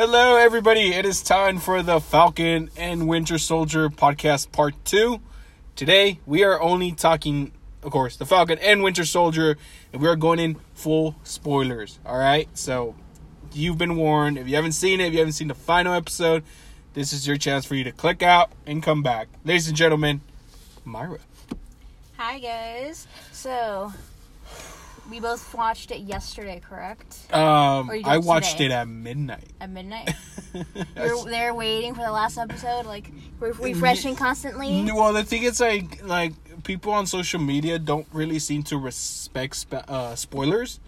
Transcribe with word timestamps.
Hello, 0.00 0.36
everybody. 0.36 0.94
It 0.94 1.04
is 1.04 1.22
time 1.22 1.58
for 1.58 1.82
the 1.82 2.00
Falcon 2.00 2.70
and 2.74 3.06
Winter 3.06 3.36
Soldier 3.36 3.90
podcast 3.90 4.50
part 4.50 4.74
two. 4.82 5.20
Today, 5.76 6.20
we 6.24 6.42
are 6.42 6.58
only 6.58 6.92
talking, 6.92 7.52
of 7.82 7.92
course, 7.92 8.16
the 8.16 8.24
Falcon 8.24 8.58
and 8.60 8.82
Winter 8.82 9.04
Soldier, 9.04 9.58
and 9.92 10.00
we 10.00 10.08
are 10.08 10.16
going 10.16 10.38
in 10.38 10.56
full 10.72 11.16
spoilers. 11.22 11.98
All 12.06 12.16
right. 12.16 12.48
So, 12.54 12.94
you've 13.52 13.76
been 13.76 13.94
warned. 13.96 14.38
If 14.38 14.48
you 14.48 14.56
haven't 14.56 14.72
seen 14.72 15.02
it, 15.02 15.08
if 15.08 15.12
you 15.12 15.18
haven't 15.18 15.34
seen 15.34 15.48
the 15.48 15.54
final 15.54 15.92
episode, 15.92 16.44
this 16.94 17.12
is 17.12 17.26
your 17.26 17.36
chance 17.36 17.66
for 17.66 17.74
you 17.74 17.84
to 17.84 17.92
click 17.92 18.22
out 18.22 18.50
and 18.64 18.82
come 18.82 19.02
back. 19.02 19.28
Ladies 19.44 19.68
and 19.68 19.76
gentlemen, 19.76 20.22
Myra. 20.82 21.18
Hi 22.16 22.38
guys. 22.38 23.06
So 23.32 23.92
we 25.10 25.20
both 25.20 25.52
watched 25.54 25.90
it 25.90 26.00
yesterday, 26.00 26.60
correct? 26.66 27.18
Um, 27.32 27.90
I 28.04 28.18
watched 28.18 28.52
today. 28.52 28.66
it 28.66 28.70
at 28.72 28.88
midnight. 28.88 29.48
At 29.60 29.70
midnight. 29.70 30.14
You're 30.96 31.24
there 31.24 31.54
waiting 31.54 31.94
for 31.94 32.02
the 32.02 32.12
last 32.12 32.38
episode, 32.38 32.86
like 32.86 33.10
re- 33.38 33.50
refreshing 33.50 34.16
constantly. 34.16 34.84
Well, 34.92 35.12
the 35.12 35.24
thing 35.24 35.42
is, 35.42 35.60
like, 35.60 36.02
like 36.04 36.32
people 36.62 36.92
on 36.92 37.06
social 37.06 37.40
media 37.40 37.78
don't 37.78 38.06
really 38.12 38.38
seem 38.38 38.62
to 38.64 38.78
respect 38.78 39.56
sp- 39.58 39.86
uh, 39.88 40.14
spoilers, 40.14 40.80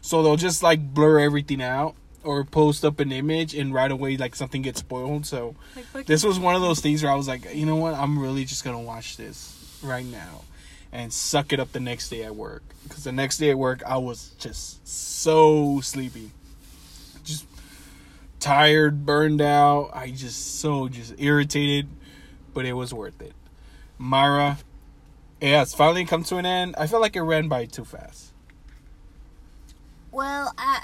so 0.00 0.22
they'll 0.22 0.36
just 0.36 0.62
like 0.62 0.94
blur 0.94 1.18
everything 1.18 1.62
out 1.62 1.94
or 2.22 2.44
post 2.44 2.84
up 2.84 2.98
an 3.00 3.12
image 3.12 3.54
and 3.54 3.72
right 3.72 3.90
away 3.90 4.16
like 4.16 4.34
something 4.34 4.62
gets 4.62 4.80
spoiled. 4.80 5.26
So 5.26 5.54
Like, 5.94 6.06
this 6.06 6.24
was 6.24 6.38
one 6.38 6.54
of 6.54 6.60
those 6.62 6.80
things 6.80 7.02
where 7.02 7.12
I 7.12 7.14
was 7.14 7.28
like, 7.28 7.54
you 7.54 7.66
know 7.66 7.76
what, 7.76 7.94
I'm 7.94 8.18
really 8.18 8.44
just 8.44 8.64
gonna 8.64 8.80
watch 8.80 9.16
this 9.16 9.78
right 9.82 10.04
now 10.04 10.42
and 10.92 11.12
suck 11.12 11.52
it 11.52 11.60
up 11.60 11.72
the 11.72 11.80
next 11.80 12.08
day 12.08 12.22
at 12.22 12.34
work 12.34 12.62
because 12.84 13.04
the 13.04 13.12
next 13.12 13.38
day 13.38 13.50
at 13.50 13.58
work 13.58 13.82
I 13.84 13.98
was 13.98 14.30
just 14.38 14.86
so 14.86 15.80
sleepy, 15.80 16.30
just 17.24 17.46
tired, 18.40 19.04
burned 19.04 19.40
out. 19.40 19.90
I 19.92 20.10
just 20.10 20.60
so 20.60 20.88
just 20.88 21.14
irritated, 21.18 21.88
but 22.54 22.64
it 22.64 22.74
was 22.74 22.94
worth 22.94 23.20
it. 23.20 23.32
Myra, 23.98 24.58
yeah, 25.40 25.62
it's 25.62 25.74
finally 25.74 26.04
come 26.04 26.22
to 26.24 26.36
an 26.36 26.46
end. 26.46 26.74
I 26.78 26.86
felt 26.86 27.02
like 27.02 27.16
it 27.16 27.22
ran 27.22 27.48
by 27.48 27.66
too 27.66 27.84
fast. 27.84 28.32
Well, 30.12 30.54
uh, 30.56 30.80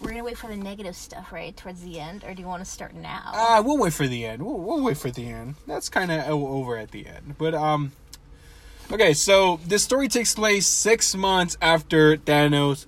we're 0.00 0.10
gonna 0.10 0.24
wait 0.24 0.38
for 0.38 0.46
the 0.46 0.56
negative 0.56 0.96
stuff, 0.96 1.30
right, 1.30 1.54
towards 1.54 1.82
the 1.82 2.00
end, 2.00 2.24
or 2.24 2.32
do 2.32 2.40
you 2.40 2.48
want 2.48 2.64
to 2.64 2.70
start 2.70 2.94
now? 2.94 3.30
Uh, 3.34 3.62
we'll 3.64 3.76
wait 3.76 3.92
for 3.92 4.06
the 4.06 4.24
end. 4.24 4.42
We'll, 4.42 4.56
we'll 4.56 4.82
wait 4.82 4.96
for 4.96 5.10
the 5.10 5.26
end. 5.26 5.56
That's 5.66 5.88
kind 5.88 6.10
of 6.10 6.26
over 6.28 6.78
at 6.78 6.90
the 6.90 7.06
end. 7.06 7.34
But 7.36 7.54
um, 7.54 7.92
okay. 8.92 9.12
So 9.14 9.60
this 9.66 9.82
story 9.82 10.08
takes 10.08 10.34
place 10.34 10.66
six 10.66 11.14
months 11.14 11.56
after 11.60 12.16
Thanos 12.16 12.86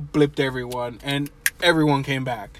blipped 0.00 0.40
everyone, 0.40 0.98
and 1.02 1.30
everyone 1.62 2.02
came 2.02 2.24
back. 2.24 2.58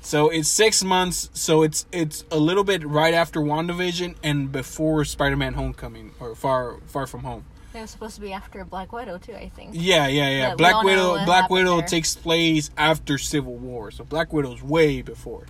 So 0.00 0.28
it's 0.28 0.48
six 0.48 0.84
months. 0.84 1.30
So 1.32 1.62
it's 1.62 1.86
it's 1.90 2.24
a 2.30 2.38
little 2.38 2.64
bit 2.64 2.86
right 2.86 3.14
after 3.14 3.40
WandaVision 3.40 4.16
and 4.22 4.52
before 4.52 5.04
Spider-Man: 5.04 5.54
Homecoming 5.54 6.12
or 6.20 6.34
Far 6.34 6.76
Far 6.86 7.06
From 7.06 7.20
Home. 7.20 7.44
it 7.74 7.80
was 7.80 7.90
supposed 7.90 8.14
to 8.16 8.20
be 8.20 8.32
after 8.32 8.64
Black 8.64 8.92
Widow 8.92 9.16
too, 9.18 9.34
I 9.34 9.48
think. 9.48 9.70
Yeah, 9.72 10.06
yeah, 10.06 10.28
yeah. 10.28 10.50
We 10.50 10.56
Black 10.56 10.84
Widow. 10.84 11.24
Black 11.24 11.48
Widow 11.48 11.78
there. 11.78 11.86
takes 11.86 12.14
place 12.16 12.70
after 12.76 13.16
Civil 13.16 13.54
War, 13.54 13.90
so 13.90 14.04
Black 14.04 14.32
Widow's 14.32 14.62
way 14.62 15.00
before. 15.00 15.46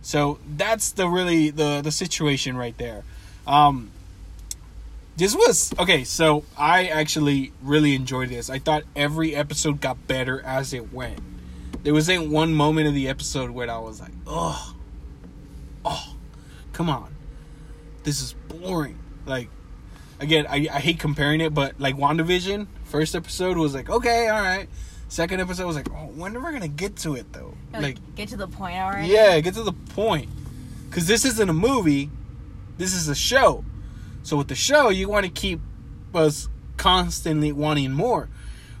So 0.00 0.38
that's 0.56 0.92
the 0.92 1.06
really 1.06 1.50
the 1.50 1.82
the 1.82 1.92
situation 1.92 2.56
right 2.56 2.76
there. 2.78 3.04
Um, 3.46 3.90
this 5.16 5.34
was 5.34 5.72
okay. 5.78 6.04
So 6.04 6.44
I 6.58 6.86
actually 6.86 7.52
really 7.62 7.94
enjoyed 7.94 8.28
this. 8.30 8.50
I 8.50 8.58
thought 8.58 8.82
every 8.96 9.34
episode 9.34 9.80
got 9.80 10.06
better 10.06 10.40
as 10.42 10.72
it 10.72 10.92
went. 10.92 11.20
There 11.82 11.92
wasn't 11.92 12.30
one 12.30 12.54
moment 12.54 12.88
of 12.88 12.94
the 12.94 13.08
episode 13.08 13.50
where 13.50 13.70
I 13.70 13.78
was 13.78 14.00
like, 14.00 14.12
oh, 14.26 14.74
oh, 15.84 16.14
come 16.72 16.88
on, 16.88 17.14
this 18.04 18.20
is 18.22 18.32
boring. 18.48 18.98
Like 19.26 19.48
again, 20.20 20.46
I, 20.48 20.68
I 20.72 20.80
hate 20.80 20.98
comparing 20.98 21.40
it, 21.40 21.52
but 21.54 21.78
like 21.78 21.96
WandaVision, 21.96 22.66
first 22.84 23.14
episode 23.14 23.56
was 23.58 23.74
like, 23.74 23.90
okay, 23.90 24.28
all 24.28 24.40
right. 24.40 24.68
Second 25.08 25.40
episode 25.40 25.66
was 25.66 25.76
like, 25.76 25.88
oh, 25.92 26.06
when 26.16 26.34
are 26.36 26.40
we 26.40 26.52
gonna 26.52 26.66
get 26.68 26.96
to 26.96 27.14
it 27.14 27.32
though? 27.32 27.54
Like, 27.72 27.82
Like, 27.82 28.14
get 28.16 28.28
to 28.30 28.36
the 28.36 28.48
point 28.48 28.76
already. 28.76 29.08
yeah, 29.08 29.38
get 29.40 29.54
to 29.54 29.62
the 29.62 29.72
point. 29.72 30.28
Cause 30.90 31.06
this 31.06 31.24
isn't 31.24 31.48
a 31.50 31.52
movie, 31.54 32.08
this 32.78 32.94
is 32.94 33.08
a 33.08 33.14
show. 33.14 33.64
So 34.24 34.38
with 34.38 34.48
the 34.48 34.54
show, 34.54 34.88
you 34.88 35.08
want 35.08 35.26
to 35.26 35.30
keep 35.30 35.60
us 36.14 36.48
constantly 36.76 37.52
wanting 37.52 37.92
more. 37.92 38.28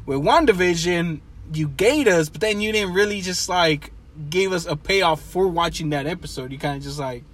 With 0.06 0.18
WandaVision, 0.18 1.20
you 1.52 1.68
gave 1.68 2.08
us, 2.08 2.28
but 2.28 2.40
then 2.40 2.60
you 2.60 2.72
didn't 2.72 2.94
really 2.94 3.20
just 3.20 3.48
like 3.48 3.92
gave 4.30 4.52
us 4.52 4.66
a 4.66 4.74
payoff 4.74 5.20
for 5.20 5.46
watching 5.46 5.90
that 5.90 6.06
episode. 6.06 6.50
You 6.50 6.58
kind 6.58 6.78
of 6.78 6.82
just 6.82 6.98
like, 6.98 7.24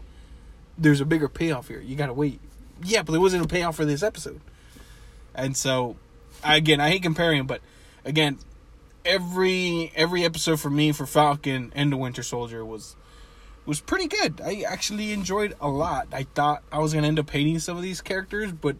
there's 0.76 1.00
a 1.00 1.04
bigger 1.04 1.28
payoff 1.28 1.68
here. 1.68 1.80
You 1.80 1.96
gotta 1.96 2.12
wait. 2.12 2.40
Yeah, 2.82 3.02
but 3.02 3.12
there 3.12 3.20
wasn't 3.20 3.44
a 3.44 3.48
payoff 3.48 3.76
for 3.76 3.84
this 3.84 4.02
episode. 4.02 4.40
And 5.34 5.56
so, 5.56 5.96
again, 6.42 6.80
I 6.80 6.90
hate 6.90 7.02
comparing, 7.02 7.46
but 7.46 7.60
again, 8.04 8.38
every 9.04 9.92
every 9.94 10.24
episode 10.24 10.60
for 10.60 10.70
me 10.70 10.92
for 10.92 11.06
Falcon 11.06 11.72
and 11.76 11.92
the 11.92 11.96
Winter 11.96 12.22
Soldier 12.22 12.64
was 12.64 12.96
was 13.70 13.80
pretty 13.80 14.08
good. 14.08 14.40
I 14.40 14.62
actually 14.66 15.12
enjoyed 15.12 15.54
a 15.60 15.68
lot. 15.68 16.08
I 16.12 16.24
thought 16.24 16.64
I 16.72 16.80
was 16.80 16.92
gonna 16.92 17.06
end 17.06 17.20
up 17.20 17.30
hating 17.30 17.60
some 17.60 17.76
of 17.76 17.84
these 17.84 18.00
characters, 18.00 18.50
but 18.50 18.74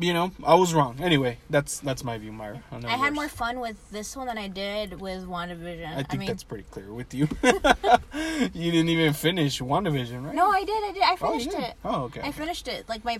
you 0.00 0.14
know, 0.14 0.30
I 0.44 0.54
was 0.54 0.72
wrong. 0.72 1.00
Anyway, 1.00 1.38
that's 1.50 1.80
that's 1.80 2.04
my 2.04 2.16
view, 2.16 2.30
Myra. 2.30 2.62
I, 2.70 2.76
I 2.86 2.96
had 2.96 3.12
more 3.12 3.28
fun 3.28 3.58
with 3.58 3.90
this 3.90 4.16
one 4.16 4.28
than 4.28 4.38
I 4.38 4.46
did 4.46 5.00
with 5.00 5.26
WandaVision. 5.26 5.88
I 5.92 6.04
think 6.04 6.20
mean, 6.20 6.28
that's 6.28 6.44
pretty 6.44 6.64
clear 6.70 6.92
with 6.92 7.12
you. 7.12 7.26
you 7.42 8.70
didn't 8.70 8.88
even 8.90 9.12
finish 9.12 9.60
WandaVision, 9.60 10.24
right? 10.24 10.34
no, 10.36 10.50
I 10.50 10.62
did. 10.64 10.84
I 10.84 10.92
did. 10.92 11.02
I 11.02 11.16
Oh, 11.20 11.30
finished 11.32 11.50
did? 11.50 11.60
it. 11.60 11.74
Oh, 11.84 12.02
okay. 12.04 12.20
I 12.22 12.30
finished 12.30 12.68
it. 12.68 12.88
Like 12.88 13.04
my 13.04 13.18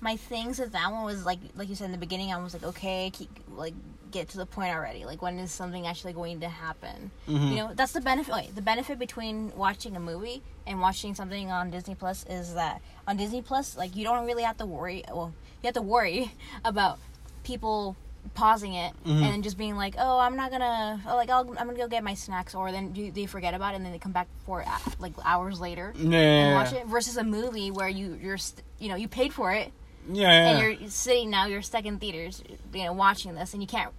my 0.00 0.16
things 0.16 0.60
with 0.60 0.70
that 0.70 0.92
one 0.92 1.04
was 1.04 1.26
like 1.26 1.40
like 1.56 1.68
you 1.68 1.74
said 1.74 1.86
in 1.86 1.92
the 1.92 1.98
beginning. 1.98 2.32
I 2.32 2.40
was 2.40 2.54
like, 2.54 2.62
okay, 2.64 3.10
keep 3.12 3.28
like 3.50 3.74
get 4.12 4.28
to 4.30 4.36
the 4.38 4.46
point 4.46 4.74
already. 4.74 5.04
Like 5.04 5.20
when 5.22 5.38
is 5.38 5.50
something 5.50 5.86
actually 5.86 6.12
going 6.12 6.40
to 6.40 6.48
happen? 6.48 7.10
Mhm. 7.28 7.50
You 7.50 7.56
know, 7.56 7.70
that's 7.74 7.92
the 7.92 8.00
benefit. 8.00 8.32
Wait, 8.34 8.54
the 8.54 8.62
benefit 8.62 8.98
between 8.98 9.52
watching 9.56 9.96
a 9.96 10.00
movie 10.00 10.42
and 10.66 10.80
watching 10.80 11.14
something 11.14 11.50
on 11.50 11.70
Disney 11.70 11.94
Plus 11.94 12.24
is 12.28 12.54
that 12.54 12.80
on 13.08 13.16
Disney 13.16 13.42
Plus, 13.42 13.76
like 13.76 13.96
you 13.96 14.04
don't 14.04 14.26
really 14.26 14.42
have 14.44 14.58
to 14.58 14.66
worry. 14.66 15.02
Well, 15.08 15.32
you 15.62 15.66
have 15.66 15.74
to 15.74 15.82
worry 15.82 16.30
about 16.64 16.98
people 17.42 17.96
pausing 18.34 18.74
it 18.74 18.94
Mhm. 19.04 19.22
and 19.34 19.42
just 19.42 19.58
being 19.58 19.74
like, 19.76 19.96
"Oh, 19.98 20.18
I'm 20.20 20.36
not 20.36 20.52
gonna, 20.52 21.02
oh, 21.08 21.16
like, 21.16 21.28
I'll, 21.28 21.40
I'm 21.58 21.66
gonna 21.66 21.74
go 21.74 21.88
get 21.88 22.04
my 22.04 22.14
snacks," 22.14 22.54
or 22.54 22.70
then 22.70 22.92
do 22.92 23.10
they 23.10 23.26
forget 23.26 23.52
about 23.52 23.72
it 23.72 23.76
and 23.78 23.84
then 23.84 23.90
they 23.92 23.98
come 23.98 24.12
back 24.12 24.28
for 24.46 24.64
like 25.00 25.12
hours 25.24 25.60
later 25.60 25.92
and 25.98 26.12
yeah, 26.12 26.54
watch 26.54 26.72
it 26.72 26.86
versus 26.86 27.16
a 27.16 27.24
movie 27.24 27.72
where 27.72 27.88
you 27.88 28.16
you're 28.22 28.38
st- 28.38 28.62
you 28.78 28.88
know 28.88 28.94
you 28.94 29.08
paid 29.08 29.32
for 29.32 29.50
it 29.52 29.72
yeah, 30.08 30.28
yeah. 30.30 30.48
and 30.50 30.80
you're 30.80 30.88
sitting 30.90 31.30
now 31.30 31.46
you're 31.46 31.62
stuck 31.62 31.84
in 31.84 31.98
theaters 31.98 32.42
you 32.72 32.84
know 32.84 32.92
watching 32.92 33.34
this 33.34 33.52
and 33.54 33.62
you 33.62 33.66
can't 33.66 33.90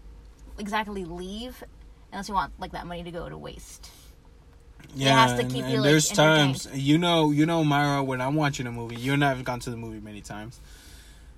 exactly 0.60 1.06
leave 1.06 1.64
unless 2.12 2.28
you 2.30 2.36
want 2.36 2.54
like 2.60 2.72
that 2.74 2.86
money 2.86 3.04
to 3.04 3.12
go 3.12 3.28
to 3.28 3.38
waste 3.38 3.90
Yeah, 4.96 5.10
it 5.10 5.12
has 5.14 5.34
to 5.34 5.40
and- 5.42 5.52
keep 5.52 5.64
and 5.64 5.72
you, 5.74 5.78
like, 5.80 5.90
there's 5.90 6.10
times 6.10 6.68
you 6.74 6.98
know, 6.98 7.32
you 7.32 7.46
know, 7.46 7.64
Myra. 7.64 8.04
When 8.04 8.22
I'm 8.22 8.36
watching 8.36 8.68
a 8.68 8.72
movie, 8.72 8.96
you 8.98 9.14
and 9.14 9.24
I 9.26 9.30
have 9.30 9.44
gone 9.44 9.60
to 9.62 9.70
the 9.70 9.78
movie 9.78 10.00
many 10.00 10.22
times. 10.22 10.60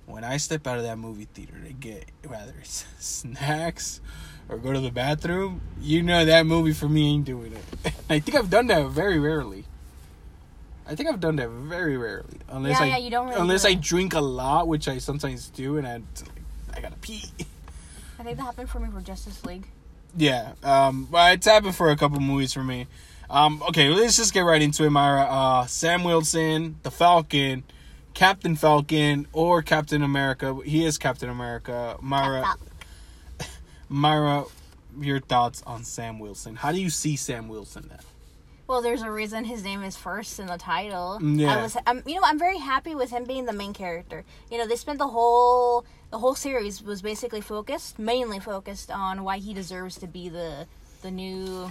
When 0.06 0.22
I 0.22 0.36
step 0.36 0.66
out 0.66 0.76
of 0.78 0.84
that 0.84 0.98
movie 0.98 1.26
theater 1.34 1.54
to 1.66 1.72
get 1.72 2.04
whether 2.28 2.54
it's 2.60 2.84
snacks 3.00 4.00
or 4.48 4.58
go 4.58 4.72
to 4.72 4.80
the 4.80 4.90
bathroom, 4.92 5.60
you 5.80 6.02
know 6.02 6.24
that 6.24 6.46
movie 6.46 6.72
for 6.72 6.88
me 6.88 7.12
ain't 7.14 7.24
doing 7.24 7.52
it. 7.52 7.92
I 8.10 8.20
think 8.20 8.36
I've 8.36 8.50
done 8.50 8.66
that 8.68 8.88
very 8.90 9.18
rarely. 9.18 9.64
I 10.88 10.94
think 10.94 11.08
I've 11.08 11.18
done 11.18 11.34
that 11.36 11.48
very 11.48 11.96
rarely, 11.96 12.38
unless 12.48 12.78
Yeah, 12.78 12.84
I 12.84 12.88
yeah, 12.90 12.96
you 12.98 13.10
don't 13.10 13.26
really 13.28 13.40
unless 13.40 13.64
I 13.64 13.74
drink 13.74 14.14
a 14.14 14.20
lot, 14.20 14.68
which 14.68 14.86
I 14.86 14.98
sometimes 14.98 15.48
do, 15.48 15.78
and 15.78 15.86
I, 15.86 16.00
I 16.72 16.80
gotta 16.80 16.94
pee. 16.96 17.24
i 18.18 18.22
think 18.22 18.36
that 18.36 18.44
happened 18.44 18.68
for 18.70 18.80
me 18.80 18.88
for 18.90 19.00
justice 19.00 19.44
league 19.44 19.66
Yeah, 20.16 20.52
um, 20.62 21.06
but 21.10 21.34
it's 21.34 21.46
happened 21.46 21.74
for 21.74 21.90
a 21.90 21.96
couple 21.96 22.18
movies 22.20 22.52
for 22.54 22.62
me. 22.64 22.86
Um, 23.28 23.62
okay, 23.68 23.88
let's 23.90 24.16
just 24.16 24.32
get 24.32 24.42
right 24.42 24.62
into 24.62 24.84
it, 24.84 24.90
Myra. 24.90 25.24
Uh, 25.24 25.66
Sam 25.66 26.04
Wilson, 26.04 26.76
the 26.84 26.90
Falcon, 26.90 27.64
Captain 28.14 28.56
Falcon, 28.56 29.26
or 29.34 29.60
Captain 29.62 30.02
America. 30.02 30.56
He 30.64 30.86
is 30.86 30.96
Captain 30.96 31.28
America. 31.28 31.96
Myra, 32.00 32.54
Myra, 33.88 34.44
your 34.98 35.20
thoughts 35.20 35.62
on 35.66 35.84
Sam 35.84 36.18
Wilson? 36.18 36.56
How 36.56 36.72
do 36.72 36.80
you 36.80 36.88
see 36.90 37.16
Sam 37.16 37.48
Wilson 37.48 37.86
now? 37.90 37.98
well 38.68 38.82
there's 38.82 39.02
a 39.02 39.10
reason 39.12 39.44
his 39.44 39.62
name 39.62 39.84
is 39.84 39.96
first 39.96 40.40
in 40.40 40.46
the 40.48 40.58
title 40.58 41.20
Yeah. 41.22 41.56
i 41.56 41.62
was 41.62 41.76
I'm, 41.86 42.02
you 42.04 42.16
know 42.16 42.22
i'm 42.24 42.36
very 42.36 42.58
happy 42.58 42.96
with 42.96 43.10
him 43.10 43.22
being 43.22 43.44
the 43.46 43.52
main 43.52 43.72
character 43.72 44.24
you 44.50 44.58
know 44.58 44.66
they 44.66 44.74
spent 44.74 44.98
the 44.98 45.06
whole 45.06 45.84
the 46.16 46.20
whole 46.20 46.34
series 46.34 46.82
was 46.82 47.02
basically 47.02 47.42
focused 47.42 47.98
mainly 47.98 48.40
focused 48.40 48.90
on 48.90 49.22
why 49.22 49.36
he 49.36 49.52
deserves 49.52 49.96
to 49.98 50.06
be 50.06 50.30
the 50.30 50.66
the 51.02 51.10
new 51.10 51.68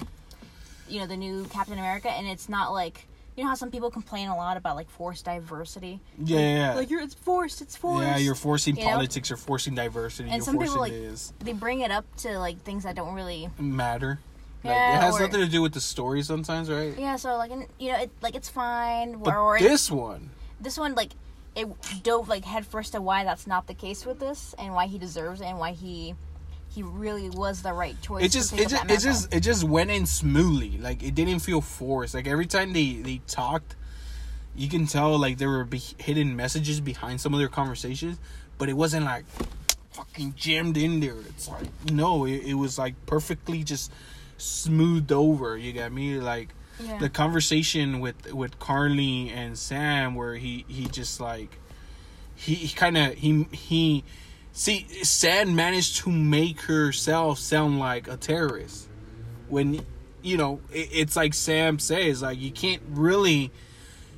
you 0.88 1.00
know 1.00 1.07
the 1.07 1.18
new 1.18 1.45
captain 1.45 1.80
america 1.80 2.12
and 2.12 2.27
it's 2.27 2.47
not 2.47 2.71
like 2.71 3.07
you 3.36 3.44
know 3.44 3.50
how 3.50 3.56
some 3.56 3.71
people 3.71 3.89
complain 3.89 4.27
a 4.27 4.38
lot 4.38 4.56
about 4.56 4.75
like 4.75 4.88
forced 4.88 5.25
diversity 5.25 6.00
Yeah, 6.24 6.38
yeah, 6.39 6.57
yeah. 6.57 6.74
like 6.75 6.92
you're 6.92 7.01
it's 7.01 7.15
forced 7.15 7.59
it's 7.63 7.75
forced 7.75 8.06
yeah, 8.06 8.18
you're 8.18 8.36
forcing 8.36 8.75
You 8.77 8.86
know? 8.86 8.92
politics, 8.92 9.31
you're 9.31 9.38
forcing 9.38 9.74
diversity, 9.74 10.30
And 10.30 10.36
you're 10.38 10.45
some 10.45 10.53
forcing 10.57 10.74
people, 10.74 10.81
like- 10.81 10.92
this 10.92 11.33
they 11.39 11.53
bring 11.53 11.80
it 11.80 11.89
up 11.89 12.06
to 12.18 12.38
like 12.38 12.62
things 12.62 12.83
that 12.83 12.95
don't 12.95 13.15
really 13.15 13.50
matter. 13.57 14.19
Like 14.63 14.75
Yeah, 14.75 14.97
it 15.00 15.01
has 15.01 15.15
or- 15.15 15.21
nothing 15.21 15.42
to 15.42 15.47
do 15.47 15.63
with 15.63 15.74
the 15.74 15.81
story 15.81 16.21
sometimes, 16.21 16.69
right? 16.69 16.94
Yeah, 16.95 17.15
so 17.15 17.36
like 17.38 17.50
you 17.80 17.92
know, 17.92 17.97
it 17.97 18.12
like 18.21 18.36
it's 18.36 18.50
fine. 18.50 19.18
But 19.18 19.33
or, 19.33 19.39
or 19.39 19.57
it- 19.57 19.63
this 19.63 19.89
one, 19.89 20.30
this 20.62 20.77
one 20.77 20.94
like 20.94 21.13
it 21.56 21.68
dove 22.04 22.28
like 22.28 22.46
headfirst 22.46 22.94
to 22.94 23.02
why 23.02 23.24
that's 23.24 23.48
not 23.48 23.68
the 23.68 23.74
case 23.74 24.06
with 24.06 24.19
this 24.19 24.54
and 24.60 24.74
why 24.74 24.88
he 24.88 24.98
deserves 24.98 25.42
it 25.42 25.46
and 25.46 25.57
why 25.57 25.72
he 25.72 26.16
he 26.75 26.84
really 26.84 27.30
was 27.30 27.62
the 27.62 27.72
right 27.72 28.00
choice. 28.02 28.25
it 28.25 28.31
just 28.31 28.54
it 28.54 28.68
just 28.68 28.86
it 28.92 29.00
just 29.00 29.34
it 29.34 29.40
just 29.40 29.63
went 29.63 29.90
in 29.90 30.06
smoothly. 30.06 30.78
Like 30.78 31.02
it 31.02 31.16
didn't 31.16 31.40
feel 31.40 31.62
forced. 31.62 32.13
Like 32.13 32.28
every 32.28 32.46
time 32.46 32.74
they 32.74 32.96
they 32.96 33.22
talked, 33.28 33.75
you 34.56 34.68
can 34.68 34.86
tell 34.86 35.18
like 35.18 35.38
there 35.38 35.50
were 35.50 35.63
be- 35.63 35.96
hidden 35.98 36.36
messages 36.36 36.81
behind 36.81 37.22
some 37.22 37.34
of 37.34 37.40
their 37.40 37.48
conversations, 37.48 38.18
but 38.57 38.68
it 38.68 38.74
wasn't 38.74 39.06
like 39.06 39.24
fucking 39.92 40.34
jammed 40.36 40.75
in 40.75 41.00
there. 41.00 41.16
It's 41.30 41.48
like 41.48 41.68
no, 41.92 42.25
it, 42.25 42.44
it 42.44 42.56
was 42.56 42.78
like 42.78 42.96
perfectly 43.06 43.63
just 43.63 43.92
smoothed 44.38 45.13
over. 45.13 45.57
You 45.57 45.72
got 45.72 45.94
me 45.94 46.19
like 46.19 46.50
the 47.00 47.10
conversation 47.10 48.00
with 48.00 48.33
with 48.33 48.60
Carly 48.60 49.30
and 49.30 49.57
Sam 49.57 50.16
where 50.16 50.36
he 50.36 50.66
he 50.68 50.86
just 50.86 51.19
like 51.19 51.57
he, 52.36 52.56
he 52.56 52.75
kind 52.75 52.98
of 52.98 53.13
he 53.13 53.48
he 53.51 54.04
see 54.51 54.88
Sam 55.04 55.56
managed 55.56 55.98
to 55.98 56.12
make 56.12 56.62
herself 56.62 57.39
sound 57.39 57.80
like 57.80 58.07
a 58.07 58.18
terrorist. 58.18 58.89
When 59.48 59.86
you 60.22 60.38
know 60.38 60.62
it, 60.72 60.89
it's 60.92 61.16
like 61.16 61.33
Sam 61.33 61.80
says 61.80 62.22
like 62.22 62.39
you 62.39 62.51
can't 62.51 62.81
really 62.89 63.51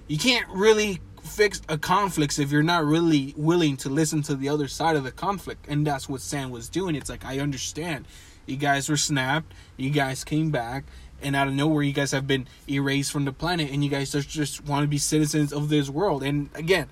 you 0.07 0.17
can't 0.17 0.47
really 0.49 0.99
fix 1.23 1.61
a 1.67 1.77
conflict 1.77 2.39
if 2.39 2.51
you're 2.51 2.63
not 2.63 2.85
really 2.85 3.33
willing 3.37 3.77
to 3.77 3.89
listen 3.89 4.21
to 4.23 4.35
the 4.35 4.49
other 4.49 4.67
side 4.67 4.95
of 4.95 5.03
the 5.03 5.11
conflict. 5.11 5.65
And 5.67 5.85
that's 5.85 6.07
what 6.07 6.21
Sam 6.21 6.49
was 6.49 6.69
doing. 6.69 6.95
It's 6.95 7.09
like 7.09 7.25
I 7.25 7.39
understand. 7.39 8.05
You 8.45 8.55
guys 8.55 8.87
were 8.87 8.97
snapped. 8.97 9.53
You 9.75 9.89
guys 9.89 10.23
came 10.23 10.51
back 10.51 10.85
and 11.21 11.35
out 11.35 11.47
of 11.47 11.53
nowhere 11.53 11.83
you 11.83 11.93
guys 11.93 12.11
have 12.11 12.27
been 12.27 12.47
erased 12.69 13.11
from 13.11 13.25
the 13.25 13.31
planet 13.31 13.71
and 13.71 13.83
you 13.83 13.89
guys 13.89 14.11
just, 14.11 14.29
just 14.29 14.63
want 14.65 14.83
to 14.83 14.87
be 14.87 14.97
citizens 14.97 15.51
of 15.51 15.69
this 15.69 15.89
world. 15.89 16.23
And 16.23 16.49
again 16.55 16.87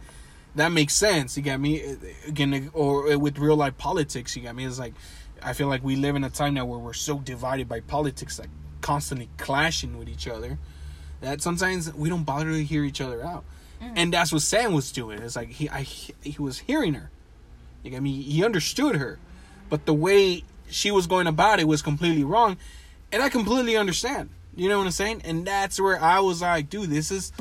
that 0.55 0.71
makes 0.71 0.93
sense 0.93 1.35
you 1.35 1.43
got 1.43 1.59
me? 1.59 1.97
Again 2.27 2.69
or 2.73 3.09
eh, 3.09 3.15
with 3.15 3.37
real 3.37 3.57
life 3.57 3.77
politics 3.77 4.35
you 4.35 4.43
got 4.43 4.55
me? 4.55 4.65
It's 4.65 4.79
like 4.79 4.93
i 5.43 5.51
feel 5.51 5.67
like 5.67 5.83
we 5.83 5.95
live 5.97 6.15
in 6.15 6.23
a 6.23 6.29
time 6.29 6.53
now 6.53 6.65
where 6.65 6.79
we're 6.79 6.93
so 6.93 7.19
divided 7.19 7.67
by 7.67 7.81
politics 7.81 8.39
like 8.39 8.49
constantly 8.79 9.29
clashing 9.37 9.97
with 9.99 10.07
each 10.07 10.27
other 10.27 10.57
that 11.21 11.41
sometimes 11.41 11.93
we 11.93 12.07
don't 12.09 12.23
bother 12.23 12.51
to 12.51 12.63
hear 12.63 12.83
each 12.83 13.01
other 13.01 13.23
out. 13.23 13.43
Mm. 13.81 13.93
And 13.95 14.13
that's 14.13 14.31
what 14.31 14.41
sam 14.41 14.73
was 14.73 14.91
doing. 14.91 15.21
It's 15.21 15.35
like 15.35 15.49
he 15.49 15.69
I, 15.69 15.81
he 15.81 16.35
was 16.39 16.59
hearing 16.59 16.93
her. 16.93 17.09
You 17.83 17.91
got 17.91 18.01
me? 18.01 18.21
He 18.21 18.43
understood 18.43 18.95
her. 18.95 19.19
But 19.69 19.85
the 19.85 19.93
way 19.93 20.43
she 20.69 20.91
was 20.91 21.07
going 21.07 21.27
about 21.27 21.59
it 21.59 21.67
was 21.67 21.81
completely 21.81 22.23
wrong 22.23 22.57
and 23.11 23.21
I 23.21 23.29
completely 23.29 23.77
understand. 23.77 24.29
You 24.55 24.69
know 24.69 24.77
what 24.77 24.85
I'm 24.85 24.91
saying? 24.91 25.21
And 25.25 25.45
that's 25.45 25.79
where 25.79 26.01
I 26.01 26.19
was 26.19 26.41
like, 26.41 26.69
dude, 26.69 26.89
this 26.89 27.11
is 27.11 27.31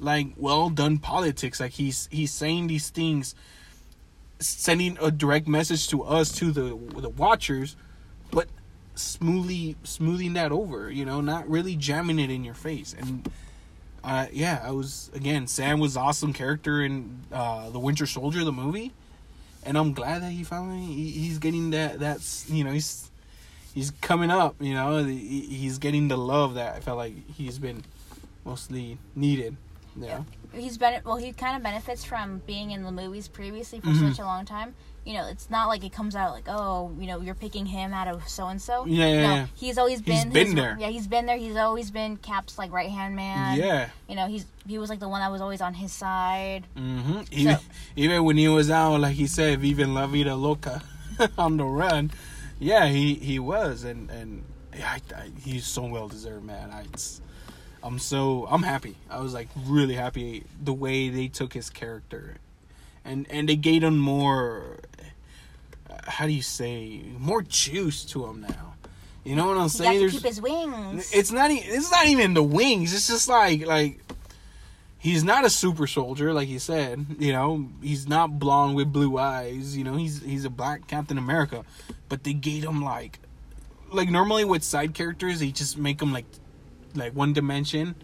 like 0.00 0.28
well 0.36 0.70
done 0.70 0.98
politics. 0.98 1.60
Like 1.60 1.72
he's 1.72 2.08
he's 2.10 2.32
saying 2.32 2.68
these 2.68 2.90
things, 2.90 3.34
sending 4.38 4.96
a 5.00 5.10
direct 5.10 5.46
message 5.46 5.88
to 5.88 6.02
us 6.02 6.32
to 6.32 6.52
the 6.52 6.78
the 7.00 7.10
watchers, 7.10 7.76
but 8.30 8.48
smoothly 8.94 9.76
smoothing 9.84 10.34
that 10.34 10.52
over. 10.52 10.90
You 10.90 11.04
know, 11.04 11.20
not 11.20 11.48
really 11.48 11.76
jamming 11.76 12.18
it 12.18 12.30
in 12.30 12.44
your 12.44 12.54
face. 12.54 12.94
And 12.98 13.30
uh, 14.02 14.26
yeah, 14.32 14.62
I 14.64 14.70
was 14.70 15.10
again. 15.14 15.46
Sam 15.46 15.80
was 15.80 15.96
awesome 15.96 16.32
character 16.32 16.82
in 16.82 17.20
uh, 17.30 17.70
the 17.70 17.78
Winter 17.78 18.06
Soldier, 18.06 18.44
the 18.44 18.52
movie. 18.52 18.92
And 19.66 19.78
I'm 19.78 19.94
glad 19.94 20.22
that 20.22 20.30
he 20.30 20.44
finally 20.44 20.84
he, 20.84 21.10
he's 21.10 21.38
getting 21.38 21.70
that 21.70 21.98
that's 21.98 22.48
you 22.50 22.64
know 22.64 22.72
he's 22.72 23.10
he's 23.74 23.90
coming 24.00 24.30
up, 24.30 24.54
you 24.60 24.72
know. 24.74 25.04
He's 25.04 25.78
getting 25.78 26.08
the 26.08 26.16
love 26.16 26.54
that 26.54 26.76
I 26.76 26.80
felt 26.80 26.96
like 26.98 27.14
he's 27.30 27.58
been 27.58 27.84
mostly 28.44 28.98
needed. 29.14 29.56
Yeah. 29.96 30.22
he's 30.52 30.76
been 30.76 31.00
well 31.04 31.16
he 31.16 31.32
kind 31.32 31.56
of 31.56 31.62
benefits 31.62 32.04
from 32.04 32.42
being 32.46 32.72
in 32.72 32.82
the 32.82 32.90
movies 32.90 33.28
previously 33.28 33.78
for 33.80 33.88
Mhm. 33.90 34.10
such 34.10 34.18
a 34.18 34.24
long 34.24 34.44
time 34.44 34.74
you 35.04 35.14
know 35.14 35.24
it's 35.28 35.48
not 35.50 35.68
like 35.68 35.84
it 35.84 35.92
comes 35.92 36.16
out 36.16 36.32
like 36.32 36.46
oh 36.48 36.90
you 36.98 37.06
know 37.06 37.20
you're 37.20 37.36
picking 37.36 37.64
him 37.66 37.92
out 37.94 38.08
of 38.08 38.28
so 38.28 38.48
and 38.48 38.60
so 38.60 38.84
Yeah, 38.86 39.06
yeah, 39.06 39.20
yeah. 39.34 39.46
he's 39.54 39.78
always 39.78 40.00
He's 40.00 40.24
been 40.24 40.30
been 40.32 40.46
his- 40.46 40.54
there. 40.56 40.76
yeah 40.80 40.88
he's 40.88 41.06
been 41.06 41.26
there 41.26 41.36
he's 41.36 41.54
always 41.56 41.92
been 41.92 42.16
cap's 42.16 42.58
like 42.58 42.72
right 42.72 42.90
hand 42.90 43.14
man 43.14 43.56
yeah. 43.56 43.88
you 44.08 44.16
know 44.16 44.26
he's 44.26 44.46
he 44.66 44.78
was 44.78 44.90
like 44.90 44.98
the 44.98 45.08
one 45.08 45.20
that 45.20 45.30
was 45.30 45.40
always 45.40 45.60
on 45.60 45.74
his 45.74 45.92
side 45.92 46.64
hmm 46.76 47.20
Even 47.30 47.56
So- 47.56 47.62
even 47.94 48.24
when 48.24 48.36
he 48.36 48.48
was 48.48 48.68
out, 48.70 49.00
like 49.00 49.14
he 49.14 49.28
said, 49.28 49.62
even 49.64 49.94
la 49.94 50.08
vida 50.08 50.34
loca," 50.34 50.82
on 51.38 51.56
the 51.56 51.64
run. 51.64 52.10
Yeah, 52.64 52.86
he 52.86 53.12
he 53.16 53.38
was, 53.38 53.84
and 53.84 54.10
and 54.10 54.42
I, 54.72 54.98
I, 55.14 55.30
he's 55.44 55.66
so 55.66 55.84
well 55.84 56.08
deserved, 56.08 56.46
man. 56.46 56.70
I, 56.70 56.84
I'm 57.86 57.98
so 57.98 58.48
I'm 58.50 58.62
happy. 58.62 58.96
I 59.10 59.20
was 59.20 59.34
like 59.34 59.48
really 59.66 59.94
happy 59.94 60.44
the 60.62 60.72
way 60.72 61.10
they 61.10 61.28
took 61.28 61.52
his 61.52 61.68
character, 61.68 62.36
and 63.04 63.26
and 63.28 63.46
they 63.50 63.56
gave 63.56 63.82
him 63.84 63.98
more. 63.98 64.78
uh, 65.90 65.94
How 66.04 66.24
do 66.24 66.32
you 66.32 66.40
say 66.40 67.02
more 67.18 67.42
juice 67.42 68.02
to 68.06 68.24
him 68.24 68.40
now? 68.40 68.74
You 69.24 69.36
know 69.36 69.46
what 69.48 69.58
I'm 69.58 69.64
he 69.64 69.68
saying? 69.68 70.00
to 70.08 70.10
keep 70.10 70.22
his 70.24 70.40
wings 70.40 71.10
It's 71.12 71.32
not. 71.32 71.50
It's 71.50 71.90
not 71.90 72.06
even 72.06 72.32
the 72.32 72.42
wings. 72.42 72.94
It's 72.94 73.08
just 73.08 73.28
like 73.28 73.66
like 73.66 74.00
he's 74.98 75.22
not 75.22 75.44
a 75.44 75.50
super 75.50 75.86
soldier, 75.86 76.32
like 76.32 76.48
you 76.48 76.58
said. 76.58 77.04
You 77.18 77.34
know, 77.34 77.68
he's 77.82 78.08
not 78.08 78.38
blonde 78.38 78.74
with 78.74 78.90
blue 78.90 79.18
eyes. 79.18 79.76
You 79.76 79.84
know, 79.84 79.96
he's 79.96 80.22
he's 80.22 80.46
a 80.46 80.50
black 80.50 80.86
Captain 80.86 81.18
America, 81.18 81.62
but 82.14 82.22
they 82.22 82.32
gave 82.32 82.62
him 82.62 82.80
like 82.80 83.18
like 83.90 84.08
normally 84.08 84.44
with 84.44 84.62
side 84.62 84.94
characters, 84.94 85.40
they 85.40 85.50
just 85.50 85.76
make 85.76 85.98
them 85.98 86.12
like 86.12 86.26
like 86.94 87.12
one 87.12 87.32
dimension, 87.32 87.96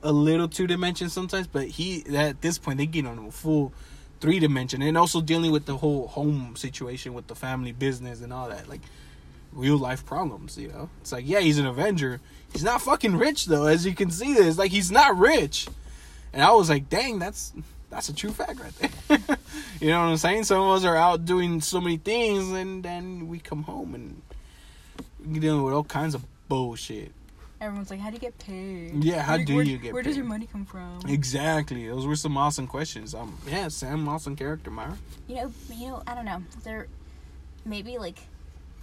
a 0.00 0.12
little 0.12 0.46
two 0.46 0.68
dimension 0.68 1.08
sometimes. 1.08 1.48
But 1.48 1.66
he 1.66 2.04
at 2.16 2.40
this 2.40 2.56
point 2.56 2.78
they 2.78 2.86
gave 2.86 3.04
him 3.04 3.26
a 3.26 3.32
full 3.32 3.72
three 4.20 4.38
dimension, 4.38 4.80
and 4.80 4.96
also 4.96 5.20
dealing 5.20 5.50
with 5.50 5.66
the 5.66 5.76
whole 5.76 6.06
home 6.06 6.54
situation 6.54 7.14
with 7.14 7.26
the 7.26 7.34
family 7.34 7.72
business 7.72 8.20
and 8.20 8.32
all 8.32 8.48
that, 8.48 8.68
like 8.68 8.82
real 9.52 9.76
life 9.76 10.06
problems. 10.06 10.56
You 10.56 10.68
know, 10.68 10.88
it's 11.00 11.10
like 11.10 11.26
yeah, 11.26 11.40
he's 11.40 11.58
an 11.58 11.66
Avenger. 11.66 12.20
He's 12.52 12.62
not 12.62 12.80
fucking 12.80 13.16
rich 13.16 13.46
though, 13.46 13.66
as 13.66 13.84
you 13.84 13.92
can 13.92 14.12
see. 14.12 14.34
This 14.34 14.56
like 14.56 14.70
he's 14.70 14.92
not 14.92 15.18
rich, 15.18 15.66
and 16.32 16.44
I 16.44 16.52
was 16.52 16.70
like, 16.70 16.88
dang, 16.88 17.18
that's 17.18 17.52
that's 17.90 18.08
a 18.08 18.14
true 18.14 18.30
fact 18.30 18.60
right 18.60 18.72
there. 18.78 19.18
you 19.80 19.88
know 19.88 20.00
what 20.00 20.08
I'm 20.10 20.16
saying? 20.16 20.44
Some 20.44 20.60
of 20.62 20.76
us 20.76 20.84
are 20.84 20.96
out 20.96 21.24
doing 21.24 21.60
so 21.60 21.80
many 21.80 21.96
things, 21.96 22.50
and 22.50 22.82
then 22.82 23.28
we 23.28 23.38
come 23.38 23.62
home 23.62 23.94
and 23.94 24.20
we 25.26 25.38
dealing 25.40 25.62
with 25.62 25.74
all 25.74 25.84
kinds 25.84 26.14
of 26.14 26.24
bullshit. 26.48 27.12
everyone's 27.60 27.90
like 27.90 27.98
how 28.00 28.08
do 28.08 28.14
you 28.14 28.20
get 28.20 28.38
paid 28.38 29.02
Yeah, 29.02 29.20
how 29.22 29.36
Where- 29.36 29.44
do 29.44 29.54
where- 29.56 29.64
you 29.64 29.78
get 29.78 29.92
where 29.92 30.02
does 30.02 30.16
your 30.16 30.24
money 30.24 30.46
come 30.50 30.64
from 30.64 31.00
Exactly. 31.08 31.86
Those 31.88 32.06
were 32.06 32.16
some 32.16 32.36
awesome 32.36 32.66
questions. 32.66 33.14
Um, 33.14 33.36
yeah, 33.46 33.68
Sam, 33.68 34.08
awesome 34.08 34.36
character, 34.36 34.70
Myra. 34.70 34.96
you 35.26 35.34
know 35.36 35.52
you 35.74 35.88
know 35.88 36.02
i 36.06 36.14
don't 36.14 36.24
know 36.24 36.42
there 36.64 36.86
maybe 37.64 37.98
like 37.98 38.18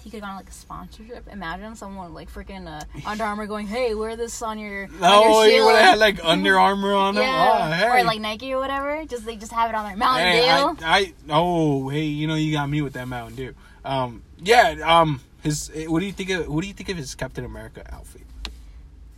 he 0.06 0.12
could 0.12 0.22
have 0.22 0.28
gone 0.30 0.36
like 0.38 0.48
a 0.50 0.54
sponsorship. 0.54 1.28
Imagine 1.32 1.76
someone 1.76 2.14
like 2.14 2.32
freaking 2.32 2.68
uh, 2.68 2.84
Under 3.10 3.24
Armour 3.24 3.48
going, 3.48 3.66
"Hey, 3.66 3.96
wear 3.96 4.16
this 4.16 4.40
on 4.44 4.60
your 4.60 4.84
on 4.86 4.90
Oh, 5.02 5.42
your 5.42 5.46
he 5.46 5.52
shield." 5.56 5.66
would 5.66 5.76
have 5.76 5.86
had 5.86 5.98
like 5.98 6.24
Under 6.24 6.60
Armour 6.60 6.94
on 6.94 7.16
him. 7.18 7.24
yeah, 7.24 7.60
Oh, 7.60 7.72
hey. 7.90 8.02
or 8.02 8.04
like 8.04 8.22
Nike 8.22 8.54
or 8.54 8.60
whatever. 8.60 9.04
Just 9.06 9.26
they 9.26 9.36
just 9.36 9.52
have 9.52 9.70
it 9.72 9.76
on 9.76 9.84
their 9.88 9.98
Mountain 9.98 10.28
Hey, 10.28 10.48
I, 10.50 10.74
Dew. 10.74 10.78
I, 10.86 11.14
oh, 11.32 11.90
hey, 11.90 12.04
you 12.04 12.28
know, 12.28 12.36
you 12.36 12.54
got 12.54 12.70
me 12.70 12.84
with 12.84 12.94
that 12.94 13.08
Mountain 13.08 13.36
Dew. 13.36 13.56
Um, 13.84 14.22
yeah. 14.38 14.76
Um, 14.86 15.22
his. 15.42 15.72
What 15.88 16.02
do 16.02 16.06
you 16.06 16.12
think 16.14 16.30
of? 16.30 16.48
What 16.48 16.62
do 16.62 16.68
you 16.68 16.74
think 16.76 16.90
of 16.90 16.98
his 16.98 17.16
Captain 17.16 17.44
America 17.44 17.84
outfit? 17.92 18.22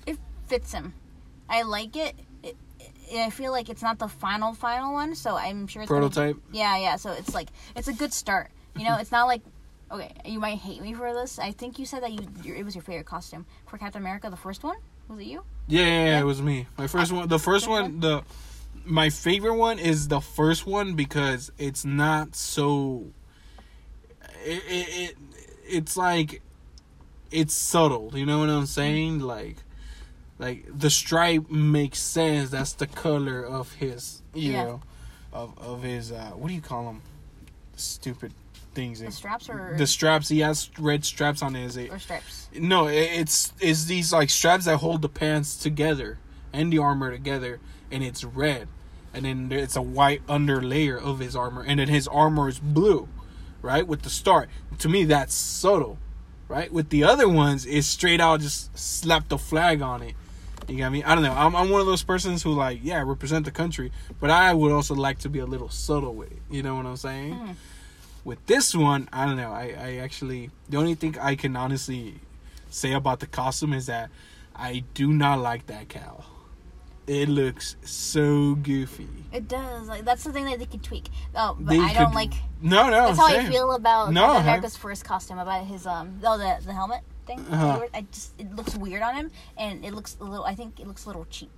it 0.06 0.18
fits 0.48 0.72
him. 0.72 0.94
I 1.50 1.64
like 1.64 1.96
it. 1.98 2.16
It, 2.44 2.56
it. 2.80 3.18
I 3.20 3.30
feel 3.30 3.52
like 3.52 3.68
it's 3.70 3.82
not 3.82 4.00
the 4.00 4.08
final 4.08 4.54
final 4.54 4.94
one, 4.94 5.16
so 5.16 5.36
I'm 5.36 5.68
sure 5.68 5.82
it's 5.82 5.90
Prototype. 5.90 6.38
yeah, 6.54 6.78
yeah. 6.78 6.96
So 6.96 7.12
it's 7.12 7.34
like 7.34 7.50
it's 7.76 7.90
a 7.90 7.94
good 7.94 8.14
start. 8.14 8.52
You 8.78 8.84
know, 8.86 8.98
it's 8.98 9.12
not 9.12 9.26
like 9.28 9.42
okay. 9.92 10.12
You 10.26 10.40
might 10.40 10.58
hate 10.58 10.82
me 10.82 10.94
for 10.94 11.14
this. 11.14 11.40
I 11.40 11.52
think 11.52 11.80
you 11.80 11.86
said 11.86 12.04
that 12.04 12.12
you 12.12 12.28
your, 12.44 12.56
it 12.56 12.66
was 12.66 12.76
your 12.76 12.84
favorite 12.84 13.06
costume 13.06 13.46
for 13.68 13.78
Captain 13.78 14.02
America, 14.02 14.30
the 14.30 14.38
first 14.38 14.64
one. 14.64 14.78
Was 15.08 15.20
it 15.20 15.26
you? 15.28 15.44
Yeah, 15.68 15.84
yeah, 15.84 16.06
yeah, 16.06 16.20
it 16.20 16.24
was 16.26 16.42
me. 16.42 16.68
My 16.78 16.88
first 16.88 17.12
one. 17.12 17.28
The 17.28 17.40
first 17.40 17.68
one. 17.68 18.00
The 18.00 18.24
my 18.86 19.10
favorite 19.10 19.56
one 19.56 19.80
is 19.80 20.08
the 20.08 20.22
first 20.22 20.66
one 20.66 20.94
because 20.96 21.52
it's 21.58 21.84
not 21.86 22.36
so. 22.36 23.08
It, 24.46 24.64
it, 24.68 24.88
it 25.12 25.16
it's 25.68 25.98
like 25.98 26.42
it's 27.32 27.54
subtle. 27.54 28.12
You 28.16 28.26
know 28.26 28.40
what 28.40 28.50
I'm 28.50 28.66
saying? 28.66 29.20
Like, 29.20 29.58
like 30.40 30.66
the 30.78 30.90
stripe 30.90 31.50
makes 31.50 32.00
sense. 32.00 32.50
That's 32.50 32.74
the 32.74 32.88
color 32.88 33.42
of 33.44 33.74
his. 33.74 34.22
You 34.34 34.52
Yeah. 34.52 34.64
know, 34.64 34.82
of 35.34 35.58
of 35.58 35.84
his. 35.84 36.12
uh 36.12 36.32
What 36.36 36.48
do 36.50 36.54
you 36.54 36.62
call 36.62 36.90
him? 36.90 37.02
Stupid 37.76 38.34
things. 38.78 39.00
The 39.02 39.12
straps 39.12 39.50
or 39.50 39.76
the 39.78 39.88
straps. 39.88 40.30
He 40.30 40.40
has 40.40 40.70
red 40.80 41.04
straps 41.04 41.42
on 41.42 41.54
his. 41.56 41.78
or 41.78 42.00
stripes? 42.00 42.48
No, 42.54 42.88
it's 42.88 43.52
it's 43.60 43.86
these 43.86 44.14
like 44.14 44.30
straps 44.30 44.66
that 44.66 44.78
hold 44.78 45.02
the 45.02 45.10
pants 45.10 45.58
together 45.58 46.20
and 46.54 46.72
the 46.72 46.78
armor 46.78 47.12
together, 47.12 47.60
and 47.92 48.04
it's 48.04 48.24
red, 48.24 48.68
and 49.14 49.26
then 49.26 49.52
it's 49.52 49.76
a 49.76 49.82
white 49.82 50.22
under 50.30 50.62
layer 50.62 50.98
of 50.98 51.20
his 51.20 51.36
armor, 51.36 51.64
and 51.68 51.80
then 51.80 51.90
his 51.90 52.08
armor 52.08 52.48
is 52.48 52.60
blue, 52.60 53.08
right 53.62 53.86
with 53.88 54.04
the 54.04 54.10
star. 54.10 54.48
To 54.80 54.88
me, 54.90 55.04
that's 55.06 55.34
subtle. 55.34 55.98
right? 56.48 56.72
With 56.72 56.90
the 56.90 57.04
other 57.04 57.28
ones, 57.28 57.66
it's 57.66 57.88
straight 57.88 58.22
out 58.22 58.40
just 58.42 58.78
slap 58.78 59.28
the 59.28 59.38
flag 59.38 59.82
on 59.82 60.02
it. 60.04 60.14
You 60.68 60.78
got 60.78 60.92
me? 60.92 61.02
I 61.04 61.14
don't 61.16 61.24
know. 61.24 61.34
I'm, 61.34 61.56
I'm 61.56 61.70
one 61.70 61.80
of 61.82 61.88
those 61.88 62.04
persons 62.04 62.44
who 62.44 62.52
like, 62.54 62.80
yeah, 62.84 63.02
represent 63.06 63.46
the 63.46 63.52
country, 63.52 63.92
but 64.20 64.30
I 64.30 64.54
would 64.54 64.72
also 64.72 64.96
like 64.96 65.20
to 65.20 65.30
be 65.30 65.40
a 65.40 65.46
little 65.46 65.70
subtle 65.70 66.14
with 66.14 66.32
it. 66.32 66.42
You 66.50 66.62
know 66.64 66.76
what 66.76 66.86
I'm 66.86 66.98
saying? 66.98 67.34
Mm. 67.36 67.56
With 68.28 68.46
this 68.46 68.76
one, 68.76 69.08
I 69.14 69.26
don't 69.26 69.38
know. 69.38 69.54
I, 69.54 69.74
I 69.80 69.96
actually 70.04 70.50
the 70.68 70.76
only 70.76 70.96
thing 70.96 71.18
I 71.18 71.36
can 71.36 71.56
honestly 71.56 72.16
say 72.70 72.92
about 72.92 73.22
the 73.22 73.26
costume 73.26 73.72
is 73.72 73.86
that 73.86 74.10
I 74.54 74.84
do 74.94 75.14
not 75.14 75.40
like 75.40 75.68
that 75.68 75.88
cowl. 75.88 76.26
It 77.08 77.30
looks 77.30 77.78
so 77.86 78.56
goofy. 78.56 79.08
It 79.32 79.48
does. 79.48 79.88
Like 79.88 80.04
that's 80.04 80.26
the 80.26 80.34
thing 80.34 80.44
that 80.44 80.60
they 80.60 80.66
could 80.66 80.84
tweak. 80.84 81.08
Oh, 81.36 81.56
but 81.58 81.70
They 81.72 81.80
I 81.80 81.94
don't 81.94 82.14
like. 82.14 82.34
No, 82.62 82.90
no. 82.90 83.08
That's 83.08 83.18
how 83.18 83.28
I 83.28 83.46
feel 83.46 83.72
about 83.72 84.12
No, 84.12 84.24
Captain 84.24 84.36
I- 84.36 84.42
America's 84.42 84.76
first 84.76 85.06
costume. 85.06 85.40
About 85.40 85.66
his 85.66 85.88
um, 85.88 86.20
oh 86.26 86.38
the 86.38 86.58
the 86.66 86.74
helmet 86.74 87.04
thing. 87.28 87.40
Uh-huh. 87.50 87.88
I 87.94 88.02
just 88.12 88.38
it 88.38 88.54
looks 88.54 88.76
weird 88.76 89.04
on 89.04 89.16
him, 89.16 89.32
and 89.58 89.86
it 89.86 89.94
looks 89.94 90.18
a 90.20 90.26
little. 90.26 90.44
I 90.44 90.54
think 90.54 90.82
it 90.82 90.88
looks 90.88 91.06
a 91.06 91.08
little 91.08 91.28
cheap. 91.30 91.52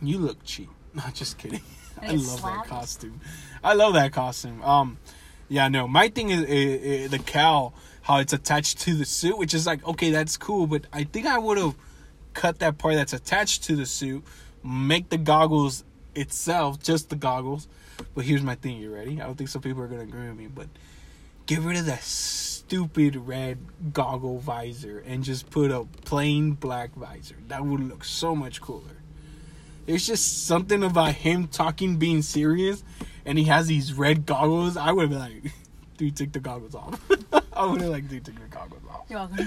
You 0.00 0.18
look 0.18 0.44
cheap. 0.44 0.70
Not 0.94 1.12
just 1.14 1.38
kidding. 1.38 1.62
I 2.00 2.12
it 2.12 2.20
love 2.20 2.42
that 2.42 2.66
costume. 2.68 3.20
I 3.64 3.74
love 3.74 3.94
that 3.94 4.12
costume. 4.12 4.62
Um, 4.62 4.98
yeah, 5.48 5.68
no. 5.68 5.86
My 5.86 6.08
thing 6.08 6.30
is, 6.30 6.42
is, 6.42 6.82
is 6.82 7.10
the 7.10 7.18
cowl, 7.18 7.74
how 8.02 8.18
it's 8.18 8.32
attached 8.32 8.80
to 8.80 8.94
the 8.94 9.04
suit, 9.04 9.38
which 9.38 9.54
is 9.54 9.66
like 9.66 9.86
okay, 9.86 10.10
that's 10.10 10.36
cool. 10.36 10.66
But 10.66 10.86
I 10.92 11.04
think 11.04 11.26
I 11.26 11.38
would 11.38 11.58
have 11.58 11.74
cut 12.34 12.58
that 12.58 12.78
part 12.78 12.94
that's 12.94 13.12
attached 13.12 13.64
to 13.64 13.76
the 13.76 13.86
suit, 13.86 14.24
make 14.62 15.08
the 15.08 15.18
goggles 15.18 15.84
itself, 16.14 16.82
just 16.82 17.10
the 17.10 17.16
goggles. 17.16 17.68
But 18.14 18.24
here's 18.24 18.42
my 18.42 18.54
thing. 18.56 18.78
You 18.78 18.94
ready? 18.94 19.20
I 19.20 19.26
don't 19.26 19.36
think 19.36 19.48
some 19.48 19.62
people 19.62 19.82
are 19.82 19.86
gonna 19.86 20.02
agree 20.02 20.28
with 20.28 20.36
me, 20.36 20.48
but 20.48 20.68
get 21.46 21.60
rid 21.60 21.76
of 21.76 21.86
that 21.86 22.02
stupid 22.02 23.14
red 23.14 23.58
goggle 23.92 24.38
visor 24.38 25.02
and 25.06 25.22
just 25.22 25.50
put 25.50 25.70
a 25.70 25.84
plain 26.04 26.52
black 26.52 26.92
visor. 26.94 27.36
That 27.48 27.64
would 27.64 27.80
look 27.80 28.04
so 28.04 28.34
much 28.34 28.60
cooler. 28.60 28.96
There's 29.86 30.04
just 30.04 30.46
something 30.46 30.82
about 30.82 31.14
him 31.14 31.46
talking 31.46 31.96
being 31.96 32.22
serious 32.22 32.82
and 33.26 33.36
he 33.38 33.44
has 33.44 33.66
these 33.66 33.92
red 33.92 34.24
goggles. 34.24 34.76
I 34.76 34.92
would 34.92 35.02
have 35.02 35.10
been 35.10 35.18
like, 35.18 35.52
dude, 35.98 36.16
take 36.16 36.32
the 36.32 36.40
goggles 36.40 36.74
off. 36.74 36.98
I 37.52 37.66
would 37.66 37.80
have 37.82 37.90
like, 37.90 38.08
dude, 38.08 38.24
take 38.24 38.36
the 38.36 38.48
goggles 38.56 38.80
off. 38.90 39.04
You're 39.10 39.18
welcome. 39.18 39.46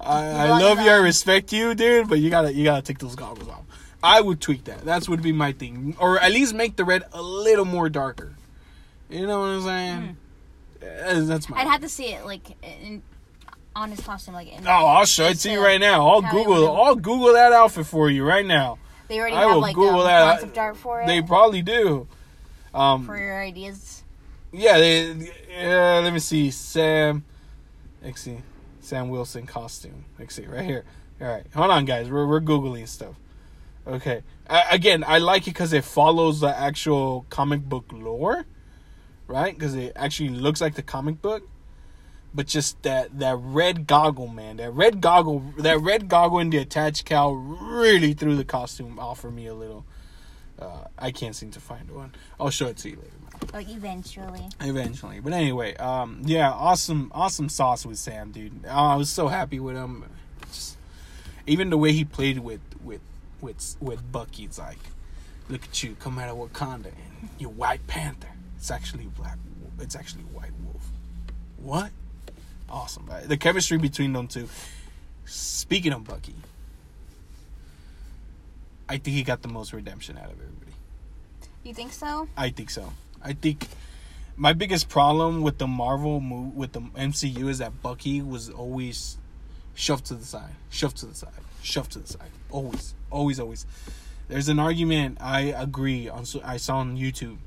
I, 0.00 0.24
I 0.28 0.48
love 0.58 0.80
you, 0.80 0.90
I 0.90 0.96
respect 0.96 1.52
you, 1.52 1.74
dude, 1.74 2.08
but 2.08 2.18
you 2.18 2.30
gotta 2.30 2.52
you 2.52 2.64
gotta 2.64 2.82
take 2.82 2.98
those 2.98 3.14
goggles 3.14 3.48
off. 3.48 3.62
I 4.02 4.20
would 4.20 4.40
tweak 4.40 4.64
that. 4.64 4.84
That's 4.84 5.08
would 5.08 5.22
be 5.22 5.32
my 5.32 5.52
thing. 5.52 5.96
Or 5.98 6.20
at 6.20 6.30
least 6.32 6.54
make 6.54 6.76
the 6.76 6.84
red 6.84 7.04
a 7.12 7.20
little 7.22 7.64
more 7.64 7.88
darker. 7.88 8.34
You 9.10 9.26
know 9.26 9.40
what 9.40 9.46
I'm 9.46 9.62
saying? 9.62 10.16
Uh, 10.82 11.20
That's 11.26 11.48
my. 11.48 11.58
I'd 11.58 11.66
have 11.66 11.80
to 11.80 11.88
see 11.88 12.12
it 12.12 12.24
like 12.24 12.50
in, 12.62 13.02
on 13.74 13.90
his 13.90 14.00
costume. 14.00 14.34
Like 14.34 14.52
in, 14.52 14.66
Oh, 14.66 14.70
I'll 14.70 15.04
show 15.06 15.24
it 15.26 15.38
to 15.40 15.50
you 15.50 15.60
right 15.62 15.80
now. 15.80 16.06
I'll 16.08 16.22
Google 16.22 16.76
I'll 16.76 16.94
Google 16.94 17.32
that 17.32 17.52
outfit 17.52 17.86
for 17.86 18.08
you 18.10 18.24
right 18.24 18.46
now. 18.46 18.78
they 19.08 19.18
already 19.18 19.34
I 19.34 19.40
have 19.40 19.50
will 19.54 19.60
like 19.60 19.74
Google 19.74 20.00
um, 20.02 20.06
that. 20.06 20.32
concept 20.40 20.58
art 20.58 20.76
for 20.76 21.02
it. 21.02 21.06
They 21.06 21.20
probably 21.22 21.62
do. 21.62 22.06
Um 22.74 23.06
for 23.06 23.18
your 23.18 23.40
ideas. 23.40 24.04
Yeah, 24.50 24.78
they, 24.78 25.10
uh, 25.60 26.00
let 26.00 26.12
me 26.12 26.18
see. 26.20 26.50
Sam, 26.50 27.24
let's 28.02 28.22
see. 28.22 28.38
Sam 28.80 29.10
Wilson 29.10 29.46
costume. 29.46 30.06
Let's 30.18 30.34
see 30.34 30.46
right 30.46 30.64
here. 30.64 30.84
All 31.20 31.26
right, 31.26 31.44
hold 31.54 31.70
on, 31.70 31.84
guys. 31.84 32.10
We're 32.10 32.26
we're 32.26 32.40
googling 32.40 32.88
stuff. 32.88 33.14
Okay. 33.86 34.22
I, 34.48 34.64
again, 34.70 35.04
I 35.06 35.18
like 35.18 35.42
it 35.42 35.50
because 35.50 35.72
it 35.72 35.84
follows 35.84 36.40
the 36.40 36.56
actual 36.56 37.26
comic 37.30 37.62
book 37.62 37.86
lore, 37.90 38.46
right? 39.26 39.54
Because 39.54 39.74
it 39.74 39.92
actually 39.96 40.30
looks 40.30 40.60
like 40.60 40.74
the 40.74 40.82
comic 40.82 41.20
book. 41.22 41.48
But 42.34 42.46
just 42.46 42.82
that 42.82 43.18
that 43.18 43.36
red 43.38 43.86
goggle, 43.86 44.28
man. 44.28 44.58
That 44.58 44.72
red 44.72 45.00
goggle, 45.00 45.42
that 45.58 45.80
red 45.80 46.08
goggle 46.08 46.38
and 46.38 46.52
the 46.52 46.58
attached 46.58 47.06
cowl 47.06 47.34
really 47.34 48.12
threw 48.12 48.36
the 48.36 48.44
costume 48.44 48.98
off 48.98 49.20
for 49.20 49.30
me 49.30 49.46
a 49.46 49.54
little. 49.54 49.86
Uh, 50.60 50.84
I 50.98 51.10
can't 51.12 51.36
seem 51.36 51.50
to 51.52 51.60
find 51.60 51.90
one. 51.90 52.12
I'll 52.40 52.50
show 52.50 52.66
it 52.66 52.76
to 52.78 52.90
you 52.90 52.96
later. 52.96 53.52
Like 53.52 53.68
eventually. 53.68 54.48
Eventually, 54.60 55.20
but 55.20 55.32
anyway, 55.32 55.76
um, 55.76 56.22
yeah, 56.24 56.50
awesome, 56.50 57.12
awesome 57.14 57.48
sauce 57.48 57.86
with 57.86 57.98
Sam, 57.98 58.32
dude. 58.32 58.64
Oh, 58.66 58.68
I 58.70 58.96
was 58.96 59.08
so 59.10 59.28
happy 59.28 59.60
with 59.60 59.76
him. 59.76 60.04
Just 60.46 60.76
even 61.46 61.70
the 61.70 61.78
way 61.78 61.92
he 61.92 62.04
played 62.04 62.38
with 62.40 62.60
with 62.82 63.00
with 63.40 63.76
with 63.80 64.10
Bucky, 64.10 64.44
it's 64.44 64.58
like, 64.58 64.78
look 65.48 65.62
at 65.64 65.82
you, 65.82 65.96
come 66.00 66.18
out 66.18 66.28
of 66.28 66.36
Wakanda, 66.36 66.86
and 66.86 67.28
you're 67.38 67.50
White 67.50 67.86
Panther. 67.86 68.28
It's 68.56 68.70
actually 68.70 69.04
black. 69.04 69.38
It's 69.78 69.94
actually 69.94 70.24
White 70.24 70.50
Wolf. 70.64 70.88
What? 71.58 71.90
Awesome. 72.68 73.06
right? 73.06 73.26
The 73.26 73.36
chemistry 73.36 73.78
between 73.78 74.12
them 74.12 74.26
two. 74.26 74.48
Speaking 75.24 75.92
of 75.92 76.04
Bucky, 76.04 76.34
I 78.88 78.96
think 78.98 79.16
he 79.16 79.22
got 79.22 79.42
the 79.42 79.48
most 79.48 79.72
redemption 79.72 80.16
out 80.16 80.26
of 80.26 80.32
everybody. 80.40 80.72
You 81.62 81.74
think 81.74 81.92
so? 81.92 82.28
I 82.36 82.50
think 82.50 82.70
so. 82.70 82.92
I 83.22 83.32
think 83.34 83.66
my 84.36 84.52
biggest 84.52 84.88
problem 84.88 85.42
with 85.42 85.58
the 85.58 85.66
Marvel 85.66 86.20
move 86.20 86.54
with 86.56 86.72
the 86.72 86.80
MCU 86.80 87.48
is 87.48 87.58
that 87.58 87.82
Bucky 87.82 88.22
was 88.22 88.48
always 88.48 89.18
shoved 89.74 90.06
to 90.06 90.14
the 90.14 90.24
side, 90.24 90.54
shoved 90.70 90.96
to 90.98 91.06
the 91.06 91.14
side, 91.14 91.32
shoved 91.62 91.92
to 91.92 91.98
the 91.98 92.06
side. 92.08 92.30
Always, 92.50 92.94
always, 93.10 93.38
always. 93.40 93.66
There's 94.28 94.48
an 94.48 94.58
argument 94.58 95.18
I 95.20 95.40
agree 95.40 96.08
on. 96.08 96.24
so- 96.24 96.40
I 96.44 96.56
saw 96.56 96.78
on 96.78 96.96
YouTube 96.96 97.38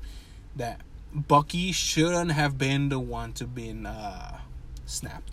that 0.56 0.80
Bucky 1.14 1.72
shouldn't 1.72 2.32
have 2.32 2.58
been 2.58 2.88
the 2.88 2.98
one 3.00 3.32
to 3.34 3.46
been 3.46 3.86
uh, 3.86 4.38
snapped, 4.86 5.32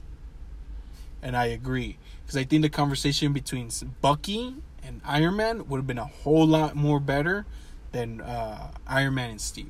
and 1.22 1.36
I 1.36 1.46
agree 1.46 1.98
because 2.24 2.38
I 2.38 2.44
think 2.44 2.62
the 2.64 2.70
conversation 2.70 3.34
between 3.34 3.70
Bucky 4.02 4.56
and 4.90 5.02
Iron 5.06 5.36
Man 5.36 5.68
would 5.68 5.78
have 5.78 5.88
been 5.88 6.00
a 6.00 6.06
whole 6.06 6.48
lot 6.48 6.76
more 6.76 7.00
better 7.00 7.46
than 7.92 8.22
uh, 8.22 8.72
Iron 8.88 9.14
Man 9.16 9.30
and 9.30 9.42
Steve. 9.42 9.70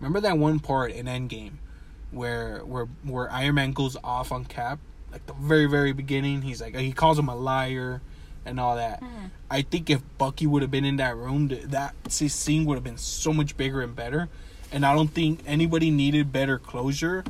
Remember 0.00 0.20
that 0.20 0.36
one 0.36 0.58
part 0.58 0.90
in 0.90 1.06
Endgame 1.06 1.52
where 2.10 2.58
where 2.64 2.86
where 3.04 3.30
Iron 3.30 3.54
Man 3.54 3.72
goes 3.72 3.96
off 4.02 4.32
on 4.32 4.44
Cap, 4.44 4.80
like 5.12 5.24
the 5.26 5.32
very 5.34 5.66
very 5.66 5.92
beginning. 5.92 6.42
He's 6.42 6.60
like 6.60 6.74
he 6.76 6.92
calls 6.92 7.18
him 7.18 7.28
a 7.28 7.36
liar 7.36 8.02
and 8.44 8.58
all 8.58 8.76
that. 8.76 9.02
I 9.50 9.62
think 9.62 9.88
if 9.88 10.02
Bucky 10.18 10.46
would 10.46 10.62
have 10.62 10.70
been 10.70 10.84
in 10.84 10.96
that 10.96 11.16
room, 11.16 11.48
that 11.48 11.94
scene 12.08 12.64
would 12.64 12.74
have 12.74 12.84
been 12.84 12.98
so 12.98 13.32
much 13.32 13.56
bigger 13.56 13.80
and 13.82 13.94
better. 13.94 14.28
And 14.72 14.84
I 14.84 14.94
don't 14.94 15.08
think 15.08 15.40
anybody 15.46 15.90
needed 15.92 16.32
better 16.32 16.58
closure 16.58 17.24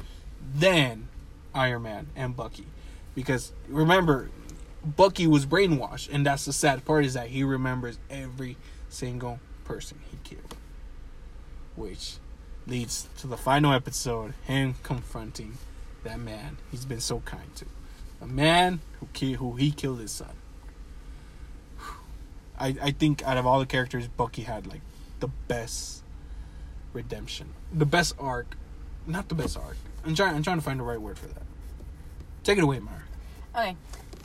than 0.55 1.09
Iron 1.55 1.83
Man 1.83 2.07
and 2.17 2.35
Bucky, 2.35 2.67
because 3.15 3.53
remember, 3.69 4.31
Bucky 4.87 5.27
was 5.27 5.47
brainwashed, 5.47 6.09
and 6.13 6.25
that's 6.25 6.45
the 6.45 6.53
sad 6.53 6.85
part 6.85 7.05
is 7.05 7.15
that 7.15 7.29
he 7.29 7.43
remembers 7.43 7.99
every 8.09 8.57
single 8.89 9.41
person 9.65 9.99
he 10.11 10.17
killed, 10.23 10.55
which 11.75 12.17
leads 12.67 13.09
to 13.19 13.27
the 13.27 13.37
final 13.37 13.73
episode, 13.73 14.35
him 14.45 14.75
confronting 14.83 15.59
that 16.05 16.21
man 16.21 16.57
he's 16.71 16.85
been 16.85 17.01
so 17.01 17.19
kind 17.21 17.55
to, 17.57 17.67
a 18.21 18.27
man 18.27 18.81
who 19.01 19.09
ki- 19.13 19.33
who 19.35 19.57
he 19.57 19.73
killed 19.73 19.99
his 19.99 20.13
son. 20.13 20.37
I 22.59 22.77
I 22.81 22.91
think 22.93 23.25
out 23.25 23.37
of 23.37 23.47
all 23.47 23.59
the 23.59 23.67
characters, 23.67 24.07
Bucky 24.07 24.43
had 24.43 24.69
like 24.69 24.83
the 25.19 25.29
best 25.49 26.05
redemption, 26.93 27.49
the 27.73 27.87
best 27.87 28.15
arc, 28.21 28.57
not 29.07 29.29
the 29.29 29.35
best 29.35 29.57
arc. 29.57 29.77
I'm 30.05 30.15
trying 30.15 30.37
I'm 30.37 30.45
trying 30.45 30.59
to 30.59 30.65
find 30.65 30.79
the 30.79 30.85
right 30.85 31.01
word 31.01 31.19
for 31.19 31.27
that. 31.27 31.43
Take 32.45 32.59
it 32.59 32.65
away, 32.65 32.79
Mara. 32.79 33.03
Okay. 33.57 33.77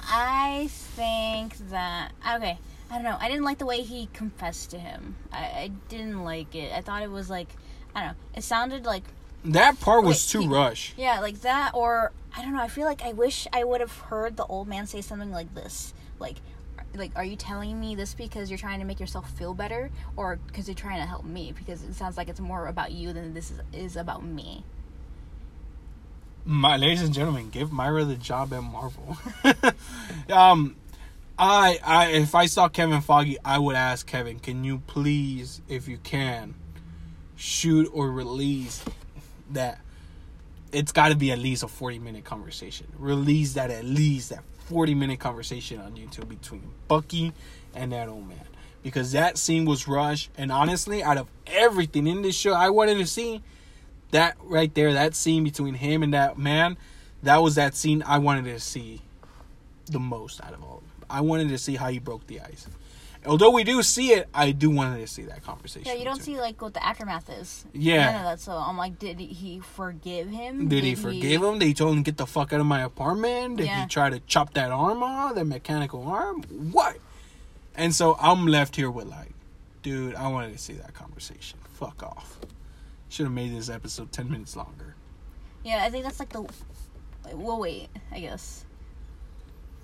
I 0.04 0.68
think 0.70 1.58
that 1.70 2.12
okay. 2.36 2.60
I 2.90 2.96
don't 2.96 3.04
know. 3.04 3.18
I 3.20 3.30
didn't 3.30 3.46
like 3.46 3.58
the 3.58 3.66
way 3.66 3.82
he 3.82 4.10
confessed 4.14 4.72
to 4.72 4.80
him. 4.80 5.16
I, 5.32 5.38
I 5.38 5.72
didn't 5.88 6.24
like 6.24 6.54
it. 6.56 6.74
I 6.74 6.82
thought 6.82 7.04
it 7.04 7.10
was 7.12 7.30
like 7.30 7.48
I 7.96 8.00
don't 8.02 8.08
know. 8.10 8.16
It 8.36 8.44
sounded 8.44 8.86
like 8.86 9.04
That 9.46 9.80
part 9.80 10.04
was 10.04 10.28
too 10.28 10.42
he- 10.42 10.48
rush. 10.48 10.94
yeah, 10.98 11.20
like 11.22 11.42
that 11.42 11.72
or 11.74 12.12
I 12.36 12.42
don't 12.42 12.54
know. 12.54 12.62
I 12.62 12.68
feel 12.68 12.86
like 12.86 13.02
I 13.02 13.14
wish 13.14 13.48
I 13.54 13.64
would 13.64 13.82
have 13.82 13.92
heard 13.98 14.38
the 14.38 14.46
old 14.46 14.68
man 14.68 14.88
say 14.88 15.02
something 15.02 15.32
like 15.32 15.54
this. 15.56 15.94
Like 16.20 16.38
like 16.94 17.12
are 17.16 17.24
you 17.24 17.38
telling 17.38 17.80
me 17.80 17.96
this 17.96 18.14
because 18.14 18.50
you're 18.52 18.58
trying 18.58 18.80
to 18.82 18.86
make 18.86 19.00
yourself 19.00 19.30
feel 19.32 19.54
better 19.54 19.90
or 20.18 20.38
because 20.48 20.68
you're 20.68 20.76
trying 20.76 21.00
to 21.00 21.08
help 21.08 21.24
me 21.24 21.54
because 21.58 21.84
it 21.84 21.94
sounds 21.94 22.18
like 22.18 22.28
it's 22.28 22.42
more 22.42 22.68
about 22.68 22.92
you 22.92 23.14
than 23.14 23.34
this 23.34 23.52
is, 23.52 23.60
is 23.72 23.96
about 23.96 24.26
me. 24.26 24.66
My 26.46 26.76
ladies 26.76 27.04
and 27.04 27.14
gentlemen, 27.14 27.50
give 27.52 27.72
Myra 27.72 28.04
the 28.04 28.16
job 28.16 28.52
at 28.52 28.64
Marvel. 28.64 29.16
um, 30.34 30.76
I, 31.38 31.80
I, 31.86 32.08
if 32.08 32.34
I 32.34 32.48
saw 32.48 32.68
Kevin 32.68 33.02
Feige, 33.02 33.38
I 33.46 33.60
would 33.60 33.76
ask 33.76 34.08
Kevin, 34.08 34.40
can 34.40 34.64
you 34.64 34.80
please, 34.88 35.62
if 35.68 35.88
you 35.88 35.98
can, 36.00 36.56
shoot 37.36 37.90
or 37.94 38.12
release 38.12 38.84
that? 39.52 39.82
It's 40.72 40.92
got 40.92 41.10
to 41.10 41.16
be 41.16 41.32
at 41.32 41.38
least 41.38 41.64
a 41.64 41.68
forty-minute 41.68 42.24
conversation. 42.24 42.88
Release 42.98 43.54
that 43.54 43.70
at 43.70 43.84
least 43.84 44.30
that 44.30 44.44
forty-minute 44.68 45.20
conversation 45.20 45.82
on 45.82 45.96
YouTube 45.96 46.30
between 46.30 46.72
Bucky 46.88 47.34
and 47.76 47.92
that 47.92 48.08
old 48.08 48.28
man, 48.28 48.46
because 48.82 49.12
that 49.12 49.38
scene 49.38 49.66
was 49.66 49.88
rushed. 49.88 50.32
And 50.38 50.52
honestly, 50.52 51.04
out 51.04 51.18
of 51.18 51.28
everything 51.46 52.08
in 52.08 52.22
this 52.22 52.36
show, 52.36 52.54
I 52.54 52.70
wanted 52.70 53.00
to 53.00 53.06
see 53.06 53.44
that 54.12 54.38
right 54.44 54.74
there, 54.74 54.94
that 54.94 55.16
scene 55.16 55.44
between 55.44 55.74
him 55.76 56.04
and 56.04 56.14
that 56.14 56.38
man, 56.38 56.78
that 57.24 57.38
was 57.38 57.56
that 57.56 57.76
scene 57.76 58.04
I 58.06 58.18
wanted 58.20 58.46
to 58.46 58.60
see 58.60 59.02
the 59.88 60.00
most 60.00 60.42
out 60.44 60.54
of 60.54 60.64
all. 60.64 60.78
of. 60.78 61.06
I 61.10 61.22
wanted 61.22 61.50
to 61.50 61.58
see 61.58 61.76
how 61.76 61.90
he 61.90 62.00
broke 62.00 62.28
the 62.28 62.40
ice. 62.42 62.68
Although 63.24 63.52
we 63.52 63.64
do 63.64 63.84
see 63.84 64.14
it, 64.14 64.28
I 64.34 64.50
do 64.52 64.72
wanted 64.72 65.00
to 65.02 65.06
see 65.08 65.22
that 65.24 65.44
conversation. 65.44 65.86
Yeah, 65.88 65.94
you 65.94 66.06
don't 66.06 66.22
see 66.24 66.40
like 66.40 66.60
what 66.60 66.74
the 66.74 66.84
aftermath 66.84 67.30
is. 67.30 67.66
Yeah. 67.72 68.06
None 68.06 68.16
of 68.16 68.24
that. 68.24 68.40
So 68.40 68.54
I'm 68.54 68.78
like, 68.78 68.98
did 68.98 69.20
he 69.20 69.60
forgive 69.60 70.30
him? 70.30 70.68
Did 70.68 70.84
he 70.84 70.96
forgive 70.96 71.44
him? 71.44 71.60
Did 71.60 71.66
he 71.68 71.74
told 71.76 71.96
him 71.96 72.02
get 72.02 72.18
the 72.18 72.26
fuck 72.26 72.52
out 72.52 72.60
of 72.60 72.66
my 72.66 72.82
apartment? 72.82 73.58
Did 73.58 73.68
Yeah. 73.68 73.82
he 73.84 73.88
try 73.88 74.10
to 74.10 74.20
chop 74.22 74.54
that 74.56 74.72
arm 74.72 75.04
off, 75.04 75.36
that 75.36 75.46
mechanical 75.46 76.08
arm? 76.08 76.42
What? 76.72 76.98
And 77.76 77.94
so 77.94 78.18
I'm 78.20 78.48
left 78.48 78.76
here 78.76 78.90
with 78.90 79.06
like, 79.06 79.30
dude, 79.84 80.16
I 80.16 80.28
wanted 80.28 80.54
to 80.54 80.58
see 80.58 80.74
that 80.74 80.96
conversation. 80.96 81.60
Fuck 81.74 82.02
off. 82.02 82.40
Should 83.12 83.26
have 83.26 83.34
made 83.34 83.54
this 83.54 83.70
episode 83.70 84.14
ten 84.14 84.32
minutes 84.32 84.56
longer. 84.56 84.96
Yeah, 85.66 85.84
I 85.84 85.90
think 85.90 86.06
that's 86.06 86.20
like 86.20 86.30
the. 86.30 86.46
We'll 87.34 87.60
wait. 87.60 87.90
I 88.10 88.22
guess. 88.22 88.64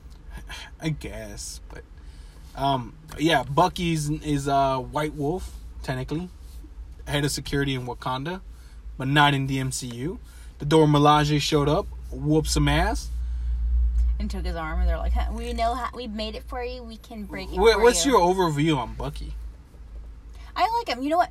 I 0.81 0.89
guess, 0.89 1.59
but 1.67 1.83
um, 2.55 2.95
yeah, 3.19 3.43
Bucky's 3.43 4.09
is 4.09 4.47
uh 4.47 4.77
White 4.77 5.13
Wolf 5.13 5.51
technically, 5.83 6.29
head 7.05 7.25
of 7.25 7.31
security 7.31 7.75
in 7.75 7.85
Wakanda, 7.85 8.39
but 8.97 9.09
not 9.09 9.33
in 9.33 9.47
the 9.47 9.57
MCU. 9.57 10.19
The 10.59 10.65
Dora 10.65 10.87
Milaje 10.87 11.41
showed 11.41 11.67
up, 11.67 11.85
whooped 12.09 12.47
some 12.47 12.69
ass. 12.69 13.09
And 14.19 14.31
took 14.31 14.45
his 14.45 14.55
arm, 14.55 14.79
and 14.79 14.87
they're 14.87 14.97
like, 14.97 15.13
"We 15.33 15.51
know 15.51 15.73
how 15.73 15.89
we 15.93 16.07
made 16.07 16.35
it 16.35 16.43
for 16.43 16.63
you. 16.63 16.81
We 16.81 16.95
can 16.95 17.25
break 17.25 17.51
it." 17.51 17.59
Wait, 17.59 17.77
what's 17.77 18.05
you. 18.05 18.13
your 18.13 18.21
overview 18.21 18.77
on 18.77 18.93
Bucky? 18.93 19.33
I 20.57 20.67
like 20.79 20.89
him. 20.89 21.03
You 21.03 21.11
know 21.11 21.17
what? 21.17 21.29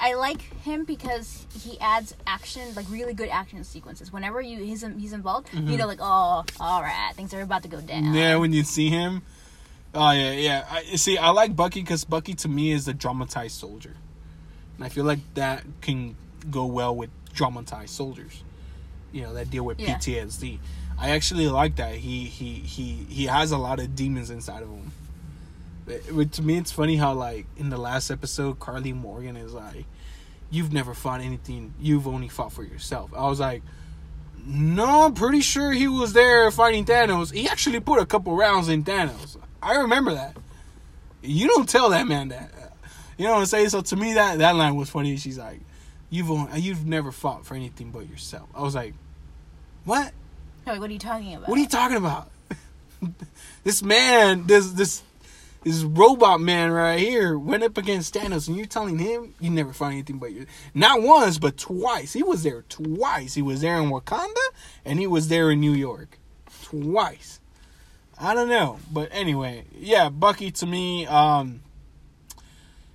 I 0.00 0.14
like 0.14 0.40
him 0.62 0.84
because 0.84 1.46
he 1.52 1.78
adds 1.80 2.14
action, 2.26 2.62
like 2.74 2.86
really 2.88 3.12
good 3.12 3.28
action 3.28 3.62
sequences. 3.64 4.12
Whenever 4.12 4.40
you 4.40 4.58
he's 4.62 4.82
he's 4.98 5.12
involved, 5.12 5.48
you 5.52 5.76
know, 5.76 5.86
like 5.86 5.98
oh, 6.00 6.44
all 6.60 6.82
right, 6.82 7.12
things 7.14 7.34
are 7.34 7.40
about 7.42 7.62
to 7.62 7.68
go 7.68 7.80
down. 7.80 8.04
Mm-hmm. 8.04 8.14
Yeah, 8.14 8.36
when 8.36 8.52
you 8.52 8.62
see 8.62 8.88
him. 8.88 9.22
Oh 9.94 10.10
yeah, 10.12 10.32
yeah. 10.32 10.64
I, 10.70 10.82
see, 10.96 11.18
I 11.18 11.30
like 11.30 11.56
Bucky 11.56 11.80
because 11.80 12.04
Bucky 12.04 12.34
to 12.34 12.48
me 12.48 12.72
is 12.72 12.86
a 12.88 12.94
dramatized 12.94 13.58
soldier, 13.58 13.96
and 14.76 14.84
I 14.84 14.88
feel 14.88 15.04
like 15.04 15.20
that 15.34 15.64
can 15.80 16.16
go 16.50 16.66
well 16.66 16.94
with 16.94 17.10
dramatized 17.34 17.90
soldiers. 17.94 18.44
You 19.10 19.22
know 19.22 19.34
that 19.34 19.50
deal 19.50 19.64
with 19.64 19.80
Yeah. 19.80 19.96
PTSD. 19.96 20.58
I 21.00 21.10
actually 21.10 21.48
like 21.48 21.76
that. 21.76 21.94
He 21.94 22.24
he 22.26 22.54
he 22.54 23.06
he 23.08 23.26
has 23.26 23.50
a 23.50 23.58
lot 23.58 23.80
of 23.80 23.96
demons 23.96 24.30
inside 24.30 24.62
of 24.62 24.68
him. 24.68 24.92
But 26.10 26.32
to 26.32 26.42
me, 26.42 26.58
it's 26.58 26.72
funny 26.72 26.96
how 26.96 27.14
like 27.14 27.46
in 27.56 27.70
the 27.70 27.78
last 27.78 28.10
episode, 28.10 28.58
Carly 28.58 28.92
Morgan 28.92 29.36
is 29.36 29.52
like, 29.54 29.84
"You've 30.50 30.72
never 30.72 30.94
fought 30.94 31.20
anything. 31.20 31.74
You've 31.80 32.06
only 32.06 32.28
fought 32.28 32.52
for 32.52 32.62
yourself." 32.62 33.10
I 33.16 33.28
was 33.28 33.40
like. 33.40 33.62
No, 34.50 35.02
I'm 35.04 35.12
pretty 35.14 35.40
sure 35.40 35.72
he 35.72 35.88
was 35.88 36.14
there 36.14 36.50
fighting 36.50 36.86
Thanos. 36.86 37.30
He 37.32 37.48
actually 37.48 37.80
put 37.80 38.00
a 38.00 38.06
couple 38.06 38.34
rounds 38.34 38.70
in 38.70 38.82
Thanos. 38.82 39.36
I 39.62 39.74
remember 39.76 40.14
that. 40.14 40.36
You 41.22 41.48
don't 41.48 41.68
tell 41.68 41.90
that 41.90 42.06
man 42.06 42.28
that. 42.28 42.50
You 43.18 43.24
know 43.24 43.32
what 43.32 43.40
I'm 43.40 43.46
saying? 43.46 43.70
So 43.70 43.80
to 43.80 43.96
me, 43.96 44.14
that 44.14 44.38
that 44.38 44.54
line 44.54 44.76
was 44.76 44.88
funny. 44.88 45.16
She's 45.16 45.38
like, 45.38 45.60
"You've 46.08 46.30
only, 46.30 46.60
you've 46.60 46.86
never 46.86 47.10
fought 47.10 47.44
for 47.44 47.56
anything 47.56 47.90
but 47.90 48.08
yourself." 48.08 48.48
I 48.54 48.62
was 48.62 48.76
like, 48.76 48.94
"What? 49.84 50.12
Like, 50.66 50.80
what 50.80 50.88
are 50.88 50.92
you 50.92 50.98
talking 51.00 51.34
about? 51.34 51.48
What 51.48 51.58
are 51.58 51.60
you 51.60 51.68
talking 51.68 51.96
about?" 51.96 52.30
this 53.64 53.82
man, 53.82 54.46
this 54.46 54.70
this 54.70 55.02
this 55.68 55.84
robot 55.84 56.40
man 56.40 56.70
right 56.70 56.98
here 56.98 57.38
went 57.38 57.62
up 57.62 57.76
against 57.76 58.14
Thanos, 58.14 58.48
and 58.48 58.56
you're 58.56 58.66
telling 58.66 58.98
him 58.98 59.34
you 59.38 59.50
never 59.50 59.72
fought 59.72 59.92
anything 59.92 60.18
but 60.18 60.32
you. 60.32 60.46
Not 60.72 61.02
once 61.02 61.38
but 61.38 61.58
twice. 61.58 62.14
He 62.14 62.22
was 62.22 62.42
there 62.42 62.64
twice. 62.70 63.34
He 63.34 63.42
was 63.42 63.60
there 63.60 63.78
in 63.78 63.90
Wakanda, 63.90 64.34
and 64.84 64.98
he 64.98 65.06
was 65.06 65.28
there 65.28 65.50
in 65.50 65.60
New 65.60 65.72
York, 65.72 66.18
twice. 66.62 67.40
I 68.18 68.34
don't 68.34 68.48
know, 68.48 68.78
but 68.90 69.10
anyway, 69.12 69.64
yeah, 69.78 70.08
Bucky 70.08 70.50
to 70.52 70.66
me, 70.66 71.06
um, 71.06 71.60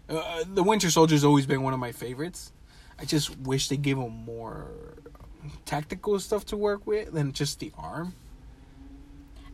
uh, 0.09 0.43
the 0.51 0.63
Winter 0.63 0.89
Soldier's 0.89 1.23
always 1.23 1.45
been 1.45 1.61
one 1.61 1.73
of 1.73 1.79
my 1.79 1.91
favorites. 1.91 2.51
I 2.99 3.05
just 3.05 3.37
wish 3.39 3.69
they 3.69 3.77
gave 3.77 3.97
him 3.97 4.25
more 4.25 4.67
tactical 5.65 6.19
stuff 6.19 6.45
to 6.47 6.57
work 6.57 6.87
with 6.87 7.13
than 7.13 7.33
just 7.33 7.59
the 7.59 7.71
arm. 7.77 8.15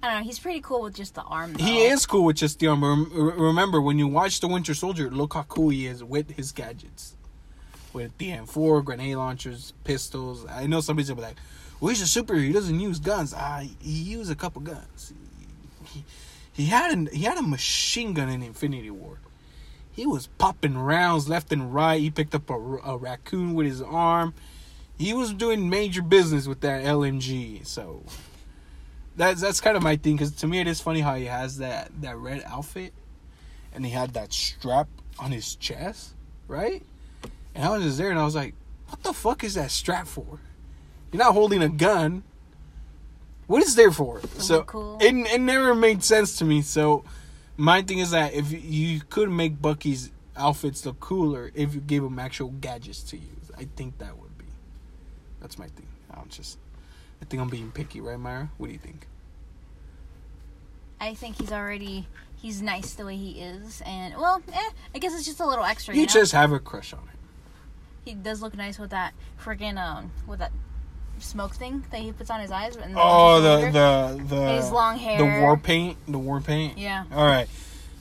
I 0.01 0.07
don't 0.07 0.19
know. 0.19 0.23
He's 0.23 0.39
pretty 0.39 0.61
cool 0.61 0.83
with 0.83 0.95
just 0.95 1.15
the 1.15 1.23
arm. 1.23 1.53
Though. 1.53 1.63
He 1.63 1.85
is 1.85 2.05
cool 2.05 2.23
with 2.25 2.37
just 2.37 2.59
the 2.59 2.67
arm. 2.67 3.11
Remember, 3.13 3.81
when 3.81 3.99
you 3.99 4.07
watch 4.07 4.39
the 4.39 4.47
Winter 4.47 4.73
Soldier, 4.73 5.09
look 5.09 5.33
how 5.33 5.43
cool 5.43 5.69
he 5.69 5.87
is 5.87 6.03
with 6.03 6.31
his 6.31 6.51
gadgets. 6.51 7.15
With 7.91 8.17
the 8.17 8.29
M4, 8.29 8.85
grenade 8.85 9.15
launchers, 9.15 9.73
pistols. 9.83 10.45
I 10.47 10.67
know 10.67 10.79
somebody's 10.79 11.09
gonna 11.09 11.21
be 11.21 11.27
like, 11.27 11.37
well, 11.79 11.89
he's 11.89 12.15
a 12.15 12.21
superhero. 12.21 12.45
He 12.45 12.53
doesn't 12.53 12.79
use 12.79 12.99
guns. 12.99 13.33
Ah, 13.35 13.63
he 13.79 13.91
used 13.91 14.31
a 14.31 14.35
couple 14.35 14.61
guns. 14.61 15.13
He, 15.85 16.03
he 16.53 16.65
had 16.65 16.97
a, 16.97 17.15
he 17.15 17.23
had 17.23 17.37
a 17.37 17.41
machine 17.41 18.13
gun 18.13 18.29
in 18.29 18.43
Infinity 18.43 18.91
War. 18.91 19.17
He 19.91 20.05
was 20.05 20.27
popping 20.37 20.77
rounds 20.77 21.27
left 21.27 21.51
and 21.51 21.73
right. 21.73 21.99
He 21.99 22.09
picked 22.09 22.35
up 22.35 22.49
a, 22.49 22.53
a 22.53 22.97
raccoon 22.97 23.53
with 23.53 23.65
his 23.65 23.81
arm. 23.81 24.33
He 24.97 25.13
was 25.13 25.33
doing 25.33 25.69
major 25.69 26.01
business 26.01 26.47
with 26.47 26.61
that 26.61 26.83
LMG. 26.83 27.65
So 27.65 28.03
that's 29.19 29.41
that's 29.41 29.59
kind 29.59 29.75
of 29.75 29.83
my 29.83 29.97
thing 29.97 30.15
because 30.15 30.31
to 30.31 30.47
me 30.47 30.59
it 30.59 30.67
is 30.67 30.79
funny 30.79 31.01
how 31.01 31.15
he 31.15 31.25
has 31.25 31.57
that 31.57 31.91
that 32.01 32.15
red 32.15 32.41
outfit 32.45 32.93
and 33.73 33.85
he 33.85 33.91
had 33.91 34.13
that 34.13 34.31
strap 34.31 34.87
on 35.19 35.31
his 35.31 35.55
chest, 35.55 36.13
right? 36.47 36.81
And 37.53 37.65
I 37.65 37.69
was 37.69 37.83
just 37.83 37.97
there 37.97 38.09
and 38.11 38.17
I 38.17 38.23
was 38.23 38.33
like, 38.33 38.55
what 38.87 39.03
the 39.03 39.11
fuck 39.11 39.43
is 39.43 39.55
that 39.55 39.71
strap 39.71 40.07
for? 40.07 40.39
You're 41.11 41.21
not 41.21 41.33
holding 41.33 41.61
a 41.61 41.67
gun. 41.67 42.23
What 43.47 43.61
is 43.61 43.75
there 43.75 43.91
for? 43.91 44.21
so 44.37 44.57
look 44.57 44.67
cool. 44.67 44.97
it 45.01 45.13
it 45.13 45.41
never 45.41 45.75
made 45.75 46.01
sense 46.01 46.37
to 46.37 46.45
me. 46.45 46.61
So 46.61 47.03
my 47.57 47.81
thing 47.81 47.99
is 47.99 48.11
that 48.11 48.33
if 48.33 48.53
you 48.53 49.01
could 49.09 49.29
make 49.29 49.61
Bucky's 49.61 50.11
outfits 50.37 50.85
look 50.85 51.01
cooler 51.01 51.51
if 51.53 51.75
you 51.75 51.81
gave 51.81 52.03
him 52.03 52.19
actual 52.19 52.51
gadgets 52.61 53.03
to 53.03 53.17
use, 53.17 53.51
I 53.57 53.67
think 53.75 53.97
that 53.97 54.17
would 54.17 54.37
be. 54.37 54.45
That's 55.41 55.59
my 55.59 55.67
thing. 55.67 55.87
I'm 56.13 56.29
just. 56.29 56.57
I 57.21 57.25
think 57.25 57.41
I'm 57.41 57.49
being 57.49 57.71
picky, 57.71 58.01
right, 58.01 58.19
Myra? 58.19 58.49
What 58.57 58.67
do 58.67 58.73
you 58.73 58.79
think? 58.79 59.07
I 61.01 61.13
think 61.13 61.37
he's 61.39 61.51
already 61.51 62.07
he's 62.41 62.61
nice 62.61 62.93
the 62.93 63.05
way 63.05 63.15
he 63.15 63.39
is, 63.41 63.81
and 63.85 64.15
well, 64.17 64.41
eh, 64.51 64.69
I 64.93 64.99
guess 64.99 65.13
it's 65.15 65.25
just 65.25 65.39
a 65.39 65.45
little 65.47 65.63
extra. 65.63 65.93
You 65.93 66.01
You, 66.01 66.07
know? 66.07 66.13
just 66.13 66.31
have 66.33 66.51
a 66.51 66.59
crush 66.59 66.93
on 66.93 66.99
him. 66.99 67.17
he 68.05 68.13
does 68.13 68.41
look 68.41 68.55
nice 68.55 68.77
with 68.79 68.89
that 68.91 69.13
freaking 69.41 69.77
um 69.77 70.11
with 70.27 70.39
that 70.39 70.51
smoke 71.19 71.53
thing 71.55 71.83
that 71.91 71.99
he 72.01 72.11
puts 72.11 72.29
on 72.29 72.39
his 72.41 72.51
eyes. 72.51 72.75
And 72.75 72.95
Oh, 72.97 73.41
the 73.41 73.71
the 73.71 74.23
the 74.35 74.51
His 74.53 74.71
long 74.71 74.97
hair. 74.97 75.17
the 75.17 75.41
war 75.41 75.57
paint, 75.57 75.97
the 76.07 76.19
war 76.19 76.41
paint. 76.41 76.77
Yeah. 76.77 77.05
All 77.13 77.25
right, 77.25 77.47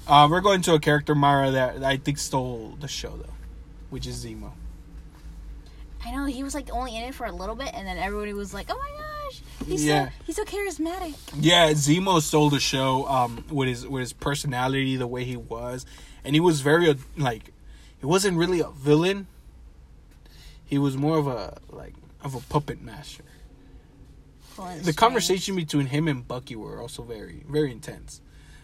uh, 0.09 0.27
we're 0.31 0.41
going 0.41 0.63
to 0.63 0.75
a 0.75 0.81
character 0.81 1.15
Myra 1.15 1.51
that 1.53 1.85
I 1.85 1.97
think 1.99 2.19
stole 2.19 2.77
the 2.81 2.89
show 2.89 3.11
though, 3.11 3.33
which 3.91 4.07
is 4.09 4.25
Zemo. 4.25 4.53
I 6.05 6.11
know 6.13 6.25
he 6.27 6.43
was 6.43 6.55
like 6.55 6.73
only 6.73 6.97
in 6.97 7.03
it 7.05 7.15
for 7.15 7.27
a 7.27 7.33
little 7.33 7.55
bit, 7.57 7.71
and 7.75 7.87
then 7.87 7.99
everybody 7.99 8.33
was 8.33 8.53
like, 8.55 8.67
"Oh 8.71 8.77
my 8.79 8.91
gosh, 8.99 9.08
he's 9.67 9.85
Yeah. 9.85 10.07
so 10.09 10.13
he's 10.27 10.37
so 10.37 10.45
charismatic." 10.45 11.15
Yeah, 11.39 11.71
Zemo 11.73 12.21
stole 12.21 12.51
the 12.51 12.61
show 12.61 13.07
um, 13.09 13.45
with 13.51 13.69
his 13.69 13.87
with 13.87 14.01
his 14.01 14.13
personality, 14.13 14.97
the 14.97 15.07
way 15.07 15.25
he 15.25 15.37
was, 15.37 15.85
and 16.25 16.35
he 16.35 16.41
was 16.41 16.61
very 16.61 16.89
uh, 16.89 16.95
like, 17.17 17.53
he 18.01 18.07
wasn't 18.07 18.37
really 18.39 18.61
a 18.61 18.71
villain. 18.71 19.27
He 20.65 20.79
was 20.79 20.97
more 20.97 21.19
of 21.19 21.27
a 21.27 21.59
like 21.71 21.95
of 22.23 22.35
a 22.35 22.41
puppet 22.41 22.83
master. 22.83 23.25
Well, 24.57 24.75
the 24.75 24.81
strange. 24.81 24.97
conversation 24.97 25.57
between 25.57 25.87
him 25.87 26.09
and 26.09 26.27
Bucky 26.27 26.57
were 26.57 26.81
also 26.81 27.03
very, 27.05 27.45
very 27.49 27.71
intense. 27.71 28.21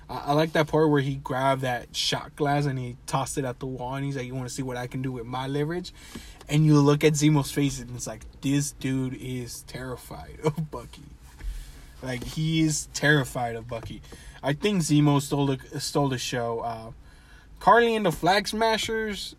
I, 0.09 0.17
I 0.27 0.33
like 0.33 0.53
that 0.53 0.67
part 0.67 0.91
where 0.91 1.01
he 1.01 1.17
grabbed 1.17 1.63
that 1.63 1.95
shot 1.95 2.35
glass 2.37 2.67
and 2.67 2.79
he 2.79 2.97
tossed 3.07 3.39
it 3.39 3.45
at 3.45 3.59
the 3.59 3.67
wall 3.67 3.95
and 3.95 4.05
he's 4.05 4.17
like, 4.17 4.27
"You 4.27 4.35
want 4.35 4.49
to 4.49 4.55
see 4.55 4.63
what 4.63 4.77
I 4.77 4.87
can 4.87 5.03
do 5.03 5.13
with 5.13 5.27
my 5.27 5.47
leverage?" 5.47 5.93
And 6.49 6.67
you 6.67 6.79
look 6.79 7.05
at 7.05 7.15
Zemo's 7.15 7.51
face 7.51 7.81
and 7.81 7.95
it's 7.97 8.07
like, 8.07 8.25
this 8.43 8.73
dude 8.73 9.15
is 9.15 9.63
terrified 9.63 10.39
of 10.45 10.71
Bucky. 10.71 11.03
Like 12.03 12.23
he 12.23 12.61
is 12.61 12.89
terrified 12.93 13.57
of 13.57 13.67
Bucky. 13.67 14.03
I 14.43 14.53
think 14.53 14.83
Zemo 14.83 15.23
stole 15.23 15.47
the 15.47 15.81
stole 15.81 16.09
the 16.09 16.19
show. 16.19 16.61
Uh, 16.61 16.91
Carly 17.61 17.97
and 17.97 18.05
the 18.05 18.13
Flag 18.13 18.47
Smashers. 18.47 19.35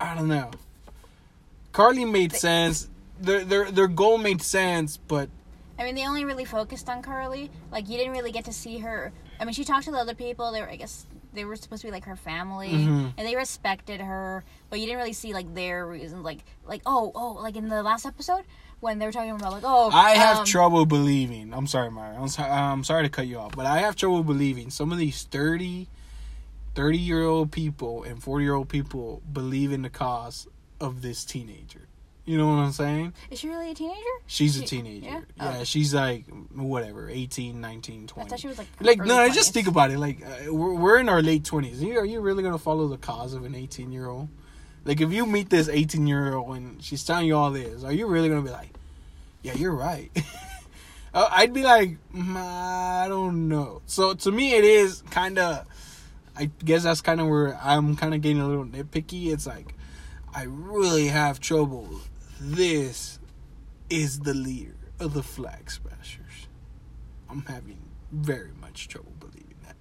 I 0.00 0.16
don't 0.16 0.26
know. 0.26 0.50
Carly 1.70 2.04
made 2.04 2.32
sense. 2.32 2.88
Their 3.20 3.44
their 3.44 3.70
their 3.70 3.86
goal 3.86 4.18
made 4.18 4.42
sense, 4.42 4.96
but 4.96 5.30
I 5.78 5.84
mean, 5.84 5.94
they 5.94 6.06
only 6.06 6.24
really 6.24 6.44
focused 6.44 6.88
on 6.88 7.02
Carly. 7.02 7.50
Like, 7.70 7.88
you 7.88 7.96
didn't 7.96 8.12
really 8.12 8.30
get 8.32 8.44
to 8.44 8.52
see 8.52 8.78
her. 8.78 9.12
I 9.40 9.44
mean, 9.44 9.54
she 9.54 9.64
talked 9.64 9.84
to 9.86 9.90
the 9.90 9.98
other 9.98 10.14
people. 10.14 10.52
They 10.52 10.60
were, 10.60 10.68
I 10.68 10.76
guess, 10.76 11.06
they 11.32 11.44
were 11.44 11.56
supposed 11.56 11.82
to 11.82 11.88
be 11.88 11.92
like 11.92 12.04
her 12.04 12.16
family, 12.16 12.68
Mhm. 12.70 13.14
and 13.16 13.26
they 13.26 13.34
respected 13.36 14.00
her. 14.00 14.44
But 14.70 14.78
you 14.80 14.86
didn't 14.86 14.98
really 14.98 15.12
see 15.12 15.32
like 15.34 15.52
their 15.54 15.86
reasons. 15.86 16.24
Like, 16.24 16.44
like 16.66 16.82
oh, 16.86 17.10
oh, 17.14 17.32
like 17.42 17.56
in 17.56 17.68
the 17.68 17.82
last 17.82 18.06
episode 18.06 18.44
when 18.80 18.98
they 18.98 19.06
were 19.06 19.12
talking 19.12 19.30
about 19.30 19.52
like, 19.52 19.62
oh, 19.64 19.90
I 19.92 20.10
have 20.10 20.38
um, 20.38 20.44
trouble 20.44 20.86
believing. 20.86 21.52
I'm 21.54 21.66
sorry, 21.66 21.90
Myra. 21.90 22.16
I'm, 22.20 22.28
so, 22.28 22.42
I'm 22.42 22.84
sorry 22.84 23.04
to 23.04 23.08
cut 23.08 23.26
you 23.26 23.38
off, 23.38 23.54
but 23.56 23.64
I 23.66 23.78
have 23.78 23.96
trouble 23.96 24.22
believing 24.24 24.70
some 24.70 24.90
of 24.92 24.98
these 24.98 25.22
30, 25.24 25.88
30 26.74 26.98
year 26.98 27.24
old 27.24 27.52
people 27.52 28.02
and 28.02 28.22
40 28.22 28.44
year 28.44 28.54
old 28.54 28.68
people 28.68 29.22
believe 29.32 29.72
in 29.72 29.82
the 29.82 29.90
cause 29.90 30.46
of 30.80 31.00
this 31.02 31.24
teenager. 31.24 31.88
You 32.24 32.38
know 32.38 32.46
what 32.46 32.54
I'm 32.60 32.72
saying? 32.72 33.14
Is 33.30 33.40
she 33.40 33.48
really 33.48 33.72
a 33.72 33.74
teenager? 33.74 33.98
She's 34.26 34.56
a 34.60 34.64
teenager. 34.64 35.06
yeah? 35.06 35.20
Yeah, 35.36 35.56
Oh. 35.60 35.64
she's 35.64 35.92
like 35.92 36.24
whatever, 36.54 37.08
18, 37.10 37.60
19, 37.60 38.04
I 38.04 38.06
20. 38.06 38.28
thought 38.30 38.38
she 38.40 38.46
was 38.46 38.58
like. 38.58 38.68
like 38.80 38.98
no, 38.98 39.28
just 39.28 39.52
think 39.52 39.66
about 39.66 39.90
it. 39.90 39.98
Like 39.98 40.24
uh, 40.24 40.52
we're, 40.54 40.74
we're 40.74 40.98
in 40.98 41.08
our 41.08 41.20
late 41.20 41.42
20s. 41.42 41.80
You- 41.80 41.98
Are 41.98 42.04
you 42.04 42.20
really 42.20 42.42
going 42.44 42.54
to 42.54 42.62
follow 42.62 42.86
the 42.86 42.96
cause 42.96 43.34
of 43.34 43.44
an 43.44 43.54
18-year-old? 43.54 44.28
Like 44.84 45.00
if 45.00 45.12
you 45.12 45.26
meet 45.26 45.50
this 45.50 45.66
18-year-old 45.68 46.56
and 46.56 46.82
she's 46.82 47.04
telling 47.04 47.26
you 47.26 47.36
all 47.36 47.50
this, 47.50 47.82
are 47.82 47.92
you 47.92 48.06
really 48.06 48.28
going 48.28 48.40
to 48.42 48.46
be 48.48 48.52
like, 48.52 48.70
"Yeah, 49.42 49.54
you're 49.54 49.74
right." 49.74 50.10
Uh, 51.14 51.28
I'd 51.30 51.52
be 51.52 51.62
like, 51.62 51.98
mm, 52.14 52.36
I 52.38 53.04
don't 53.06 53.46
know. 53.46 53.82
So 53.84 54.14
to 54.14 54.32
me, 54.32 54.54
it 54.54 54.64
is 54.64 55.02
kind 55.10 55.38
of. 55.38 55.66
I 56.34 56.48
guess 56.64 56.84
that's 56.84 57.02
kind 57.02 57.20
of 57.20 57.28
where 57.28 57.54
I'm 57.62 57.96
kind 57.96 58.14
of 58.14 58.22
getting 58.22 58.40
a 58.40 58.48
little 58.48 58.64
nitpicky. 58.64 59.26
It's 59.30 59.46
like, 59.46 59.74
I 60.34 60.44
really 60.44 61.08
have 61.08 61.38
trouble. 61.38 61.86
This 62.44 63.20
is 63.88 64.18
the 64.18 64.34
leader 64.34 64.74
of 64.98 65.14
the 65.14 65.22
Flag 65.22 65.70
Smashers. 65.70 66.48
I'm 67.30 67.42
having 67.42 67.78
very 68.10 68.50
much 68.60 68.88
trouble 68.88 69.12
believing 69.20 69.54
that. 69.64 69.76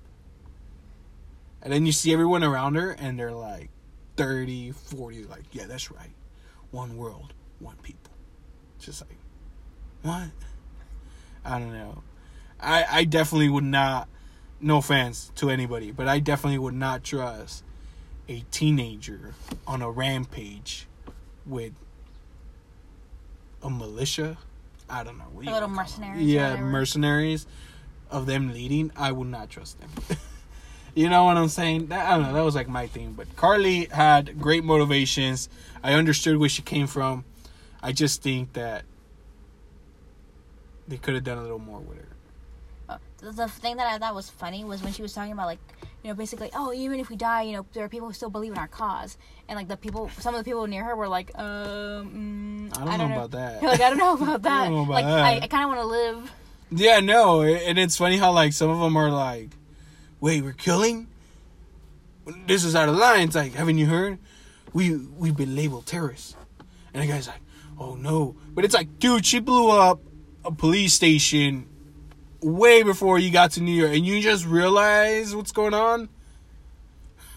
And 1.63 1.73
then 1.73 1.87
you 1.87 1.91
see 1.91 2.13
everyone 2.13 2.43
around 2.43 2.75
her, 2.75 2.91
and 2.91 3.17
they're 3.17 3.31
like 3.31 3.71
30, 4.15 4.73
40, 4.73 5.23
like, 5.23 5.45
yeah, 5.51 5.65
that's 5.65 5.89
right. 5.89 6.11
One 6.69 6.97
world, 6.97 7.33
one 7.57 7.77
people. 7.81 8.13
Just 8.79 9.01
like, 9.01 9.17
what? 10.03 10.29
I 11.43 11.57
don't 11.57 11.73
know. 11.73 12.03
I, 12.59 12.85
I 12.91 13.03
definitely 13.05 13.49
would 13.49 13.63
not, 13.63 14.07
no 14.59 14.77
offense 14.77 15.31
to 15.37 15.49
anybody, 15.49 15.89
but 15.89 16.07
I 16.07 16.19
definitely 16.19 16.59
would 16.59 16.75
not 16.75 17.03
trust 17.03 17.63
a 18.29 18.45
teenager 18.51 19.33
on 19.65 19.81
a 19.81 19.89
rampage 19.89 20.85
with 21.43 21.73
a 23.63 23.69
militia. 23.69 24.37
I 24.89 25.03
don't 25.03 25.17
know. 25.17 25.25
What 25.31 25.45
little 25.45 25.53
wanna 25.53 25.59
call 25.59 25.67
them? 25.67 25.75
mercenaries 25.75 26.27
Yeah, 26.27 26.55
mercenaries 26.57 27.47
of 28.09 28.25
them 28.25 28.53
leading. 28.53 28.91
I 28.95 29.11
would 29.11 29.27
not 29.27 29.49
trust 29.49 29.79
them. 29.79 29.89
you 30.95 31.09
know 31.09 31.23
what 31.25 31.37
I'm 31.37 31.47
saying? 31.47 31.87
That, 31.87 32.05
I 32.05 32.17
don't 32.17 32.27
know. 32.27 32.33
That 32.33 32.43
was 32.43 32.55
like 32.55 32.67
my 32.67 32.87
thing. 32.87 33.13
But 33.13 33.33
Carly 33.35 33.85
had 33.85 34.39
great 34.39 34.63
motivations. 34.63 35.49
I 35.83 35.93
understood 35.93 36.37
where 36.37 36.49
she 36.49 36.61
came 36.61 36.87
from. 36.87 37.23
I 37.81 37.93
just 37.93 38.21
think 38.21 38.53
that 38.53 38.83
they 40.87 40.97
could 40.97 41.15
have 41.15 41.23
done 41.23 41.37
a 41.37 41.41
little 41.41 41.59
more 41.59 41.79
with 41.79 41.97
her. 41.97 42.07
Uh, 42.89 42.97
the 43.21 43.47
thing 43.47 43.77
that 43.77 43.87
I 43.87 43.97
thought 43.97 44.13
was 44.13 44.29
funny 44.29 44.63
was 44.65 44.83
when 44.83 44.91
she 44.91 45.01
was 45.01 45.13
talking 45.13 45.31
about 45.31 45.45
like, 45.47 45.59
you 46.03 46.09
know, 46.09 46.15
basically, 46.15 46.49
oh, 46.55 46.73
even 46.73 46.99
if 46.99 47.09
we 47.09 47.15
die, 47.15 47.43
you 47.43 47.53
know, 47.53 47.65
there 47.73 47.83
are 47.85 47.89
people 47.89 48.07
who 48.07 48.13
still 48.13 48.29
believe 48.29 48.51
in 48.51 48.57
our 48.57 48.67
cause, 48.67 49.17
and 49.47 49.55
like 49.55 49.67
the 49.67 49.77
people, 49.77 50.09
some 50.19 50.33
of 50.33 50.39
the 50.39 50.49
people 50.49 50.65
near 50.65 50.83
her 50.83 50.95
were 50.95 51.07
like, 51.07 51.31
um, 51.35 52.71
mm, 52.71 52.77
I 52.77 52.97
don't 52.97 53.09
know 53.09 53.15
about 53.15 53.31
that. 53.31 53.61
like 53.63 53.81
I 53.81 53.89
don't 53.89 53.99
know 53.99 54.13
about 54.15 54.41
that. 54.43 54.63
don't 54.63 54.73
know 54.73 54.83
about 54.83 54.93
like 54.93 55.05
that. 55.05 55.19
I, 55.19 55.39
I 55.43 55.47
kind 55.47 55.63
of 55.63 55.69
want 55.69 55.81
to 55.81 55.85
live. 55.85 56.31
Yeah, 56.71 57.01
no, 57.01 57.43
and 57.43 57.77
it's 57.77 57.97
funny 57.97 58.17
how 58.17 58.31
like 58.31 58.53
some 58.53 58.69
of 58.69 58.79
them 58.79 58.95
are 58.97 59.11
like, 59.11 59.49
"Wait, 60.19 60.41
we're 60.41 60.53
killing? 60.53 61.07
This 62.47 62.63
is 62.63 62.75
out 62.75 62.89
of 62.89 62.95
line." 62.95 63.27
It's 63.27 63.35
like, 63.35 63.53
haven't 63.53 63.77
you 63.77 63.85
heard? 63.85 64.17
We 64.73 64.95
we've 64.95 65.35
been 65.35 65.55
labeled 65.55 65.85
terrorists, 65.85 66.35
and 66.93 67.03
the 67.03 67.07
guy's 67.07 67.27
like, 67.27 67.41
"Oh 67.77 67.95
no!" 67.95 68.35
But 68.55 68.65
it's 68.65 68.73
like, 68.73 68.99
dude, 68.99 69.25
she 69.25 69.39
blew 69.39 69.69
up 69.69 69.99
a 70.43 70.51
police 70.51 70.93
station 70.93 71.67
way 72.41 72.83
before 72.83 73.19
you 73.19 73.31
got 73.31 73.51
to 73.51 73.61
New 73.61 73.73
York, 73.73 73.93
and 73.93 74.05
you 74.05 74.21
just 74.21 74.45
realize 74.45 75.35
what's 75.35 75.51
going 75.51 75.73
on. 75.73 76.09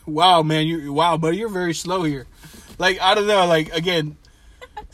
Wow, 0.06 0.42
man, 0.42 0.66
you 0.66 0.92
wow, 0.92 1.16
buddy, 1.16 1.38
you're 1.38 1.48
very 1.48 1.74
slow 1.74 2.02
here. 2.02 2.26
Like 2.78 3.00
I 3.00 3.14
don't 3.14 3.26
know, 3.26 3.46
like 3.46 3.72
again, 3.72 4.16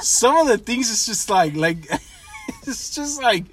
some 0.01 0.37
of 0.37 0.47
the 0.47 0.59
things 0.59 0.91
it's 0.91 1.07
just 1.07 1.29
like 1.31 1.55
like 1.55 1.87
it's 2.67 2.95
just 2.95 3.23
like 3.23 3.45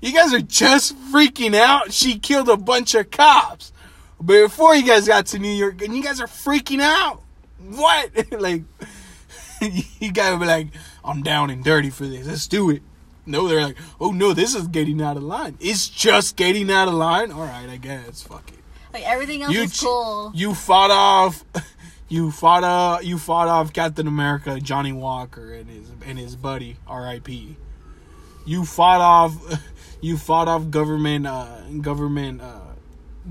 you 0.00 0.12
guys 0.12 0.32
are 0.32 0.40
just 0.40 0.96
freaking 1.12 1.54
out. 1.54 1.92
She 1.92 2.18
killed 2.18 2.48
a 2.48 2.56
bunch 2.56 2.94
of 2.94 3.10
cops 3.10 3.72
before 4.24 4.74
you 4.74 4.86
guys 4.86 5.06
got 5.06 5.26
to 5.26 5.38
New 5.38 5.52
York, 5.52 5.82
and 5.82 5.96
you 5.96 6.02
guys 6.02 6.20
are 6.20 6.26
freaking 6.26 6.80
out. 6.80 7.20
What? 7.58 8.10
like 8.40 8.62
you 10.00 10.12
gotta 10.12 10.38
be 10.38 10.46
like, 10.46 10.68
I'm 11.04 11.22
down 11.22 11.50
and 11.50 11.64
dirty 11.64 11.90
for 11.90 12.06
this. 12.06 12.26
Let's 12.26 12.46
do 12.46 12.70
it. 12.70 12.82
No, 13.26 13.48
they're 13.48 13.62
like, 13.62 13.76
oh 14.00 14.10
no, 14.12 14.32
this 14.34 14.54
is 14.54 14.68
getting 14.68 15.00
out 15.00 15.16
of 15.16 15.22
line. 15.22 15.56
It's 15.60 15.88
just 15.88 16.36
getting 16.36 16.70
out 16.70 16.88
of 16.88 16.94
line. 16.94 17.32
All 17.32 17.42
right, 17.46 17.68
I 17.68 17.76
guess. 17.78 18.22
Fuck 18.22 18.50
it. 18.50 18.58
Like 18.92 19.04
everything 19.04 19.42
else 19.42 19.52
You 19.54 19.62
is 19.62 19.76
ch- 19.76 19.80
cool. 19.82 20.30
You 20.34 20.54
fought 20.54 20.90
off. 20.90 21.44
You 22.06 22.30
fought 22.30 22.62
uh 22.62 22.98
you 23.02 23.18
fought 23.18 23.48
off 23.48 23.72
Captain 23.72 24.06
America, 24.06 24.60
Johnny 24.60 24.92
Walker, 24.92 25.52
and 25.54 25.68
his 25.68 25.90
and 26.06 26.18
his 26.18 26.36
buddy, 26.36 26.76
R.I.P. 26.86 27.56
You 28.44 28.64
fought 28.66 29.00
off, 29.00 29.34
you 30.02 30.18
fought 30.18 30.46
off 30.46 30.70
government 30.70 31.26
uh 31.26 31.62
government 31.80 32.42
uh 32.42 32.60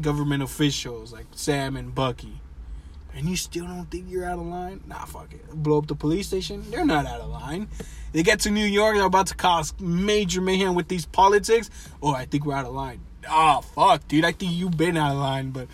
government 0.01 0.41
officials 0.41 1.13
like 1.13 1.27
Sam 1.34 1.77
and 1.77 1.93
Bucky, 1.93 2.41
and 3.15 3.30
you 3.30 3.36
still 3.36 3.65
don't 3.65 3.86
think 3.86 4.10
you're 4.10 4.26
out 4.26 4.39
of 4.39 4.45
line? 4.45 4.82
Nah, 4.88 5.06
fuck 5.06 5.34
it. 5.34 5.49
Blow 5.52 5.78
up 5.78 5.88
the 5.88 5.95
police 5.95 6.28
station? 6.28 6.63
They're 6.69 6.86
not 6.86 7.06
out 7.06 7.21
of 7.21 7.30
line. 7.30 7.67
They 8.12 8.23
get 8.23 8.41
to 8.41 8.52
New 8.52 8.65
York, 8.65 8.95
they're 8.95 9.06
about 9.06 9.28
to 9.28 9.36
cause 9.36 9.73
major 9.80 10.41
mayhem 10.41 10.76
with 10.76 10.88
these 10.88 11.06
politics. 11.06 11.69
Oh, 12.02 12.13
I 12.13 12.26
think 12.26 12.45
we're 12.45 12.56
out 12.56 12.65
of 12.65 12.73
line. 12.73 12.99
Oh, 13.30 13.62
fuck, 13.62 14.08
dude. 14.08 14.26
I 14.26 14.32
think 14.32 14.52
you've 14.52 14.78
been 14.78 14.97
out 14.97 15.13
of 15.13 15.17
line, 15.17 15.52
but 15.52 15.67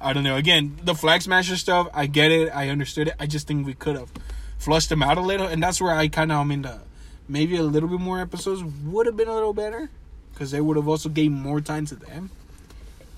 I 0.00 0.12
don't 0.12 0.24
know. 0.24 0.36
Again, 0.36 0.76
the 0.82 0.94
flag 0.94 1.22
smasher 1.22 1.56
stuff, 1.56 1.88
I 1.92 2.06
get 2.06 2.30
it. 2.30 2.50
I 2.54 2.68
understood 2.68 3.08
it. 3.08 3.14
I 3.18 3.26
just 3.26 3.46
think 3.46 3.66
we 3.66 3.74
could 3.74 3.96
have 3.96 4.10
flushed 4.58 4.88
them 4.88 5.02
out 5.02 5.18
a 5.18 5.20
little, 5.20 5.46
and 5.46 5.62
that's 5.62 5.80
where 5.80 5.94
I 5.94 6.08
kind 6.08 6.32
of 6.32 6.38
am 6.38 6.50
into 6.50 6.80
maybe 7.28 7.56
a 7.56 7.62
little 7.62 7.88
bit 7.88 8.00
more 8.00 8.20
episodes 8.20 8.62
would 8.84 9.06
have 9.06 9.16
been 9.16 9.28
a 9.28 9.34
little 9.34 9.52
better 9.52 9.90
because 10.32 10.50
they 10.50 10.60
would 10.60 10.76
have 10.76 10.88
also 10.88 11.08
gave 11.08 11.30
more 11.30 11.60
time 11.60 11.86
to 11.86 11.96
them. 11.96 12.30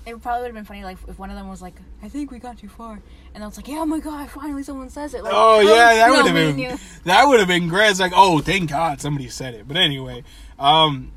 It 0.05 0.21
probably 0.21 0.41
would 0.41 0.47
have 0.47 0.55
been 0.55 0.65
funny, 0.65 0.83
like 0.83 0.97
if 1.07 1.19
one 1.19 1.29
of 1.29 1.35
them 1.35 1.49
was 1.49 1.61
like, 1.61 1.75
"I 2.01 2.09
think 2.09 2.31
we 2.31 2.39
got 2.39 2.57
too 2.57 2.69
far," 2.69 2.99
and 3.35 3.43
I 3.43 3.47
was 3.47 3.57
like, 3.57 3.67
"Yeah, 3.67 3.79
oh 3.79 3.85
my 3.85 3.99
god, 3.99 4.29
finally 4.29 4.63
someone 4.63 4.89
says 4.89 5.13
it." 5.13 5.23
Like, 5.23 5.33
Oh 5.35 5.59
yeah, 5.59 5.95
that 5.95 6.09
would 6.09 6.25
have 6.25 6.33
been 6.35 6.79
that 7.03 7.25
would 7.27 7.39
have 7.39 7.47
been 7.47 7.67
great. 7.67 7.91
It's 7.91 7.99
like, 7.99 8.13
oh, 8.15 8.39
thank 8.39 8.69
God 8.69 9.01
somebody 9.01 9.27
said 9.27 9.53
it. 9.53 9.67
But 9.67 9.77
anyway, 9.77 10.23
um, 10.57 11.11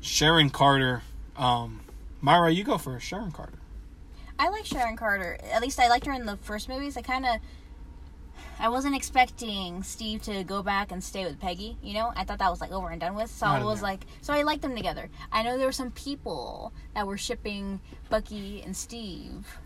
Sharon 0.00 0.50
Carter, 0.50 1.02
um, 1.36 1.80
Myra, 2.20 2.50
you 2.50 2.64
go 2.64 2.76
first. 2.76 3.06
Sharon 3.06 3.30
Carter. 3.30 3.58
I 4.38 4.48
like 4.48 4.66
Sharon 4.66 4.96
Carter. 4.96 5.38
At 5.52 5.62
least 5.62 5.78
I 5.78 5.88
liked 5.88 6.06
her 6.06 6.12
in 6.12 6.26
the 6.26 6.36
first 6.38 6.68
movies. 6.68 6.96
I 6.96 7.02
kind 7.02 7.24
of, 7.24 7.36
I 8.62 8.68
wasn't 8.68 8.94
expecting 8.94 9.82
Steve 9.82 10.22
to 10.22 10.44
go 10.44 10.62
back 10.62 10.92
and 10.92 11.02
stay 11.02 11.24
with 11.24 11.40
Peggy. 11.40 11.76
You 11.82 11.94
know, 11.94 12.12
I 12.14 12.22
thought 12.22 12.38
that 12.38 12.48
was 12.48 12.60
like 12.60 12.70
over 12.70 12.90
and 12.90 13.00
done 13.00 13.16
with. 13.16 13.28
So 13.28 13.44
I 13.44 13.58
I 13.58 13.64
was 13.64 13.80
know. 13.80 13.88
like, 13.88 14.06
so 14.20 14.32
I 14.32 14.42
liked 14.42 14.62
them 14.62 14.76
together. 14.76 15.10
I 15.32 15.42
know 15.42 15.58
there 15.58 15.66
were 15.66 15.72
some 15.72 15.90
people 15.90 16.72
that 16.94 17.04
were 17.04 17.18
shipping 17.18 17.80
Bucky 18.08 18.62
and 18.64 18.76
Steve. 18.76 19.58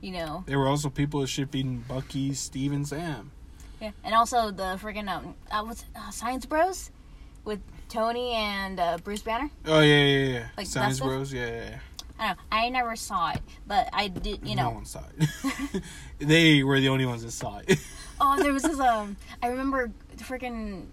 You 0.00 0.12
know, 0.12 0.44
There 0.46 0.58
were 0.58 0.68
also 0.68 0.88
people 0.88 1.26
shipping 1.26 1.84
Bucky, 1.86 2.32
Steve, 2.32 2.72
and 2.72 2.88
Sam. 2.88 3.30
yeah, 3.78 3.90
and 4.02 4.14
also 4.14 4.50
the 4.50 4.78
friggin' 4.80 5.10
um, 5.10 5.34
uh, 5.50 5.62
what's 5.62 5.84
uh, 5.94 6.10
Science 6.10 6.46
Bros 6.46 6.90
with 7.44 7.60
Tony 7.90 8.32
and 8.32 8.80
uh, 8.80 8.96
Bruce 9.04 9.20
Banner. 9.20 9.50
Oh 9.66 9.80
yeah, 9.80 9.96
yeah, 10.02 10.28
yeah. 10.32 10.46
Like, 10.56 10.66
Science 10.66 11.00
Bros. 11.00 11.30
Yeah, 11.30 11.46
yeah, 11.46 11.52
yeah. 11.68 11.78
I 12.18 12.26
don't 12.28 12.36
know. 12.38 12.42
I 12.50 12.68
never 12.70 12.96
saw 12.96 13.32
it, 13.32 13.40
but 13.66 13.90
I 13.92 14.08
did. 14.08 14.48
You 14.48 14.56
know, 14.56 14.70
no 14.70 14.76
one 14.76 14.86
saw 14.86 15.02
it. 15.18 15.82
they 16.18 16.62
were 16.62 16.80
the 16.80 16.88
only 16.88 17.04
ones 17.04 17.22
that 17.22 17.32
saw 17.32 17.60
it. 17.66 17.78
Oh, 18.20 18.40
there 18.42 18.52
was 18.52 18.62
this. 18.62 18.78
Um, 18.78 19.16
I 19.42 19.48
remember 19.48 19.90
freaking. 20.18 20.86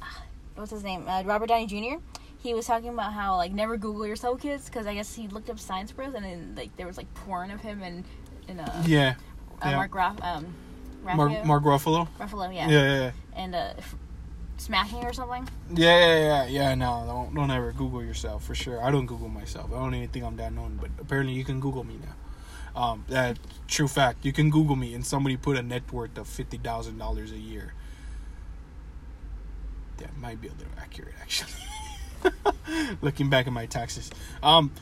What's 0.54 0.70
his 0.70 0.84
name? 0.84 1.08
Uh, 1.08 1.22
Robert 1.24 1.48
Downey 1.48 1.66
Jr. 1.66 1.96
He 2.42 2.54
was 2.54 2.66
talking 2.66 2.88
about 2.90 3.12
how 3.12 3.36
like 3.36 3.52
never 3.52 3.76
Google 3.76 4.06
yourself, 4.06 4.40
kids, 4.40 4.66
because 4.66 4.86
I 4.86 4.94
guess 4.94 5.14
he 5.14 5.28
looked 5.28 5.50
up 5.50 5.58
Science 5.58 5.92
Bros 5.92 6.14
and 6.14 6.24
then 6.24 6.54
like 6.56 6.74
there 6.76 6.86
was 6.86 6.96
like 6.96 7.12
porn 7.14 7.50
of 7.50 7.60
him 7.60 7.82
and 7.82 8.04
in 8.48 8.60
uh, 8.60 8.82
yeah, 8.86 9.14
uh 9.62 9.68
yeah. 9.68 9.76
Mark 9.76 9.94
Raff, 9.94 10.22
um, 10.22 10.46
Mark? 11.02 11.44
Mark 11.44 11.64
Ruffalo. 11.64 12.08
Ruffalo, 12.18 12.54
Yeah, 12.54 12.68
yeah, 12.68 12.82
yeah, 12.82 12.98
yeah. 12.98 13.10
and 13.34 13.54
uh, 13.54 13.72
f- 13.76 13.94
smacking 14.56 15.04
or 15.04 15.12
something. 15.12 15.48
Yeah, 15.74 15.98
yeah, 15.98 16.16
yeah, 16.16 16.46
yeah. 16.46 16.74
No, 16.74 17.04
don't, 17.06 17.34
don't 17.34 17.50
ever 17.50 17.72
Google 17.72 18.02
yourself 18.02 18.44
for 18.44 18.54
sure. 18.54 18.82
I 18.82 18.90
don't 18.90 19.06
Google 19.06 19.28
myself. 19.28 19.70
I 19.72 19.76
don't 19.76 19.94
even 19.94 20.08
think 20.08 20.24
I'm 20.24 20.36
that 20.36 20.52
known, 20.52 20.78
but 20.80 20.90
apparently 20.98 21.34
you 21.34 21.44
can 21.44 21.60
Google 21.60 21.84
me 21.84 21.98
now. 22.00 22.14
Um, 22.74 23.04
that 23.08 23.38
true 23.68 23.88
fact. 23.88 24.24
You 24.24 24.32
can 24.32 24.50
Google 24.50 24.76
me, 24.76 24.94
and 24.94 25.04
somebody 25.04 25.36
put 25.36 25.56
a 25.56 25.62
net 25.62 25.92
worth 25.92 26.16
of 26.18 26.26
fifty 26.26 26.56
thousand 26.58 26.98
dollars 26.98 27.32
a 27.32 27.38
year. 27.38 27.74
That 29.98 30.16
might 30.16 30.40
be 30.40 30.48
a 30.48 30.52
little 30.52 30.72
accurate, 30.78 31.14
actually. 31.20 31.52
Looking 33.02 33.28
back 33.28 33.46
at 33.46 33.52
my 33.52 33.66
taxes. 33.66 34.10
Um, 34.42 34.72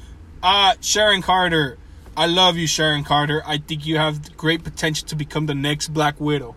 uh, 0.42 0.74
Sharon 0.80 1.22
Carter. 1.22 1.78
I 2.16 2.26
love 2.26 2.56
you, 2.56 2.66
Sharon 2.66 3.04
Carter. 3.04 3.42
I 3.46 3.58
think 3.58 3.86
you 3.86 3.96
have 3.96 4.36
great 4.36 4.64
potential 4.64 5.06
to 5.08 5.16
become 5.16 5.46
the 5.46 5.54
next 5.54 5.88
Black 5.88 6.20
Widow. 6.20 6.56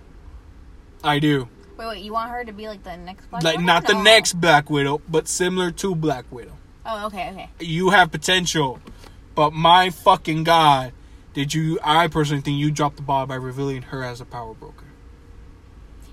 I 1.04 1.20
do. 1.20 1.48
Wait, 1.78 1.88
wait, 1.88 2.04
you 2.04 2.14
want 2.14 2.32
her 2.32 2.44
to 2.44 2.52
be 2.52 2.68
like 2.68 2.84
the 2.84 2.98
next 2.98 3.28
Black 3.30 3.44
like 3.44 3.58
Widow? 3.58 3.66
not 3.66 3.88
the 3.88 3.94
next 3.94 4.34
Black 4.34 4.70
Widow, 4.70 5.02
but 5.10 5.28
similar 5.28 5.72
to 5.72 5.96
Black 5.96 6.26
Widow. 6.32 6.58
Oh, 6.86 7.08
okay, 7.08 7.30
okay. 7.32 7.50
You 7.60 7.90
have 7.92 8.12
potential, 8.12 8.80
but 9.36 9.54
my 9.54 9.90
fucking 9.92 10.44
god, 10.44 10.94
did 11.34 11.54
you? 11.54 11.80
I 11.84 12.08
personally 12.08 12.42
think 12.42 12.58
you 12.58 12.72
dropped 12.72 12.98
the 12.98 13.02
ball 13.02 13.26
by 13.26 13.36
revealing 13.36 13.84
her 13.84 14.04
as 14.04 14.22
a 14.22 14.26
power 14.26 14.54
broker. 14.54 14.86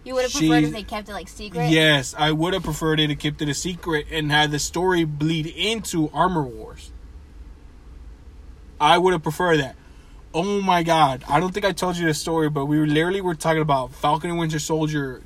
You 0.04 0.14
would 0.14 0.22
have 0.22 0.33
preferred 0.33 0.64
if 0.64 0.72
they 0.72 0.85
kept 0.85 1.09
it 1.09 1.12
like 1.12 1.28
secret. 1.28 1.68
Yes, 1.68 2.14
I 2.16 2.33
would 2.33 2.54
have 2.54 2.62
preferred 2.62 2.98
it 3.00 3.09
to 3.09 3.14
keep 3.14 3.42
it 3.42 3.48
a 3.48 3.54
secret 3.54 4.07
and 4.11 4.31
had 4.31 4.50
the 4.50 4.59
story 4.59 5.04
bleed 5.04 5.46
into 5.46 6.09
Armor 6.14 6.44
Wars. 6.44 6.92
I 8.81 8.96
would 8.96 9.12
have 9.12 9.22
preferred 9.22 9.59
that. 9.59 9.76
Oh 10.33 10.61
my 10.61 10.83
god. 10.83 11.24
I 11.28 11.40
don't 11.40 11.52
think 11.52 11.66
I 11.66 11.72
told 11.72 11.96
you 11.96 12.07
the 12.07 12.14
story, 12.14 12.48
but 12.48 12.66
we 12.66 12.78
were 12.78 12.87
literally 12.87 13.20
were 13.20 13.35
talking 13.35 13.62
about 13.62 13.92
Falcon 13.92 14.31
and 14.31 14.38
Winter 14.38 14.59
Soldier 14.59 15.22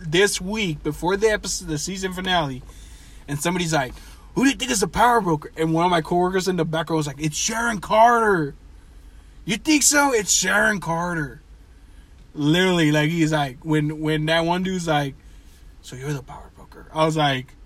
this 0.00 0.40
week 0.40 0.82
before 0.82 1.16
the 1.16 1.28
episode 1.28 1.68
the 1.68 1.78
season 1.78 2.12
finale. 2.12 2.62
And 3.28 3.40
somebody's 3.40 3.72
like, 3.72 3.94
Who 4.34 4.44
do 4.44 4.50
you 4.50 4.56
think 4.56 4.70
is 4.70 4.80
the 4.80 4.88
power 4.88 5.20
broker? 5.20 5.52
And 5.56 5.72
one 5.72 5.84
of 5.84 5.90
my 5.90 6.00
coworkers 6.00 6.48
in 6.48 6.56
the 6.56 6.64
back 6.64 6.90
row 6.90 6.96
was 6.96 7.06
like, 7.06 7.20
It's 7.20 7.36
Sharon 7.36 7.80
Carter. 7.80 8.54
You 9.50 9.56
think 9.56 9.82
so? 9.82 10.12
It's 10.12 10.30
Sharon 10.30 10.78
Carter. 10.78 11.42
Literally, 12.34 12.92
like 12.92 13.10
he's 13.10 13.32
like 13.32 13.64
when 13.64 13.98
when 13.98 14.26
that 14.26 14.44
one 14.44 14.62
dude's 14.62 14.86
like, 14.86 15.16
So 15.82 15.96
you're 15.96 16.12
the 16.12 16.22
power 16.22 16.52
broker. 16.54 16.86
I 16.94 17.04
was 17.04 17.16
like 17.16 17.56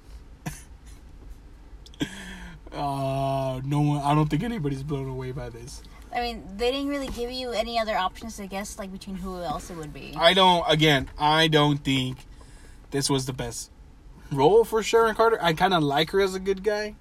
Uh 2.72 3.60
no 3.66 3.80
one 3.82 4.00
I 4.00 4.14
don't 4.14 4.30
think 4.30 4.42
anybody's 4.42 4.82
blown 4.82 5.10
away 5.10 5.32
by 5.32 5.50
this. 5.50 5.82
I 6.10 6.22
mean, 6.22 6.42
they 6.56 6.72
didn't 6.72 6.88
really 6.88 7.08
give 7.08 7.30
you 7.30 7.50
any 7.50 7.78
other 7.78 7.98
options 7.98 8.38
to 8.38 8.46
guess 8.46 8.78
like 8.78 8.90
between 8.90 9.16
who 9.16 9.42
else 9.42 9.68
it 9.68 9.76
would 9.76 9.92
be. 9.92 10.14
I 10.16 10.32
don't. 10.32 10.64
Again, 10.66 11.10
I 11.18 11.48
don't 11.48 11.84
think 11.84 12.16
this 12.92 13.10
was 13.10 13.26
the 13.26 13.34
best 13.34 13.70
role 14.32 14.64
for 14.64 14.82
Sharon 14.82 15.14
Carter. 15.14 15.36
I 15.38 15.52
kind 15.52 15.74
of 15.74 15.82
like 15.82 16.12
her 16.12 16.22
as 16.22 16.34
a 16.34 16.40
good 16.40 16.62
guy. 16.64 16.94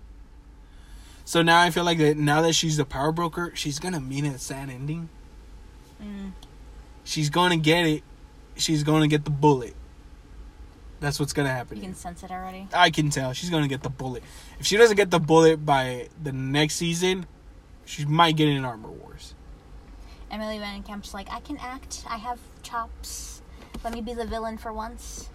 So 1.25 1.41
now 1.41 1.61
I 1.61 1.69
feel 1.69 1.83
like 1.83 1.97
that 1.99 2.17
now 2.17 2.41
that 2.41 2.53
she's 2.53 2.77
the 2.77 2.85
power 2.85 3.11
broker, 3.11 3.51
she's 3.55 3.79
gonna 3.79 4.01
mean 4.01 4.25
a 4.25 4.37
sad 4.37 4.69
ending. 4.69 5.09
Mm. 6.01 6.31
She's 7.03 7.29
gonna 7.29 7.57
get 7.57 7.85
it. 7.85 8.03
She's 8.55 8.83
gonna 8.83 9.07
get 9.07 9.25
the 9.25 9.31
bullet. 9.31 9.75
That's 10.99 11.19
what's 11.19 11.33
gonna 11.33 11.49
happen. 11.49 11.77
You 11.77 11.83
here. 11.83 11.91
can 11.91 11.97
sense 11.97 12.23
it 12.23 12.31
already. 12.31 12.67
I 12.73 12.89
can 12.89 13.09
tell 13.09 13.33
she's 13.33 13.49
gonna 13.49 13.67
get 13.67 13.83
the 13.83 13.89
bullet. 13.89 14.23
If 14.59 14.65
she 14.65 14.77
doesn't 14.77 14.97
get 14.97 15.11
the 15.11 15.19
bullet 15.19 15.65
by 15.65 16.09
the 16.21 16.31
next 16.31 16.75
season, 16.75 17.25
she 17.85 18.05
might 18.05 18.35
get 18.35 18.47
in 18.47 18.63
Armor 18.63 18.89
Wars. 18.89 19.35
Emily 20.31 20.57
VanCamp's 20.57 21.13
like, 21.13 21.29
I 21.31 21.41
can 21.41 21.57
act. 21.57 22.03
I 22.09 22.17
have 22.17 22.39
chops. 22.63 23.41
Let 23.83 23.93
me 23.93 24.01
be 24.01 24.13
the 24.13 24.25
villain 24.25 24.57
for 24.57 24.73
once. 24.73 25.29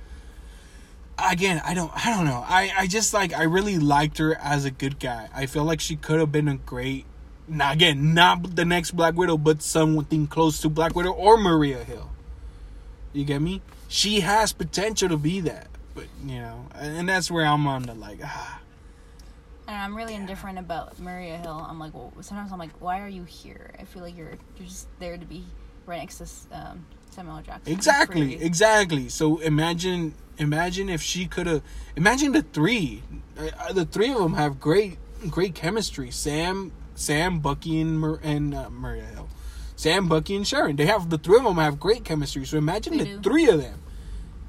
Again 1.18 1.61
i 1.64 1.74
don't 1.74 1.90
i 2.07 2.11
don't 2.14 2.24
know. 2.24 2.44
I 2.46 2.70
i 2.76 2.87
just 2.87 3.12
like 3.12 3.33
i 3.33 3.42
really 3.42 3.78
liked 3.78 4.18
her 4.18 4.37
as 4.37 4.64
a 4.64 4.70
good 4.70 4.98
guy. 4.98 5.28
I 5.35 5.46
feel 5.46 5.64
like 5.64 5.81
she 5.81 5.96
could 5.96 6.20
have 6.20 6.33
been 6.33 6.48
a 6.48 6.57
great 6.57 7.04
now 7.46 7.72
again 7.72 8.14
not 8.14 8.57
the 8.57 8.64
next 8.64 8.92
black 8.92 9.14
widow 9.14 9.37
but 9.37 9.62
something 9.62 10.26
close 10.26 10.61
to 10.61 10.68
black 10.68 10.94
widow 10.94 11.12
or 11.12 11.37
maria 11.37 11.85
hill. 11.85 12.11
You 13.12 13.24
get 13.24 13.40
me? 13.40 13.62
She 13.88 14.20
has 14.20 14.52
potential 14.52 15.09
to 15.09 15.16
be 15.16 15.40
that 15.40 15.68
but 15.94 16.04
you 16.24 16.38
know 16.38 16.66
and 16.74 17.09
that's 17.09 17.31
where 17.31 17.44
i'm 17.44 17.66
on 17.66 17.83
the 17.83 17.94
like 17.94 18.20
ah. 18.22 18.61
And 19.66 19.76
I'm 19.76 19.94
really 19.94 20.14
indifferent 20.14 20.59
about 20.59 20.98
Maria 20.98 21.37
Hill. 21.37 21.66
I'm 21.68 21.78
like, 21.78 21.92
well, 21.92 22.11
sometimes 22.22 22.50
I'm 22.52 22.59
like, 22.59 22.70
why 22.81 23.02
are 23.02 23.09
you 23.09 23.24
here? 23.24 23.74
I 23.78 23.85
feel 23.85 24.02
like 24.02 24.16
you're 24.16 24.38
you're 24.57 24.66
just 24.66 24.88
there 24.98 25.18
to 25.18 25.26
be 25.26 25.44
right 25.85 25.98
next 25.98 26.16
to 26.18 26.59
um, 26.59 26.87
Samuel 27.11 27.42
Jackson. 27.42 27.70
exactly 27.72 28.42
exactly. 28.42 29.11
So 29.11 29.38
imagine 29.38 30.14
imagine 30.38 30.88
if 30.88 31.03
she 31.03 31.27
could 31.27 31.46
have 31.46 31.62
imagine 31.96 32.33
the 32.33 32.42
three. 32.42 33.03
Uh, 33.38 33.72
the 33.72 33.85
three 33.85 34.11
of 34.11 34.18
them 34.18 34.35
have 34.35 34.59
great 34.61 34.98
great 35.29 35.55
chemistry. 35.55 36.11
Sam 36.11 36.72
sam 36.94 37.40
bucky 37.40 37.81
and, 37.81 38.01
Mar- 38.01 38.20
and 38.22 38.55
uh, 38.55 38.68
maria 38.70 39.05
hill 39.05 39.29
sam 39.77 40.09
bucky 40.09 40.35
and 40.35 40.46
sharon. 40.46 40.77
They 40.77 40.87
have 40.87 41.11
the 41.11 41.18
three 41.18 41.38
of 41.38 41.44
them 41.44 41.57
have 41.57 41.79
great 41.79 42.05
chemistry. 42.05 42.44
So 42.44 42.57
imagine 42.59 42.96
They 42.98 43.05
the 43.05 43.16
do. 43.16 43.20
three 43.20 43.48
of 43.48 43.61
them. 43.61 43.81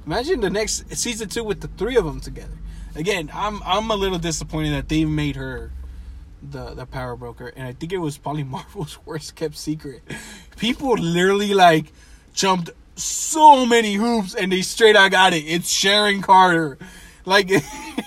Imagine 0.05 0.39
the 0.41 0.49
next 0.49 0.95
season 0.95 1.29
two 1.29 1.43
with 1.43 1.61
the 1.61 1.67
three 1.67 1.95
of 1.97 2.05
them 2.05 2.19
together. 2.19 2.57
Again 2.95 3.29
i'm 3.33 3.61
i'm 3.65 3.91
a 3.91 3.95
little 3.95 4.17
disappointed 4.19 4.71
that 4.73 4.89
they 4.89 5.05
made 5.05 5.35
her 5.35 5.71
the 6.41 6.73
the 6.73 6.85
power 6.85 7.15
broker 7.15 7.47
and 7.55 7.67
i 7.67 7.73
think 7.73 7.91
it 7.93 7.97
was 7.99 8.17
probably 8.17 8.43
marvel's 8.55 8.97
worst 9.05 9.35
kept 9.35 9.55
secret. 9.55 10.01
People 10.57 10.93
literally 10.97 11.53
like 11.53 11.91
jumped 12.33 12.71
so 13.01 13.65
many 13.65 13.95
hoops 13.95 14.35
and 14.35 14.51
they 14.51 14.61
straight 14.61 14.95
out 14.95 15.11
got 15.11 15.33
it. 15.33 15.45
It's 15.45 15.69
sharon 15.69 16.21
carter. 16.21 16.77
Like 17.25 17.47
it 17.51 17.63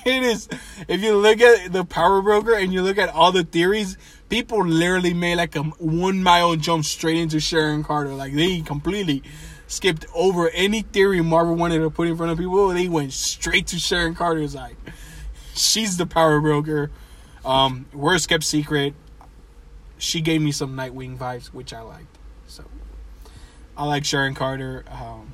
is. 0.06 0.48
If 0.88 1.02
you 1.02 1.16
look 1.16 1.40
at 1.40 1.72
the 1.72 1.84
power 1.84 2.22
broker 2.22 2.54
and 2.54 2.72
you 2.72 2.82
look 2.82 2.98
at 2.98 3.08
all 3.10 3.32
the 3.32 3.44
theories 3.44 3.96
people 4.32 4.64
literally 4.64 5.12
made 5.12 5.36
like 5.36 5.54
a 5.56 5.62
one 5.62 6.22
mile 6.22 6.56
jump 6.56 6.86
straight 6.86 7.18
into 7.18 7.38
sharon 7.38 7.84
carter. 7.84 8.14
Like 8.14 8.32
they 8.32 8.62
completely 8.62 9.22
skipped 9.66 10.06
over 10.14 10.48
any 10.50 10.80
theory 10.80 11.20
marvel 11.20 11.54
wanted 11.54 11.80
to 11.80 11.90
put 11.90 12.08
in 12.08 12.16
front 12.16 12.32
of 12.32 12.38
people. 12.38 12.68
They 12.68 12.88
went 12.88 13.12
straight 13.12 13.66
to 13.68 13.78
sharon 13.78 14.14
carter's 14.14 14.54
like 14.54 14.76
she's 15.54 15.98
the 15.98 16.06
power 16.06 16.40
broker. 16.40 16.90
Um, 17.44 17.84
worst 17.92 18.30
kept 18.30 18.44
secret. 18.44 18.94
She 19.98 20.22
gave 20.22 20.40
me 20.40 20.50
some 20.50 20.74
Nightwing 20.76 21.18
vibes, 21.18 21.48
which 21.48 21.74
I 21.74 21.82
liked. 21.82 22.18
I 23.82 23.86
like 23.86 24.04
Sharon 24.04 24.34
Carter. 24.34 24.84
Um, 24.88 25.28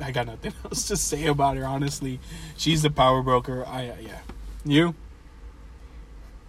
I 0.00 0.12
got 0.12 0.26
nothing 0.26 0.54
else 0.64 0.88
to 0.88 0.96
say 0.96 1.26
about 1.26 1.58
her. 1.58 1.66
Honestly, 1.66 2.20
she's 2.56 2.80
the 2.80 2.88
power 2.88 3.22
broker. 3.22 3.66
I 3.66 3.88
uh, 3.90 3.96
yeah. 4.00 4.18
You? 4.64 4.94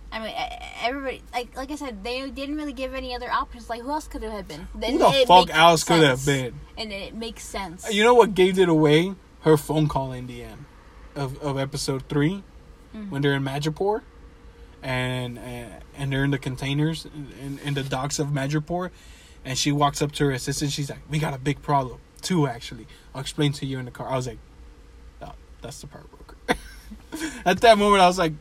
I 0.10 0.20
mean, 0.22 0.34
everybody 0.82 1.22
like 1.34 1.54
like 1.58 1.70
I 1.70 1.76
said, 1.76 2.06
they 2.06 2.30
didn't 2.30 2.56
really 2.56 2.72
give 2.72 2.94
any 2.94 3.14
other 3.14 3.30
options. 3.30 3.70
Like, 3.70 3.82
who 3.82 3.90
else 3.90 4.08
could 4.08 4.24
it 4.24 4.32
have 4.32 4.48
been? 4.48 4.70
Who 4.74 5.00
the 5.00 5.26
fuck 5.28 5.54
else 5.54 5.84
could 5.84 6.02
have 6.02 6.26
been? 6.26 6.62
And 6.78 6.94
it 6.94 7.14
makes 7.14 7.44
sense. 7.44 7.94
You 7.94 8.06
know 8.06 8.14
what 8.14 8.34
gave 8.34 8.58
it 8.58 8.70
away? 8.70 9.16
Her 9.42 9.58
phone 9.58 9.90
call 9.90 10.14
in 10.14 10.28
the 10.28 10.44
end 10.44 10.64
of, 11.14 11.38
of 11.42 11.58
episode 11.58 12.08
3 12.08 12.42
when 13.10 13.22
they're 13.22 13.34
in 13.34 13.44
Madripoor 13.44 14.02
and 14.82 15.38
and, 15.38 15.74
and 15.98 16.14
they're 16.14 16.24
in 16.24 16.32
the 16.32 16.40
containers 16.40 17.06
in, 17.06 17.60
in 17.66 17.74
the 17.74 17.84
docks 17.84 18.18
of 18.18 18.28
Madripoor 18.28 18.92
and 19.46 19.58
she 19.58 19.72
walks 19.72 20.02
up 20.02 20.12
to 20.14 20.26
her 20.26 20.32
assistant. 20.32 20.72
She's 20.72 20.90
like, 20.90 21.00
"We 21.10 21.20
got 21.20 21.34
a 21.34 21.40
big 21.40 21.62
problem. 21.62 22.00
Two 22.22 22.48
actually. 22.48 22.88
I'll 23.14 23.22
explain 23.22 23.52
to 23.54 23.66
you 23.66 23.80
in 23.80 23.86
the 23.86 23.92
car." 23.92 24.08
I 24.08 24.16
was 24.16 24.28
like, 24.28 24.40
oh, 25.22 25.34
"That's 25.62 25.82
the 25.82 25.88
power 25.88 26.06
broker." 26.10 26.60
At 27.46 27.62
that 27.62 27.78
moment, 27.78 28.02
I 28.02 28.08
was 28.08 28.20
like, 28.20 28.34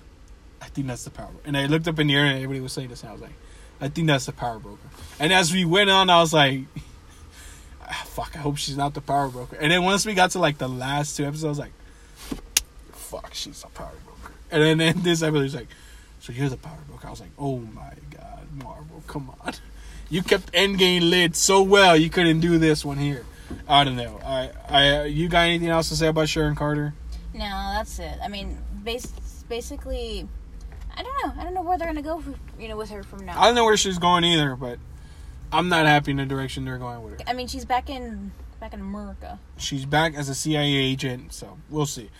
"I 0.61 0.67
think 0.67 0.87
that's 0.87 1.05
the 1.05 1.11
power." 1.11 1.27
Broker. 1.27 1.47
And 1.47 1.57
I 1.57 1.67
looked 1.67 1.89
up 1.89 1.99
in 1.99 2.07
the 2.07 2.17
air 2.17 2.25
and 2.25 2.37
everybody 2.37 2.61
was 2.61 2.73
saying 2.73 2.89
this. 2.89 3.03
And 3.03 3.11
I 3.11 3.13
was 3.13 3.23
like, 3.23 3.35
"I 3.81 3.89
think 3.89 4.07
that's 4.07 4.27
the 4.27 4.33
power 4.33 4.59
broker." 4.59 4.89
And 5.19 5.33
as 5.33 5.53
we 5.53 5.65
went 5.65 5.91
on, 5.91 6.11
I 6.11 6.21
was 6.21 6.33
like. 6.33 6.63
"Ah, 7.83 8.05
fuck, 8.07 8.37
I 8.37 8.39
hope 8.39 8.57
she's 8.57 8.77
not 8.77 8.95
the 8.95 9.01
power 9.01 9.29
broker. 9.29 9.57
And 9.57 9.73
then 9.73 9.83
once 9.83 10.07
we 10.07 10.15
got 10.15 10.31
to 10.33 10.39
like 10.39 10.59
the 10.59 10.69
last 10.69 11.17
two 11.17 11.25
episodes, 11.25 11.45
I 11.45 11.49
was 11.49 11.59
like, 11.59 11.73
fuck, 12.93 13.35
she's 13.35 13.65
a 13.65 13.69
power 13.69 13.93
broker. 14.05 14.33
And 14.53 14.63
then, 14.63 14.79
then 14.79 15.03
this 15.03 15.23
episode 15.23 15.43
was 15.43 15.55
like, 15.55 15.69
so 16.21 16.33
you're 16.33 16.49
the 16.49 16.57
power 16.57 16.79
broker. 16.87 17.09
I 17.09 17.11
was 17.11 17.21
like, 17.21 17.33
oh 17.39 17.59
my 17.59 17.93
god, 18.11 18.47
Marvel, 18.63 19.03
come 19.09 19.31
on. 19.41 19.55
You 20.11 20.23
kept 20.23 20.53
Endgame 20.53 21.09
lit 21.09 21.37
so 21.37 21.63
well, 21.63 21.97
you 21.97 22.11
couldn't 22.11 22.41
do 22.41 22.59
this 22.59 22.85
one 22.85 22.99
here. 22.99 23.25
I 23.69 23.85
don't 23.85 23.97
know. 23.97 24.21
I, 24.25 24.51
I, 24.69 25.05
you 25.05 25.29
got 25.29 25.43
anything 25.43 25.69
else 25.69 25.89
to 25.91 25.97
say 25.97 26.09
about 26.09 26.29
Sharon 26.29 26.57
Carter? 26.57 26.95
No, 27.33 27.73
that's 27.75 27.99
it. 28.01 28.19
I 28.23 28.27
mean, 28.27 28.59
bas- 28.85 29.45
basically, 29.49 30.29
I 30.97 31.03
don't 31.03 31.15
know. 31.25 31.41
I 31.41 31.45
don't 31.45 31.55
know 31.55 31.63
where 31.63 31.79
they're 31.79 31.87
gonna 31.87 32.03
go, 32.03 32.21
for, 32.21 32.35
you 32.61 32.69
know, 32.69 32.77
with 32.77 32.91
her 32.91 33.03
from 33.05 33.25
now. 33.25 33.41
I 33.41 33.47
don't 33.47 33.55
know 33.55 33.65
where 33.65 33.77
she's 33.77 33.99
going 33.99 34.25
either, 34.25 34.57
but 34.57 34.79
I'm 35.53 35.69
not 35.69 35.87
happy 35.87 36.11
in 36.11 36.17
the 36.17 36.27
direction 36.27 36.65
they're 36.65 36.79
going 36.79 37.03
with 37.03 37.21
her. 37.21 37.29
I 37.29 37.33
mean, 37.33 37.47
she's 37.47 37.65
back 37.65 37.89
in 37.89 38.33
back 38.61 38.75
in 38.75 38.81
America. 38.81 39.39
She's 39.57 39.85
back 39.85 40.15
as 40.15 40.29
a 40.29 40.35
CIA 40.35 40.75
agent, 40.75 41.33
so 41.33 41.57
we'll 41.71 41.87
see. 41.87 42.11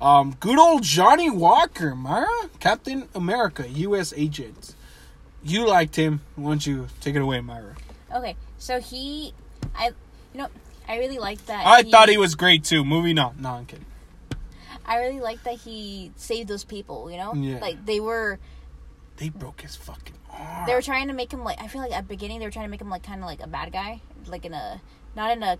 Um, 0.00 0.36
good 0.40 0.58
old 0.58 0.82
Johnny 0.82 1.30
Walker, 1.30 1.94
Myra, 1.94 2.50
Captain 2.60 3.08
America, 3.14 3.66
U.S. 3.68 4.12
agent. 4.16 4.74
You 5.46 5.66
liked 5.66 5.94
him. 5.96 6.20
Why 6.34 6.50
don't 6.50 6.66
you 6.66 6.88
take 7.00 7.14
it 7.14 7.20
away, 7.22 7.40
Myra? 7.40 7.76
Okay, 8.12 8.36
so 8.58 8.80
he, 8.80 9.32
I, 9.74 9.86
you 10.32 10.38
know, 10.40 10.48
I 10.88 10.98
really 10.98 11.18
like 11.18 11.44
that. 11.46 11.66
I 11.66 11.82
thought 11.82 12.08
he 12.08 12.18
was 12.18 12.34
great 12.34 12.64
too. 12.64 12.84
Moving 12.84 13.18
on. 13.18 13.36
No, 13.40 13.50
I'm 13.50 13.66
kidding. 13.66 13.84
I 14.84 14.98
really 14.98 15.20
like 15.20 15.42
that 15.44 15.54
he 15.54 16.12
saved 16.16 16.48
those 16.48 16.64
people. 16.64 17.10
You 17.10 17.16
know, 17.16 17.34
Yeah. 17.34 17.58
like 17.60 17.84
they 17.86 18.00
were 18.00 18.38
They 19.16 19.28
broke 19.30 19.60
his 19.62 19.74
fucking 19.76 20.14
arm. 20.30 20.66
they 20.66 20.74
were 20.74 20.82
trying 20.82 21.08
to 21.08 21.14
make 21.14 21.32
him 21.32 21.42
like 21.44 21.60
I 21.60 21.66
feel 21.68 21.80
like 21.80 21.92
at 21.92 22.02
the 22.02 22.08
beginning 22.08 22.38
they 22.38 22.44
were 22.46 22.52
trying 22.52 22.66
to 22.66 22.70
make 22.70 22.80
him 22.80 22.90
like 22.90 23.02
kind 23.02 23.20
of 23.20 23.26
like 23.26 23.40
a 23.42 23.48
bad 23.48 23.72
guy, 23.72 24.00
like 24.26 24.44
in 24.44 24.52
a 24.54 24.80
not 25.16 25.30
in 25.32 25.42
a 25.42 25.58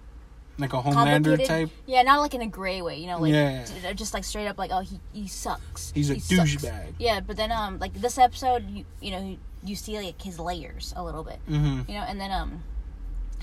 like 0.58 0.72
a 0.72 0.80
Homelander 0.82 1.44
type. 1.44 1.70
Yeah, 1.86 2.02
not 2.02 2.20
like 2.20 2.34
in 2.34 2.40
a 2.40 2.46
gray 2.46 2.82
way. 2.82 2.98
You 2.98 3.06
know, 3.08 3.18
like 3.20 3.32
Yeah. 3.32 3.92
just 3.92 4.14
like 4.14 4.24
straight 4.24 4.46
up 4.46 4.58
like 4.58 4.70
oh 4.72 4.80
he 4.80 5.00
he 5.12 5.28
sucks. 5.28 5.92
He's 5.92 6.10
a 6.10 6.14
He 6.14 6.20
douchebag. 6.20 6.94
Yeah, 6.98 7.20
but 7.20 7.36
then 7.36 7.52
um 7.52 7.78
like 7.78 7.94
this 7.94 8.18
episode 8.18 8.68
you 8.70 8.84
you 9.00 9.10
know 9.10 9.38
you, 9.64 9.74
see 9.74 9.96
like 9.98 10.20
his 10.22 10.38
layers 10.38 10.92
a 10.96 11.02
little 11.02 11.24
bit. 11.24 11.38
Mm-hmm. 11.48 11.90
You 11.90 11.98
know, 11.98 12.04
and 12.08 12.20
then 12.20 12.30
um 12.30 12.62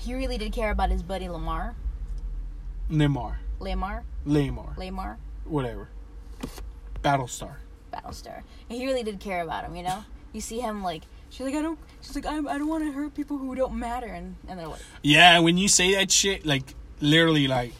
he 0.00 0.14
really 0.14 0.38
did 0.38 0.52
care 0.52 0.70
about 0.70 0.90
his 0.90 1.02
buddy 1.02 1.28
Lamar, 1.28 1.76
Neymar, 2.90 3.36
Lamar, 3.60 4.04
Lamar, 4.26 4.74
Lamar, 4.76 5.18
whatever. 5.44 5.88
Battlestar. 7.02 7.56
Battlestar. 7.92 8.42
And 8.68 8.78
he 8.78 8.86
really 8.86 9.02
did 9.02 9.20
care 9.20 9.42
about 9.42 9.64
him. 9.64 9.76
You 9.76 9.82
know, 9.84 10.04
you 10.32 10.40
see 10.40 10.60
him 10.60 10.82
like 10.82 11.02
she's 11.30 11.46
like 11.46 11.54
I 11.54 11.62
don't 11.62 11.78
she's 12.00 12.14
like 12.16 12.26
I, 12.26 12.38
I 12.38 12.58
don't 12.58 12.68
want 12.68 12.84
to 12.84 12.92
hurt 12.92 13.14
people 13.14 13.38
who 13.38 13.54
don't 13.54 13.78
matter, 13.78 14.06
and 14.06 14.36
and 14.48 14.58
they're 14.58 14.68
like 14.68 14.80
Yeah, 15.02 15.38
when 15.38 15.58
you 15.58 15.68
say 15.68 15.94
that 15.94 16.10
shit, 16.10 16.44
like 16.44 16.74
literally, 17.04 17.46
like 17.46 17.72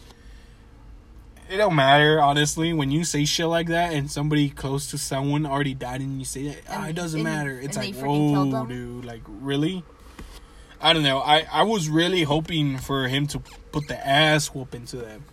it 1.49 1.57
don't 1.57 1.75
matter 1.75 2.21
honestly. 2.21 2.73
When 2.73 2.91
you 2.91 3.03
say 3.03 3.25
shit 3.25 3.47
like 3.47 3.67
that 3.67 3.93
and 3.93 4.09
somebody 4.09 4.49
close 4.49 4.87
to 4.91 4.97
someone 4.97 5.45
already 5.45 5.73
died 5.73 6.01
and 6.01 6.19
you 6.19 6.25
say 6.25 6.47
that 6.49 6.57
ah, 6.69 6.87
it 6.87 6.93
doesn't 6.93 7.19
and- 7.19 7.29
matter. 7.29 7.59
It's 7.59 7.77
like 7.77 7.93
they 7.93 8.01
freaking 8.01 8.31
killed 8.31 8.53
whoa 8.53 8.65
dude 8.65 9.05
like 9.05 9.21
really? 9.27 9.83
I 10.81 10.93
don't 10.93 11.03
know. 11.03 11.19
I 11.19 11.45
i 11.51 11.63
was 11.63 11.89
really 11.89 12.23
hoping 12.23 12.77
for 12.77 13.07
him 13.07 13.27
to 13.27 13.39
put 13.71 13.87
the 13.87 14.07
ass 14.07 14.47
whoop 14.47 14.73
into 14.75 14.97
them. 14.97 15.23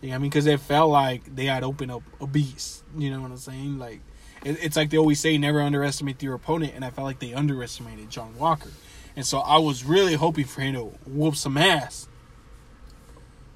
You 0.00 0.10
know 0.10 0.16
i 0.16 0.18
mean? 0.18 0.30
Because 0.30 0.46
it 0.46 0.60
felt 0.60 0.90
like 0.90 1.34
they 1.34 1.46
had 1.46 1.64
opened 1.64 1.90
up 1.90 2.02
a 2.20 2.26
beast. 2.26 2.84
You 2.96 3.10
know 3.10 3.20
what 3.20 3.30
i'm 3.30 3.36
saying? 3.36 3.78
Like 3.78 4.00
it, 4.44 4.62
it's 4.62 4.76
like 4.76 4.90
they 4.90 4.98
always 4.98 5.20
say 5.20 5.36
never 5.38 5.60
underestimate 5.60 6.22
your 6.22 6.34
opponent 6.34 6.72
and 6.74 6.84
i 6.84 6.90
felt 6.90 7.06
like 7.06 7.18
they 7.18 7.34
underestimated 7.34 8.10
john 8.10 8.36
walker. 8.38 8.70
And 9.16 9.24
so 9.24 9.38
i 9.38 9.58
was 9.58 9.84
really 9.84 10.14
hoping 10.14 10.44
for 10.44 10.60
him 10.60 10.74
to 10.74 10.84
whoop 11.08 11.36
some 11.36 11.56
ass 11.56 12.08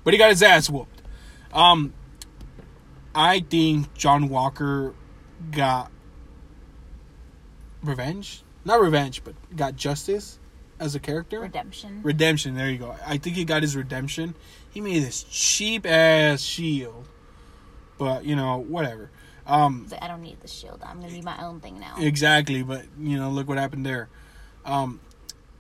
but 0.05 0.15
he 0.15 0.19
got 0.19 0.31
his 0.31 0.43
ass 0.43 0.69
whooped 0.71 0.99
um, 1.53 1.93
I 3.15 3.41
think 3.41 3.93
John 3.95 4.29
Walker 4.29 4.95
got 5.51 5.91
revenge. 7.83 8.43
Not 8.65 8.81
revenge, 8.81 9.25
but 9.25 9.35
got 9.57 9.77
justice 9.77 10.39
as 10.79 10.95
a 10.95 11.01
character. 11.01 11.41
Redemption. 11.41 12.01
redemption, 12.03 12.55
there 12.55 12.71
you 12.71 12.79
go. 12.79 12.95
I 13.07 13.19
think 13.19 13.37
he 13.37 13.45
got 13.45 13.63
his 13.63 13.77
redemption. 13.77 14.35
He 14.71 14.81
made 14.81 15.03
this 15.03 15.23
cheap 15.25 15.87
ass 15.87 16.43
shield. 16.43 17.09
But, 17.97 18.25
you 18.25 18.37
know, 18.37 18.59
whatever. 18.59 19.11
Um, 19.47 19.89
like, 19.91 20.03
I 20.03 20.09
don't 20.09 20.23
need 20.23 20.41
the 20.41 20.49
shield. 20.49 20.83
I'm 20.85 21.01
gonna 21.01 21.13
be 21.13 21.23
my 21.23 21.43
own 21.43 21.61
thing 21.61 21.81
now. 21.81 21.97
Exactly, 21.99 22.63
but 22.63 22.85
you 23.01 23.17
know, 23.17 23.31
look 23.31 23.49
what 23.49 23.57
happened 23.57 23.87
there. 23.87 24.11
Um, 24.67 25.01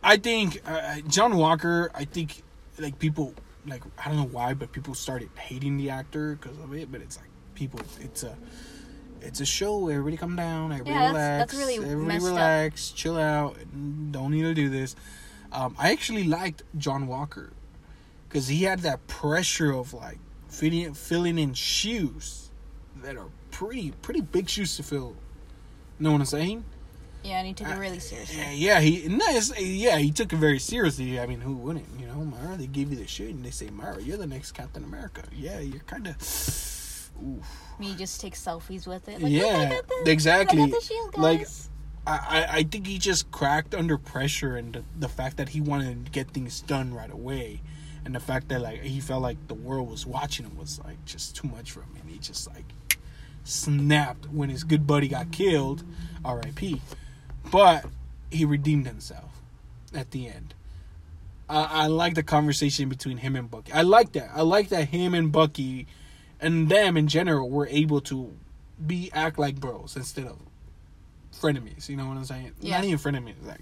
I 0.02 0.18
think 0.18 0.60
uh, 0.66 0.96
John 1.08 1.38
Walker. 1.38 1.90
I 1.94 2.04
think 2.04 2.42
like 2.78 2.98
people 2.98 3.32
like 3.68 3.82
I 4.04 4.08
don't 4.08 4.16
know 4.16 4.24
why, 4.30 4.54
but 4.54 4.72
people 4.72 4.94
started 4.94 5.30
hating 5.36 5.76
the 5.76 5.90
actor 5.90 6.36
because 6.40 6.58
of 6.58 6.72
it. 6.74 6.90
But 6.90 7.00
it's 7.00 7.16
like 7.16 7.28
people, 7.54 7.80
it's 8.00 8.22
a 8.22 8.36
it's 9.20 9.40
a 9.40 9.46
show. 9.46 9.88
Everybody 9.88 10.16
come 10.16 10.36
down. 10.36 10.72
Everybody 10.72 10.90
Yeah, 10.94 11.12
that's- 11.12 11.14
relax. 11.14 11.52
that's 11.52 11.60
really 11.60 11.76
everybody 11.76 12.06
messed 12.06 12.26
up. 12.26 12.30
relax. 12.32 12.90
Chill 12.90 13.18
out. 13.18 13.56
Don't 14.12 14.30
need 14.30 14.42
to 14.42 14.54
do 14.54 14.68
this. 14.68 14.94
Um, 15.52 15.74
I 15.78 15.92
actually 15.92 16.24
liked 16.24 16.62
John 16.76 17.06
Walker 17.06 17.52
because 18.28 18.48
he 18.48 18.64
had 18.64 18.80
that 18.80 19.06
pressure 19.06 19.72
of 19.72 19.92
like 19.94 20.18
fitting 20.48 20.92
filling 20.94 21.38
in 21.38 21.54
shoes 21.54 22.50
that 23.02 23.16
are 23.16 23.28
pretty 23.50 23.92
pretty 24.02 24.20
big 24.20 24.48
shoes 24.48 24.76
to 24.76 24.82
fill. 24.82 25.16
Know 25.98 26.12
what 26.12 26.20
I'm 26.20 26.26
saying? 26.26 26.64
Yeah, 27.24 27.38
and 27.38 27.46
he 27.46 27.52
took 27.52 27.68
it 27.68 27.76
really 27.78 27.98
seriously. 27.98 28.36
Yeah, 28.38 28.52
yeah, 28.52 28.80
he 28.80 29.08
nice. 29.08 29.58
Yeah, 29.60 29.98
he 29.98 30.10
took 30.12 30.32
it 30.32 30.36
very 30.36 30.58
seriously. 30.58 31.18
I 31.20 31.26
mean, 31.26 31.40
who 31.40 31.54
wouldn't? 31.54 31.86
You 31.98 32.06
know, 32.06 32.24
Mara. 32.24 32.56
They 32.56 32.66
give 32.66 32.90
you 32.90 32.96
the 32.96 33.06
shit, 33.06 33.30
and 33.30 33.44
they 33.44 33.50
say, 33.50 33.68
Mara, 33.70 34.00
you're 34.00 34.16
the 34.16 34.26
next 34.26 34.52
Captain 34.52 34.84
America. 34.84 35.22
Yeah, 35.34 35.58
you're 35.60 35.80
kind 35.80 36.06
of. 36.06 36.16
Oof. 36.16 37.44
I 37.76 37.80
mean, 37.80 37.90
he 37.90 37.96
just 37.96 38.20
takes 38.20 38.42
selfies 38.44 38.86
with 38.86 39.08
it. 39.08 39.20
Like, 39.20 39.32
Yeah, 39.32 39.42
"Look, 39.44 39.54
I 39.56 39.68
got 39.70 39.88
the- 40.04 40.10
exactly. 40.10 40.62
I 40.62 40.66
got 40.68 40.80
the 40.80 40.86
shield, 40.86 41.12
guys. 41.14 41.20
Like, 41.22 41.46
I, 42.06 42.38
I, 42.38 42.46
I 42.58 42.62
think 42.62 42.86
he 42.86 42.98
just 42.98 43.30
cracked 43.32 43.74
under 43.74 43.98
pressure, 43.98 44.56
and 44.56 44.72
the, 44.72 44.84
the 44.98 45.08
fact 45.08 45.36
that 45.38 45.48
he 45.50 45.60
wanted 45.60 46.06
to 46.06 46.10
get 46.12 46.30
things 46.30 46.60
done 46.62 46.94
right 46.94 47.10
away, 47.10 47.60
and 48.04 48.14
the 48.14 48.20
fact 48.20 48.48
that 48.50 48.62
like 48.62 48.82
he 48.82 49.00
felt 49.00 49.20
like 49.22 49.36
the 49.48 49.54
world 49.54 49.90
was 49.90 50.06
watching 50.06 50.46
him 50.46 50.56
was 50.56 50.78
like 50.84 51.04
just 51.04 51.34
too 51.36 51.48
much 51.48 51.72
for 51.72 51.80
him, 51.82 51.96
and 52.00 52.08
he 52.08 52.18
just 52.18 52.46
like 52.48 52.72
snapped 53.44 54.26
when 54.30 54.48
his 54.50 54.64
good 54.64 54.86
buddy 54.86 55.08
got 55.08 55.32
killed, 55.32 55.82
R.I.P. 56.24 56.80
But 57.50 57.86
he 58.30 58.44
redeemed 58.44 58.86
himself 58.86 59.40
at 59.94 60.10
the 60.10 60.28
end. 60.28 60.54
I, 61.48 61.84
I 61.84 61.86
like 61.86 62.14
the 62.14 62.22
conversation 62.22 62.88
between 62.88 63.18
him 63.18 63.34
and 63.36 63.50
Bucky. 63.50 63.72
I 63.72 63.82
like 63.82 64.12
that. 64.12 64.30
I 64.34 64.42
like 64.42 64.68
that 64.68 64.88
him 64.88 65.14
and 65.14 65.32
Bucky, 65.32 65.86
and 66.40 66.68
them 66.68 66.96
in 66.96 67.08
general, 67.08 67.48
were 67.48 67.66
able 67.68 68.00
to 68.02 68.34
be 68.86 69.10
act 69.12 69.38
like 69.38 69.58
bros 69.58 69.96
instead 69.96 70.26
of 70.26 70.38
frenemies. 71.34 71.88
You 71.88 71.96
know 71.96 72.06
what 72.06 72.16
I'm 72.16 72.24
saying? 72.24 72.52
Yeah. 72.60 72.76
Not 72.76 72.84
even 72.84 72.98
frenemies, 72.98 73.46
like 73.46 73.60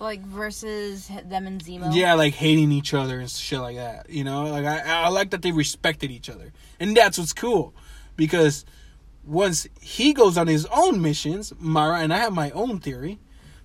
like 0.00 0.20
versus 0.20 1.10
them 1.24 1.46
and 1.46 1.62
Zemo. 1.62 1.94
yeah, 1.94 2.14
like 2.14 2.34
hating 2.34 2.70
each 2.70 2.94
other 2.94 3.18
and 3.18 3.28
shit 3.30 3.60
like 3.60 3.76
that. 3.76 4.08
You 4.10 4.24
know, 4.24 4.44
like 4.44 4.64
I, 4.64 5.04
I 5.04 5.08
like 5.08 5.30
that 5.30 5.42
they 5.42 5.52
respected 5.52 6.10
each 6.10 6.28
other, 6.28 6.52
and 6.80 6.96
that's 6.96 7.18
what's 7.18 7.32
cool, 7.32 7.74
because 8.16 8.64
once 9.24 9.66
he 9.80 10.12
goes 10.12 10.38
on 10.38 10.46
his 10.46 10.66
own 10.66 11.02
missions, 11.02 11.52
Mara 11.58 11.98
and 12.00 12.12
I 12.12 12.18
have 12.18 12.32
my 12.32 12.50
own 12.50 12.78
theory, 12.78 13.18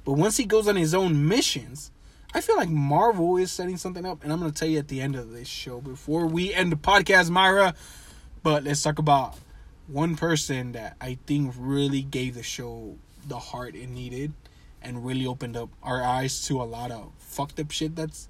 but 0.05 0.13
once 0.13 0.37
he 0.37 0.45
goes 0.45 0.67
on 0.67 0.75
his 0.75 0.93
own 0.93 1.27
missions, 1.27 1.91
I 2.33 2.41
feel 2.41 2.57
like 2.57 2.69
Marvel 2.69 3.37
is 3.37 3.51
setting 3.51 3.77
something 3.77 4.05
up, 4.05 4.23
and 4.23 4.31
I'm 4.31 4.39
gonna 4.39 4.51
tell 4.51 4.67
you 4.67 4.79
at 4.79 4.87
the 4.87 5.01
end 5.01 5.15
of 5.15 5.31
this 5.31 5.47
show 5.47 5.81
before 5.81 6.25
we 6.25 6.53
end 6.53 6.71
the 6.71 6.75
podcast, 6.75 7.29
Myra. 7.29 7.75
But 8.41 8.63
let's 8.63 8.81
talk 8.81 8.99
about 8.99 9.35
one 9.87 10.15
person 10.15 10.73
that 10.73 10.97
I 10.99 11.17
think 11.25 11.53
really 11.57 12.01
gave 12.01 12.35
the 12.35 12.43
show 12.43 12.97
the 13.27 13.39
heart 13.39 13.75
it 13.75 13.89
needed 13.89 14.33
and 14.81 15.05
really 15.05 15.25
opened 15.25 15.55
up 15.55 15.69
our 15.81 16.03
eyes 16.03 16.45
to 16.47 16.61
a 16.61 16.63
lot 16.63 16.91
of 16.91 17.11
fucked 17.17 17.59
up 17.59 17.71
shit 17.71 17.95
that's 17.95 18.27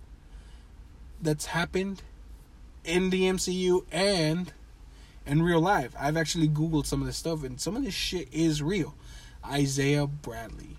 that's 1.21 1.47
happened 1.47 2.01
in 2.83 3.09
the 3.09 3.23
MCU 3.23 3.85
and 3.91 4.53
in 5.25 5.41
real 5.41 5.61
life. 5.61 5.95
I've 5.97 6.17
actually 6.17 6.49
googled 6.49 6.85
some 6.85 7.01
of 7.01 7.07
this 7.07 7.17
stuff 7.17 7.43
and 7.43 7.59
some 7.59 7.75
of 7.75 7.83
this 7.83 7.93
shit 7.93 8.27
is 8.31 8.61
real. 8.61 8.95
Isaiah 9.45 10.05
Bradley. 10.07 10.77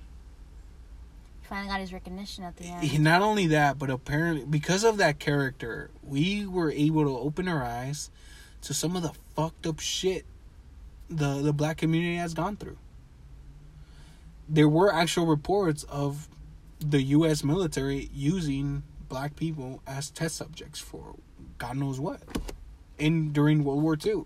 Finally 1.55 1.71
got 1.71 1.81
his 1.81 1.93
recognition 1.93 2.43
at 2.43 2.57
the 2.57 2.65
end. 2.65 2.83
He, 2.83 2.99
not 2.99 3.23
only 3.23 3.47
that, 3.47 3.79
but 3.79 3.89
apparently 3.89 4.45
because 4.45 4.83
of 4.83 4.97
that 4.97 5.21
character, 5.21 5.89
we 6.03 6.45
were 6.45 6.73
able 6.73 7.05
to 7.05 7.17
open 7.17 7.47
our 7.47 7.63
eyes 7.63 8.11
to 8.63 8.75
some 8.75 8.97
of 8.97 9.05
the 9.05 9.13
fucked 9.37 9.65
up 9.65 9.79
shit 9.79 10.25
the 11.09 11.41
the 11.43 11.53
black 11.53 11.77
community 11.77 12.17
has 12.17 12.35
gone 12.35 12.57
through. 12.57 12.77
There 14.49 14.69
were 14.69 14.93
actual 14.93 15.27
reports 15.27 15.85
of 15.85 16.29
the 16.81 17.01
US 17.03 17.45
military 17.45 18.11
using 18.13 18.83
black 19.09 19.37
people 19.37 19.81
as 19.87 20.11
test 20.11 20.35
subjects 20.35 20.81
for 20.81 21.15
God 21.59 21.77
knows 21.77 22.01
what. 22.01 22.21
In 22.99 23.33
during 23.33 23.63
World 23.63 23.81
War 23.81 23.97
II. 24.05 24.25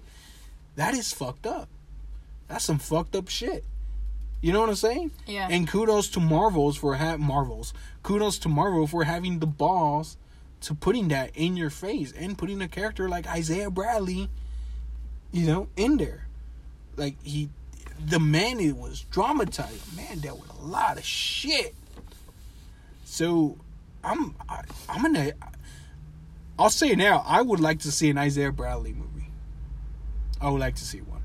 That 0.77 0.95
is 0.95 1.13
fucked 1.13 1.47
up. 1.47 1.69
That's 2.47 2.65
some 2.65 2.79
fucked 2.79 3.15
up 3.15 3.29
shit. 3.29 3.65
You 4.41 4.53
know 4.53 4.61
what 4.61 4.69
I'm 4.69 4.77
saying? 4.77 5.11
yeah. 5.27 5.49
And 5.51 5.67
kudos 5.67 6.09
to 6.11 6.21
Marvels 6.21 6.77
for 6.77 6.95
have 6.95 7.19
Marvels. 7.19 7.75
Kudos 8.03 8.39
to 8.41 8.49
Marvel 8.49 8.87
for 8.87 9.05
having 9.05 9.41
the 9.41 9.47
balls 9.47 10.17
to 10.61 10.75
putting 10.75 11.09
that 11.09 11.31
in 11.35 11.57
your 11.57 11.71
face 11.71 12.13
and 12.13 12.39
putting 12.39 12.61
a 12.63 12.69
character 12.69 13.09
like 13.09 13.27
Isaiah 13.27 13.71
Bradley, 13.71 14.29
you 15.33 15.47
know, 15.47 15.69
in 15.77 15.97
there. 15.97 16.27
Like 16.97 17.17
he, 17.25 17.49
the 18.05 18.21
man, 18.21 18.61
it 18.61 18.77
was 18.77 19.01
dramatized. 19.11 19.97
Man 19.97 20.19
dealt 20.21 20.41
with 20.41 20.53
a 20.53 20.65
lot 20.65 20.99
of 20.99 21.05
shit. 21.05 21.75
So, 23.05 23.57
I'm, 24.05 24.35
I, 24.49 24.63
I'm 24.89 25.03
gonna. 25.03 25.33
I'll 26.59 26.71
say 26.71 26.91
it 26.91 26.99
now. 26.99 27.25
I 27.27 27.41
would 27.43 27.61
like 27.61 27.81
to 27.81 27.91
see 27.93 28.11
an 28.11 28.19
Isaiah 28.19 28.53
Bradley 28.53 28.93
movie. 28.93 29.31
I 30.41 30.51
would 30.51 30.61
like 30.61 30.75
to 30.77 30.85
see 30.85 30.99
one. 30.99 31.23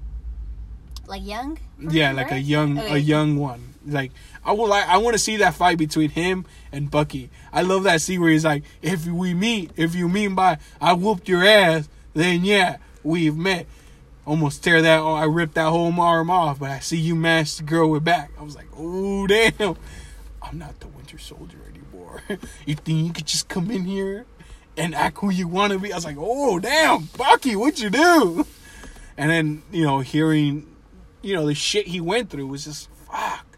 like 1.08 1.26
young. 1.26 1.60
Yeah, 1.90 2.12
like 2.12 2.32
a 2.32 2.40
young 2.40 2.78
a 2.78 2.98
young 2.98 3.38
one. 3.38 3.74
Like 3.86 4.12
I 4.46 4.54
would 4.54 4.68
like 4.68 4.88
I 4.88 4.98
want 4.98 5.14
to 5.14 5.20
see 5.20 5.38
that 5.38 5.54
fight 5.54 5.78
between 5.78 6.10
him 6.10 6.46
and 6.72 6.90
Bucky. 6.90 7.30
I 7.52 7.62
love 7.62 7.84
that 7.84 8.02
scene 8.02 8.22
where 8.22 8.30
he's 8.30 8.46
like, 8.46 8.64
"If 8.82 9.06
we 9.06 9.34
meet, 9.34 9.72
if 9.76 9.96
you 9.96 10.08
mean 10.08 10.36
by 10.36 10.58
I 10.80 10.94
whooped 10.94 11.28
your 11.28 11.44
ass, 11.44 11.90
then 12.14 12.44
yeah, 12.46 12.78
we've 13.04 13.36
met." 13.36 13.68
Almost 14.26 14.64
tear 14.64 14.82
that. 14.82 15.00
Oh, 15.00 15.14
I 15.14 15.26
ripped 15.26 15.56
that 15.56 15.70
whole 15.70 16.00
arm 16.00 16.30
off, 16.30 16.60
but 16.60 16.72
I 16.72 16.80
see 16.80 16.98
you 16.98 17.14
mash 17.14 17.56
the 17.56 17.64
girl 17.64 17.90
with 17.90 18.06
back. 18.06 18.32
I 18.40 18.44
was 18.44 18.56
like, 18.56 18.68
"Oh 18.78 19.28
damn, 19.28 19.76
I'm 20.42 20.58
not 20.58 20.80
the 20.80 20.88
Winter 20.88 21.18
Soldier 21.18 21.58
anymore." 21.70 22.22
you 22.66 22.76
think 22.76 23.08
you 23.08 23.14
could 23.14 23.28
just 23.28 23.50
come 23.50 23.70
in 23.70 23.84
here 23.84 24.26
and 24.78 24.96
act 24.96 25.18
who 25.20 25.30
you 25.30 25.48
want 25.48 25.74
to 25.74 25.80
be? 25.80 25.92
I 25.92 25.96
was 25.96 26.06
like, 26.06 26.16
"Oh 26.18 26.58
damn, 26.60 27.10
Bucky, 27.18 27.56
what'd 27.58 27.80
you 27.80 27.90
do?" 27.90 28.46
And 29.18 29.30
then 29.30 29.64
you 29.72 29.84
know, 29.84 30.00
hearing 30.00 30.73
you 31.24 31.34
know 31.34 31.48
the 31.48 31.56
shit 31.56 31.88
he 31.88 32.00
went 32.00 32.30
through 32.30 32.48
was 32.48 32.66
just 32.66 32.90
fuck. 33.10 33.58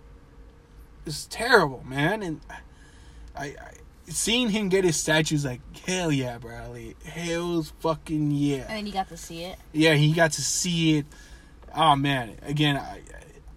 It's 1.06 1.26
terrible, 1.26 1.84
man. 1.86 2.24
And 2.24 2.42
I, 3.36 3.46
I 3.46 3.56
seeing 4.08 4.50
him 4.50 4.70
get 4.70 4.84
his 4.84 4.96
statues 4.96 5.44
like 5.44 5.62
hell 5.86 6.12
yeah, 6.12 6.38
Bradley. 6.38 6.96
Hell's 7.04 7.74
fucking 7.80 8.32
yeah. 8.32 8.58
And 8.58 8.70
then 8.70 8.88
you 8.88 8.94
got 8.94 9.10
to 9.10 9.18
see 9.18 9.44
it. 9.44 9.58
Yeah, 9.74 9.96
he 9.96 10.14
got 10.14 10.32
to 10.34 10.42
see 10.42 11.00
it. 11.00 11.06
Oh 11.76 11.96
man, 11.96 12.38
again, 12.44 12.78
I 12.78 13.02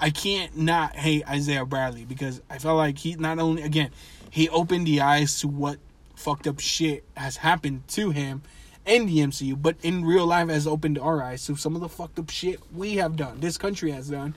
I 0.01 0.11
can't 0.11 0.57
not 0.57 0.97
hate 0.97 1.29
Isaiah 1.29 1.67
Bradley 1.67 2.05
because 2.05 2.41
I 2.49 2.59
felt 2.59 2.77
like 2.77 2.99
he 2.99 3.15
not 3.15 3.39
only 3.39 3.63
again 3.63 3.91
he 4.31 4.49
opened 4.49 4.87
the 4.87 5.01
eyes 5.01 5.41
to 5.41 5.49
what 5.49 5.79
fucked 6.17 6.47
up 6.47 6.61
shit 6.61 7.05
has 7.17 7.37
happened 7.37 7.87
to 7.89 8.11
him 8.11 8.43
in 8.89 9.07
the 9.07 9.19
MCU, 9.19 9.61
but 9.61 9.77
in 9.83 10.05
real 10.05 10.27
life 10.27 10.49
has 10.49 10.67
opened 10.67 10.99
our 10.99 11.23
eyes 11.23 11.45
to 11.47 11.57
some 11.57 11.75
of 11.75 11.83
the 11.83 11.89
fucked 11.89 12.19
up 12.19 12.31
shit 12.31 12.61
we 12.75 12.97
have 12.97 13.17
done, 13.17 13.41
this 13.41 13.59
country 13.59 13.91
has 13.91 14.09
done 14.09 14.35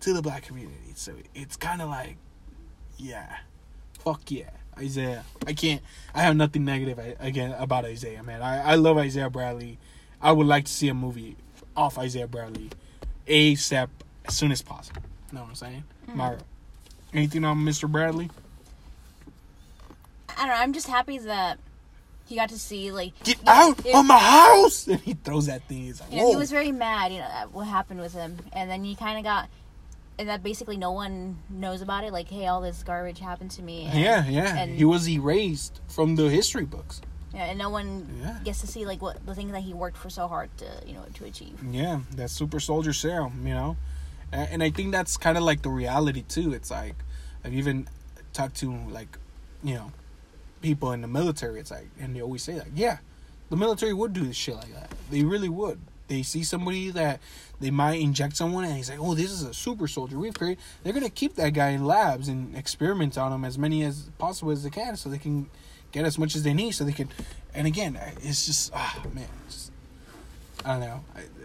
to 0.00 0.12
the 0.12 0.20
black 0.20 0.42
community. 0.42 0.92
So 0.94 1.12
it's 1.34 1.56
kind 1.56 1.80
of 1.80 1.88
like, 1.88 2.16
yeah, 2.98 3.36
fuck 4.00 4.30
yeah, 4.30 4.50
Isaiah. 4.76 5.24
I 5.46 5.52
can't. 5.52 5.80
I 6.14 6.22
have 6.22 6.36
nothing 6.36 6.64
negative 6.64 6.98
again 7.20 7.52
about 7.52 7.84
Isaiah, 7.84 8.22
man. 8.22 8.42
I 8.42 8.72
I 8.72 8.74
love 8.74 8.98
Isaiah 8.98 9.30
Bradley. 9.30 9.78
I 10.20 10.32
would 10.32 10.46
like 10.46 10.64
to 10.64 10.72
see 10.72 10.88
a 10.88 10.94
movie 10.94 11.36
off 11.76 11.96
Isaiah 11.98 12.26
Bradley 12.26 12.70
ASAP 13.26 13.88
as 14.26 14.34
soon 14.34 14.52
as 14.52 14.60
possible. 14.60 15.02
You 15.30 15.36
Know 15.36 15.42
what 15.42 15.50
I'm 15.50 15.54
saying? 15.54 15.84
Mm. 16.08 16.16
Myra. 16.16 16.38
Anything 17.12 17.44
on 17.44 17.58
Mr. 17.58 17.90
Bradley? 17.90 18.30
I 20.30 20.34
don't 20.38 20.48
know. 20.48 20.54
I'm 20.54 20.72
just 20.72 20.88
happy 20.88 21.18
that 21.18 21.58
he 22.26 22.36
got 22.36 22.48
to 22.50 22.58
see 22.58 22.90
like 22.92 23.12
Get 23.24 23.38
out 23.46 23.84
it- 23.84 23.94
of 23.94 24.06
my 24.06 24.18
house! 24.18 24.86
And 24.88 25.00
he 25.00 25.14
throws 25.14 25.46
that 25.46 25.66
thing. 25.68 25.78
He's 25.84 26.00
like, 26.00 26.12
You 26.12 26.18
know, 26.20 26.30
he 26.30 26.36
was 26.36 26.50
very 26.50 26.72
mad, 26.72 27.12
you 27.12 27.18
know, 27.18 27.24
at 27.30 27.52
what 27.52 27.66
happened 27.66 28.00
with 28.00 28.12
him, 28.14 28.38
and 28.52 28.70
then 28.70 28.84
he 28.84 28.94
kind 28.94 29.18
of 29.18 29.24
got, 29.24 29.48
and 30.18 30.28
that 30.28 30.42
basically 30.42 30.76
no 30.76 30.92
one 30.92 31.38
knows 31.50 31.82
about 31.82 32.04
it. 32.04 32.12
Like, 32.12 32.28
hey, 32.28 32.46
all 32.46 32.60
this 32.60 32.82
garbage 32.82 33.18
happened 33.20 33.50
to 33.52 33.62
me. 33.62 33.86
And, 33.86 33.98
yeah, 34.00 34.26
yeah. 34.26 34.56
and- 34.56 34.76
he 34.76 34.84
was 34.84 35.08
erased 35.08 35.80
from 35.88 36.16
the 36.16 36.28
history 36.30 36.64
books. 36.64 37.00
yeah, 37.34 37.46
and 37.50 37.58
no 37.58 37.68
one 37.68 38.06
Yeah. 38.22 38.38
gets 38.44 38.60
to 38.60 38.66
see 38.68 38.86
like 38.86 39.02
what 39.02 39.24
the 39.26 39.34
things 39.34 39.50
that 39.52 39.62
he 39.62 39.74
worked 39.74 39.96
for 39.96 40.08
so 40.08 40.28
hard 40.28 40.50
to, 40.58 40.66
you 40.86 40.94
know, 40.94 41.04
to 41.14 41.24
achieve. 41.24 41.58
Yeah, 41.68 42.00
that 42.16 42.30
super 42.30 42.60
soldier 42.60 42.92
serum, 42.92 43.44
you 43.46 43.54
know, 43.54 43.76
and, 44.32 44.48
and 44.52 44.62
I 44.62 44.70
think 44.70 44.92
that's 44.92 45.16
kind 45.16 45.36
of 45.36 45.42
like 45.42 45.62
the 45.62 45.68
reality 45.70 46.22
too. 46.22 46.52
It's 46.54 46.70
like 46.70 46.94
I've 47.44 47.52
even 47.54 47.88
talked 48.32 48.54
to 48.58 48.72
like, 48.88 49.18
you 49.64 49.74
know, 49.74 49.90
people 50.64 50.92
in 50.92 51.02
the 51.02 51.08
military. 51.08 51.60
It's 51.60 51.70
like, 51.70 51.88
and 52.00 52.16
they 52.16 52.22
always 52.22 52.42
say 52.42 52.54
like, 52.58 52.72
yeah, 52.74 52.98
the 53.50 53.56
military 53.56 53.92
would 53.92 54.12
do 54.12 54.24
this 54.24 54.36
shit 54.36 54.56
like 54.56 54.72
that. 54.72 54.90
They 55.10 55.22
really 55.22 55.48
would. 55.48 55.78
They 56.08 56.22
see 56.22 56.42
somebody 56.42 56.90
that 56.90 57.20
they 57.60 57.70
might 57.70 58.00
inject 58.00 58.36
someone, 58.36 58.64
and 58.64 58.74
he's 58.74 58.90
like, 58.90 58.98
"Oh, 59.00 59.14
this 59.14 59.30
is 59.30 59.42
a 59.42 59.54
super 59.54 59.88
soldier 59.88 60.18
we've 60.18 60.34
created." 60.34 60.62
They're 60.82 60.92
gonna 60.92 61.08
keep 61.08 61.36
that 61.36 61.54
guy 61.54 61.70
in 61.70 61.86
labs 61.86 62.28
and 62.28 62.54
experiment 62.54 63.16
on 63.16 63.32
him 63.32 63.44
as 63.44 63.56
many 63.56 63.82
as 63.84 64.10
possible 64.18 64.52
as 64.52 64.64
they 64.64 64.70
can, 64.70 64.96
so 64.96 65.08
they 65.08 65.18
can 65.18 65.48
get 65.92 66.04
as 66.04 66.18
much 66.18 66.36
as 66.36 66.42
they 66.42 66.52
need, 66.52 66.72
so 66.72 66.84
they 66.84 66.92
can. 66.92 67.08
And 67.54 67.66
again, 67.66 67.98
it's 68.22 68.44
just 68.44 68.70
ah 68.74 69.02
man, 69.14 69.28
just 69.48 69.72
I 70.64 70.72
don't 70.72 70.80
know. 70.80 71.04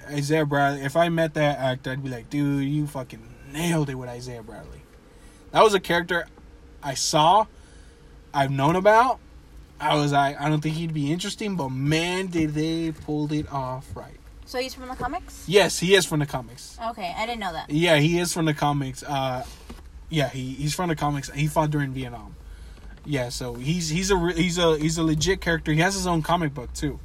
Isaiah 0.09 0.45
Bradley. 0.45 0.82
If 0.82 0.97
I 0.97 1.07
met 1.07 1.36
that 1.36 1.59
actor, 1.59 1.91
I'd 1.91 2.03
be 2.03 2.09
like, 2.09 2.30
dude, 2.30 2.67
you 2.67 2.86
fucking 2.88 3.22
nailed 3.53 3.89
it 3.89 3.95
with 3.95 4.09
Isaiah 4.09 4.43
Bradley. 4.43 4.82
That 5.51 5.63
was 5.63 5.74
a 5.74 5.80
character 5.80 6.28
I 6.84 6.95
saw, 6.95 7.45
I've 8.34 8.52
known 8.52 8.76
about. 8.76 9.20
I 9.80 9.96
was 9.96 10.12
like, 10.12 10.40
I 10.40 10.50
don't 10.50 10.62
think 10.62 10.76
he'd 10.76 10.94
be 10.94 11.12
interesting, 11.12 11.56
but 11.56 11.70
man, 11.70 12.28
did 12.28 12.54
they 12.54 12.92
pulled 12.92 13.32
it 13.32 13.52
off 13.52 13.96
right. 13.96 14.20
So 14.46 14.60
he's 14.60 14.74
from 14.74 14.88
the 14.88 14.96
comics. 14.96 15.46
Yes, 15.48 15.80
he 15.80 15.96
is 15.96 16.06
from 16.06 16.20
the 16.20 16.26
comics. 16.26 16.78
Okay, 16.90 17.14
I 17.16 17.26
didn't 17.26 17.40
know 17.40 17.54
that. 17.54 17.70
Yeah, 17.70 17.98
he 17.98 18.20
is 18.20 18.34
from 18.34 18.46
the 18.46 18.54
comics. 18.54 19.04
Uh, 19.04 19.46
yeah, 20.10 20.28
he, 20.28 20.54
he's 20.56 20.74
from 20.74 20.90
the 20.90 20.96
comics. 20.96 21.30
He 21.32 21.48
fought 21.48 21.70
during 21.72 21.92
Vietnam. 21.92 22.36
Yeah, 23.06 23.30
so 23.30 23.54
he's 23.54 23.90
he's 23.90 24.12
a 24.12 24.16
re- 24.16 24.34
he's 24.34 24.58
a 24.58 24.78
he's 24.78 24.98
a 24.98 25.04
legit 25.04 25.40
character. 25.40 25.72
He 25.72 25.80
has 25.80 25.94
his 25.94 26.06
own 26.08 26.22
comic 26.22 26.54
book 26.54 26.74
too. 26.74 27.00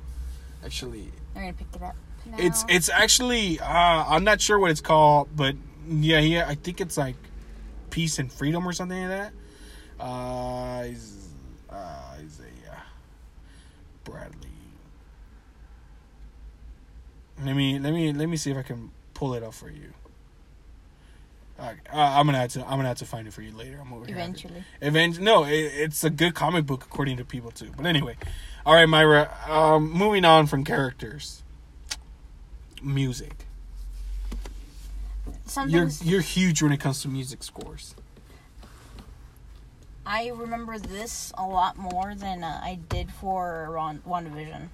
Actually, 0.64 1.12
We're 1.35 1.43
gonna 1.43 1.53
pick 1.53 1.66
it 1.75 1.83
up. 1.83 1.95
Now. 2.27 2.37
it's 2.39 2.64
it's 2.68 2.89
actually 2.89 3.61
uh, 3.61 4.05
I'm 4.09 4.25
not 4.25 4.41
sure 4.41 4.59
what 4.59 4.70
it's 4.70 4.81
called, 4.81 5.29
but 5.37 5.55
yeah, 5.89 6.18
yeah, 6.18 6.47
I 6.49 6.55
think 6.57 6.81
it's 6.81 6.97
like 6.97 7.16
peace 7.91 8.18
and 8.18 8.33
freedom 8.33 8.66
or 8.66 8.72
something 8.72 8.99
like 8.99 9.09
that. 9.11 9.33
Uh, 10.05 10.82
Is- 10.84 11.28
uh 11.70 12.16
Isaiah 12.18 12.82
Bradley. 14.05 14.50
Let 17.42 17.57
me 17.57 17.78
let 17.78 17.92
me 17.92 18.12
let 18.12 18.28
me 18.28 18.36
see 18.36 18.50
if 18.50 18.57
I 18.57 18.62
can 18.62 18.90
pull 19.14 19.34
it 19.34 19.42
up 19.42 19.55
for 19.55 19.70
you. 19.70 19.94
Uh, 21.59 21.72
I'm 21.92 22.26
gonna 22.26 22.38
have 22.38 22.52
to 22.52 22.62
I'm 22.64 22.76
gonna 22.76 22.88
have 22.88 22.98
to 22.98 23.07
find 23.07 23.26
it 23.26 23.32
for 23.32 23.40
you 23.40 23.57
later. 23.57 23.78
I'm 23.80 23.92
over 23.92 24.05
here. 24.05 24.14
eventually. 24.14 24.64
Event 24.82 25.20
no, 25.20 25.44
it, 25.44 25.52
it's 25.52 26.05
a 26.05 26.11
good 26.11 26.34
comic 26.34 26.66
book 26.66 26.84
according 26.84 27.16
to 27.16 27.24
people 27.24 27.50
too. 27.50 27.70
But 27.76 27.86
anyway, 27.86 28.16
all 28.66 28.74
right, 28.74 28.88
Myra. 28.88 29.34
Um, 29.48 29.90
moving 29.90 30.24
on 30.24 30.46
from 30.46 30.64
characters, 30.64 31.42
music. 32.82 33.46
Some 35.46 35.70
You're 35.70 35.88
you're 36.02 36.20
huge 36.20 36.62
when 36.62 36.72
it 36.72 36.80
comes 36.80 37.00
to 37.02 37.09
music 37.09 37.42
scores. 37.42 37.94
I 40.07 40.28
remember 40.28 40.78
this 40.78 41.32
a 41.38 41.46
lot 41.46 41.76
more 41.78 42.14
than 42.14 42.44
uh, 42.44 42.61
I 42.62 42.78
did 42.88 43.11
for 43.11 43.68
Ron- 43.70 44.02
WandaVision. 44.07 44.68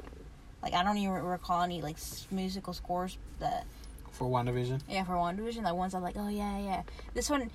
Like 0.63 0.75
I 0.75 0.83
don't 0.83 0.99
even 0.99 1.13
recall 1.15 1.63
any 1.63 1.81
like 1.83 1.97
musical 2.31 2.73
scores 2.73 3.17
that 3.39 3.65
For 4.13 4.29
WandaVision. 4.29 4.81
yeah 4.89 5.05
for 5.05 5.15
WandaVision. 5.15 5.65
The 5.67 5.75
ones 5.75 5.95
I'm 5.95 6.03
like, 6.03 6.17
oh 6.19 6.29
yeah, 6.29 6.59
yeah. 6.59 6.83
This 7.15 7.31
one, 7.31 7.51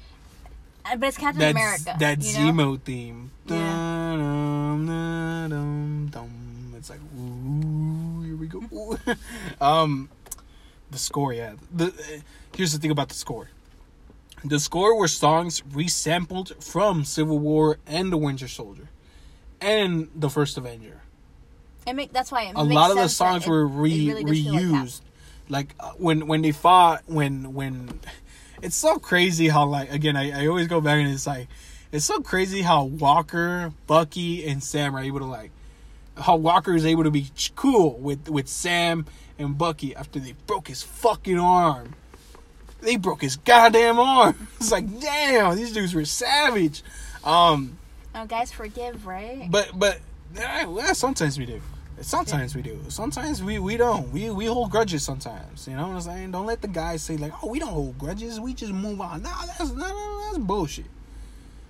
uh, 0.86 0.96
but 0.96 1.08
it's 1.10 1.18
Captain 1.18 1.40
That's 1.40 1.52
America. 1.52 1.96
that 2.00 2.24
you 2.24 2.34
know? 2.52 2.52
Zemo 2.52 2.82
theme. 2.82 3.32
Yeah. 3.48 3.56
Dun, 3.58 5.50
dun, 5.50 6.08
dun. 6.12 6.74
It's 6.78 6.90
like 6.90 7.00
ooh, 7.18 8.22
here 8.24 8.36
we 8.36 8.48
go. 8.48 8.98
Um, 9.62 10.10
the 10.92 10.98
score, 10.98 11.34
yeah. 11.34 11.54
The 11.74 11.88
uh, 11.88 12.22
here's 12.56 12.72
the 12.74 12.80
thing 12.80 12.92
about 12.92 13.10
the 13.10 13.16
score. 13.16 13.50
The 14.48 14.60
score 14.60 14.96
were 14.96 15.08
songs 15.08 15.62
resampled 15.62 16.64
from 16.64 17.04
Civil 17.04 17.40
War 17.40 17.80
and 17.88 18.12
The 18.12 18.18
Winter 18.18 18.48
Soldier, 18.48 18.90
and 19.60 20.10
the 20.16 20.30
First 20.30 20.56
Avenger. 20.56 21.02
It 21.88 21.94
make 21.94 22.14
that's 22.14 22.32
why 22.32 22.44
it 22.44 22.54
a 22.56 22.62
lot 22.62 22.92
of 22.92 22.98
the 22.98 23.10
songs 23.10 23.48
were 23.48 23.66
re 23.66 24.08
really 24.08 24.24
feel 24.24 24.54
like 24.54 24.62
reused. 24.64 25.02
Like, 25.50 25.76
uh, 25.80 25.94
when 25.98 26.28
when 26.28 26.44
they 26.44 26.52
fought 26.52 27.04
when 27.08 27.56
when 27.56 28.00
it's 28.62 28.76
so 28.76 29.00
crazy 29.00 29.48
how 29.48 29.66
like 29.66 29.92
again 29.92 30.16
I, 30.16 30.44
I 30.44 30.48
always 30.48 30.68
go 30.68 30.80
back 30.80 31.00
and 31.00 31.10
it's 31.10 31.26
like 31.26 31.48
it's 31.92 32.06
so 32.06 32.20
crazy 32.20 32.62
how 32.62 32.84
Walker, 32.84 33.74
Bucky, 33.88 34.48
and 34.48 34.64
Sam 34.64 34.96
are 34.96 35.02
able 35.02 35.20
to 35.20 35.26
like 35.26 35.50
how 36.18 36.36
Walker 36.36 36.76
is 36.76 36.86
able 36.86 37.04
to 37.04 37.12
be 37.12 37.32
cool 37.56 37.98
with 37.98 38.30
with 38.30 38.48
Sam 38.48 39.08
and 39.40 39.58
Bucky 39.58 39.96
after 39.96 40.20
they 40.20 40.34
broke 40.46 40.68
his 40.68 40.84
fucking 40.84 41.40
arm. 41.40 41.96
They 42.86 42.96
broke 42.98 43.22
his 43.22 43.36
goddamn 43.38 44.00
arm. 44.00 44.48
It's 44.60 44.72
like 44.72 45.00
damn, 45.00 45.56
these 45.56 45.74
dudes 45.74 45.94
were 45.94 46.06
savage. 46.06 46.84
Um, 47.24 47.78
Oh, 48.14 48.26
guys, 48.26 48.52
forgive, 48.52 49.06
right? 49.06 49.48
but 49.52 49.72
but 49.78 50.00
yeah, 50.36 50.94
sometimes 50.94 51.38
we 51.38 51.46
do. 51.46 51.62
Sometimes 52.02 52.56
we 52.56 52.62
do. 52.62 52.80
Sometimes 52.90 53.42
we, 53.44 53.58
we 53.58 53.78
don't. 53.78 54.12
We 54.12 54.30
we 54.30 54.46
hold 54.46 54.70
grudges 54.72 55.04
sometimes. 55.04 55.68
You 55.68 55.76
know 55.76 55.88
what 55.88 55.96
I'm 55.96 56.02
saying? 56.02 56.32
Don't 56.32 56.46
let 56.46 56.62
the 56.62 56.68
guys 56.68 57.02
say 57.02 57.18
like, 57.18 57.34
"Oh, 57.42 57.48
we 57.50 57.60
don't 57.60 57.70
hold 57.74 57.98
grudges. 57.98 58.40
We 58.40 58.54
just 58.54 58.72
move 58.74 59.00
on." 59.02 59.24
Nah, 59.24 59.46
that's 59.46 59.72
no, 59.72 59.88
no, 59.88 60.22
that's 60.26 60.38
bullshit. 60.38 60.86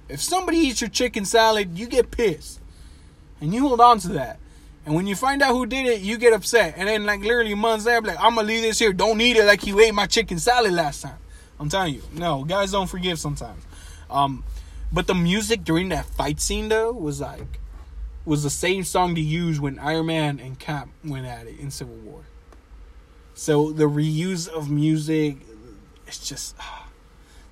If 0.09 0.21
somebody 0.21 0.57
eats 0.57 0.81
your 0.81 0.89
chicken 0.89 1.25
salad, 1.25 1.77
you 1.77 1.87
get 1.87 2.11
pissed, 2.11 2.59
and 3.41 3.53
you 3.53 3.67
hold 3.67 3.81
on 3.81 3.99
to 3.99 4.09
that. 4.09 4.39
And 4.85 4.93
when 4.93 5.07
you 5.07 5.15
find 5.15 5.41
out 5.41 5.51
who 5.51 5.65
did 5.65 5.87
it, 5.87 6.01
you 6.01 6.17
get 6.17 6.33
upset. 6.33 6.75
And 6.77 6.87
then 6.87 7.05
like 7.05 7.21
literally 7.21 7.55
months 7.55 7.85
later, 7.85 8.01
like 8.01 8.19
I'm 8.19 8.35
gonna 8.35 8.47
leave 8.47 8.61
this 8.61 8.77
here. 8.79 8.93
Don't 8.93 9.19
eat 9.19 9.37
it 9.37 9.45
like 9.45 9.65
you 9.65 9.79
ate 9.79 9.93
my 9.93 10.05
chicken 10.05 10.37
salad 10.37 10.73
last 10.73 11.01
time. 11.01 11.17
I'm 11.59 11.69
telling 11.69 11.95
you, 11.95 12.03
no, 12.13 12.43
guys 12.43 12.71
don't 12.71 12.87
forgive 12.87 13.19
sometimes. 13.19 13.63
Um, 14.09 14.43
but 14.91 15.07
the 15.07 15.15
music 15.15 15.63
during 15.63 15.89
that 15.89 16.05
fight 16.05 16.39
scene 16.39 16.69
though 16.69 16.91
was 16.91 17.19
like 17.19 17.59
was 18.25 18.43
the 18.43 18.49
same 18.49 18.83
song 18.83 19.15
to 19.15 19.21
use 19.21 19.59
when 19.59 19.79
Iron 19.79 20.07
Man 20.07 20.39
and 20.39 20.59
Cap 20.59 20.89
went 21.03 21.25
at 21.25 21.47
it 21.47 21.59
in 21.59 21.71
Civil 21.71 21.95
War. 21.95 22.21
So 23.33 23.71
the 23.71 23.83
reuse 23.85 24.47
of 24.47 24.69
music, 24.69 25.37
it's 26.07 26.27
just 26.27 26.55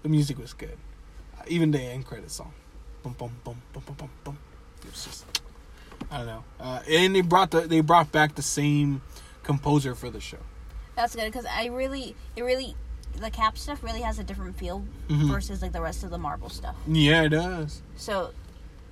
the 0.01 0.09
music 0.09 0.37
was 0.37 0.53
good. 0.53 0.77
Even 1.47 1.71
the 1.71 1.79
end 1.79 2.05
credit 2.05 2.31
song, 2.31 2.53
boom, 3.03 3.13
boom, 3.17 3.35
boom, 3.43 3.61
boom, 3.73 3.83
boom, 3.85 3.95
boom, 3.97 4.09
boom. 4.23 4.37
It 4.85 4.91
was 4.91 5.03
just, 5.03 5.32
I 6.13 6.17
don't 6.17 6.25
know. 6.27 6.43
Uh, 6.59 6.79
and 6.89 7.15
they 7.15 7.21
brought 7.21 7.49
the 7.51 7.61
they 7.61 7.81
brought 7.81 8.11
back 8.11 8.35
the 8.35 8.41
same 8.43 9.01
composer 9.43 9.95
for 9.95 10.09
the 10.11 10.19
show. 10.21 10.37
That's 10.95 11.15
good 11.15 11.25
because 11.25 11.45
I 11.47 11.65
really, 11.67 12.15
it 12.35 12.43
really, 12.43 12.75
the 13.19 13.31
Cap 13.31 13.57
stuff 13.57 13.81
really 13.83 14.01
has 14.01 14.19
a 14.19 14.23
different 14.23 14.57
feel 14.59 14.83
Mhm. 15.09 15.27
versus 15.31 15.61
like 15.63 15.71
the 15.71 15.81
rest 15.81 16.03
of 16.03 16.11
the 16.11 16.19
Marvel 16.19 16.49
stuff. 16.49 16.75
Yeah, 16.87 17.23
it 17.23 17.29
does. 17.29 17.81
So, 17.95 18.31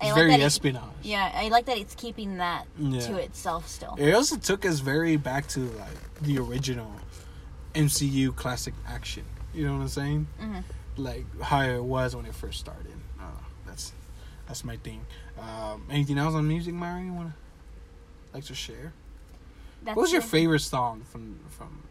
I 0.02 0.06
It's 0.08 0.14
like 0.14 0.16
very 0.16 0.32
that. 0.32 0.40
It, 0.40 0.44
espionage. 0.44 0.84
yeah, 1.04 1.32
I 1.36 1.50
like 1.50 1.66
that 1.68 1.78
it's 1.78 1.94
keeping 1.94 2.38
that 2.38 2.66
Yeah. 2.80 3.02
to 3.02 3.18
itself 3.18 3.68
still. 3.68 3.96
It 4.00 4.14
also 4.14 4.36
took 4.38 4.66
us 4.66 4.80
very 4.80 5.16
back 5.16 5.48
to 5.50 5.60
like 5.60 6.22
the 6.22 6.40
original 6.40 6.92
MCU 7.76 8.32
classic 8.36 8.74
action. 8.88 9.24
You 9.54 9.68
know 9.68 9.74
what 9.76 9.82
I'm 9.82 9.88
saying? 9.90 10.28
Mhm. 10.42 10.64
Like 10.98 11.26
how 11.42 11.62
it 11.62 11.84
was 11.84 12.16
when 12.16 12.26
it 12.26 12.34
first 12.34 12.60
started. 12.60 12.94
Uh, 13.20 13.26
that's 13.68 13.94
that's 14.52 14.66
my 14.66 14.76
thing. 14.76 15.06
Um, 15.40 15.86
anything 15.90 16.18
else 16.18 16.36
on 16.36 16.46
music, 16.46 16.74
Mary? 16.74 17.06
You 17.06 17.14
wanna 17.14 17.34
like 18.34 18.44
to 18.46 18.54
share? 18.54 18.92
That's 19.82 19.96
what 19.96 20.02
was 20.02 20.12
your 20.12 20.22
favorite 20.22 20.60
song 20.60 21.04
from 21.10 21.40
from? 21.48 21.84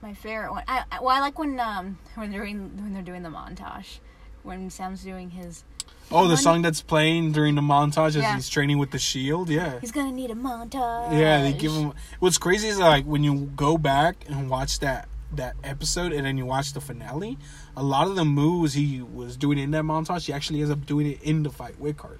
My 0.00 0.14
favorite 0.14 0.52
one. 0.52 0.64
I, 0.66 0.84
I 0.90 1.00
well, 1.00 1.10
I 1.14 1.20
like 1.20 1.38
when 1.38 1.60
um 1.60 1.98
when 2.14 2.30
they're 2.30 2.40
doing 2.40 2.70
when 2.82 2.94
they're 2.94 3.02
doing 3.02 3.22
the 3.22 3.28
montage, 3.28 3.98
when 4.42 4.70
Sam's 4.70 5.04
doing 5.04 5.28
his. 5.30 5.64
Oh, 6.10 6.28
the 6.28 6.36
song 6.38 6.62
that's 6.62 6.80
playing 6.80 7.32
during 7.32 7.56
the 7.56 7.62
montage 7.62 8.08
as 8.08 8.16
Yeah. 8.16 8.34
he's 8.34 8.48
training 8.48 8.78
with 8.78 8.90
the 8.90 8.98
shield. 8.98 9.50
Yeah. 9.50 9.80
He's 9.80 9.92
gonna 9.92 10.12
need 10.12 10.30
a 10.30 10.34
montage. 10.34 11.12
Yeah, 11.12 11.42
they 11.42 11.52
give 11.52 11.72
him. 11.72 11.92
What's 12.20 12.38
crazy 12.38 12.68
is 12.68 12.78
like 12.78 13.04
when 13.04 13.22
you 13.22 13.52
go 13.54 13.76
back 13.76 14.16
and 14.28 14.48
watch 14.48 14.78
that 14.78 15.08
that 15.36 15.56
episode, 15.64 16.12
and 16.12 16.26
then 16.26 16.36
you 16.38 16.46
watch 16.46 16.72
the 16.72 16.80
finale. 16.80 17.38
A 17.76 17.82
lot 17.82 18.06
of 18.08 18.16
the 18.16 18.24
moves 18.24 18.74
he 18.74 19.02
was 19.02 19.36
doing 19.36 19.58
in 19.58 19.70
that 19.72 19.84
montage, 19.84 20.26
he 20.26 20.32
actually 20.32 20.60
ends 20.60 20.70
up 20.70 20.86
doing 20.86 21.06
it 21.06 21.22
in 21.22 21.42
the 21.42 21.50
fight 21.50 21.78
with 21.78 21.96
Karli. 21.96 22.18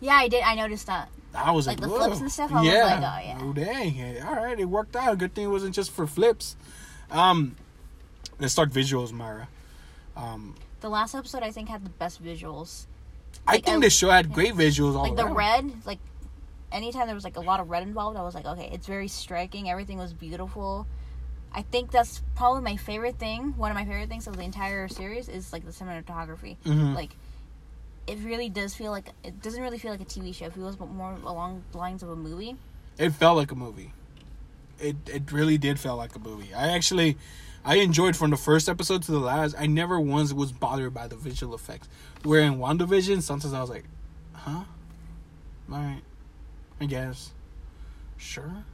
Yeah, 0.00 0.14
I 0.14 0.28
did. 0.28 0.42
I 0.42 0.54
noticed 0.54 0.86
that. 0.86 1.08
I 1.34 1.50
was 1.52 1.66
like, 1.66 1.80
Like 1.80 1.88
the 1.90 1.94
Whoa. 1.94 2.04
flips 2.06 2.20
and 2.20 2.32
stuff, 2.32 2.52
I 2.52 2.62
yeah. 2.62 2.84
like, 2.84 2.98
oh, 2.98 3.26
yeah. 3.28 3.38
Oh, 3.42 3.52
dang. 3.52 4.22
All 4.22 4.36
right, 4.36 4.58
it 4.58 4.64
worked 4.64 4.96
out. 4.96 5.18
Good 5.18 5.34
thing 5.34 5.44
it 5.44 5.48
wasn't 5.48 5.74
just 5.74 5.90
for 5.90 6.06
flips. 6.06 6.56
Um, 7.10 7.56
let's 8.38 8.54
talk 8.54 8.68
visuals, 8.70 9.12
Myra. 9.12 9.48
Um, 10.16 10.54
The 10.80 10.88
last 10.88 11.14
episode, 11.14 11.42
I 11.42 11.50
think, 11.50 11.68
had 11.68 11.84
the 11.84 11.90
best 11.90 12.22
visuals. 12.24 12.86
I 13.46 13.54
think 13.54 13.68
I- 13.68 13.80
the 13.80 13.90
show 13.90 14.10
had 14.10 14.32
great 14.32 14.54
visuals 14.54 14.94
all 14.96 15.02
Like 15.02 15.16
the 15.16 15.26
red, 15.26 15.72
like 15.86 15.98
anytime 16.72 17.06
there 17.06 17.14
was 17.14 17.24
like 17.24 17.36
a 17.36 17.40
lot 17.40 17.60
of 17.60 17.70
red 17.70 17.82
involved, 17.82 18.16
I 18.16 18.22
was 18.22 18.34
like, 18.34 18.46
okay, 18.46 18.68
it's 18.72 18.86
very 18.86 19.08
striking. 19.08 19.70
Everything 19.70 19.98
was 19.98 20.12
beautiful. 20.12 20.86
I 21.52 21.62
think 21.62 21.90
that's 21.90 22.22
probably 22.36 22.62
my 22.62 22.76
favorite 22.76 23.18
thing. 23.18 23.54
One 23.56 23.70
of 23.70 23.74
my 23.74 23.84
favorite 23.84 24.08
things 24.08 24.26
of 24.26 24.36
the 24.36 24.42
entire 24.42 24.88
series 24.88 25.28
is 25.28 25.52
like 25.52 25.64
the 25.64 25.72
cinematography. 25.72 26.56
Mhm. 26.64 26.94
Like, 26.94 27.16
it 28.06 28.18
really 28.20 28.48
does 28.48 28.74
feel 28.74 28.90
like 28.90 29.10
it 29.24 29.42
doesn't 29.42 29.62
really 29.62 29.78
feel 29.78 29.90
like 29.90 30.00
a 30.00 30.04
TV 30.04 30.32
show. 30.34 30.46
It 30.46 30.52
feels 30.54 30.78
more 30.78 31.16
along 31.24 31.62
the 31.72 31.78
lines 31.78 32.02
of 32.02 32.10
a 32.10 32.16
movie. 32.16 32.56
It 32.98 33.10
felt 33.10 33.36
like 33.36 33.50
a 33.52 33.54
movie. 33.54 33.92
It 34.78 34.96
it 35.06 35.32
really 35.32 35.58
did 35.58 35.78
feel 35.80 35.96
like 35.96 36.14
a 36.14 36.18
movie. 36.18 36.54
I 36.54 36.68
actually 36.68 37.16
I 37.64 37.76
enjoyed 37.76 38.16
from 38.16 38.30
the 38.30 38.36
first 38.36 38.68
episode 38.68 39.02
to 39.04 39.12
the 39.12 39.18
last. 39.18 39.54
I 39.58 39.66
never 39.66 39.98
once 40.00 40.32
was 40.32 40.52
bothered 40.52 40.94
by 40.94 41.08
the 41.08 41.16
visual 41.16 41.54
effects. 41.54 41.88
Where 42.22 42.40
in 42.40 42.58
WandaVision, 42.58 43.22
sometimes 43.22 43.52
I 43.52 43.60
was 43.60 43.70
like, 43.70 43.84
huh? 44.32 44.64
Alright. 45.70 46.02
I 46.80 46.86
guess. 46.86 47.32
Sure. 48.16 48.64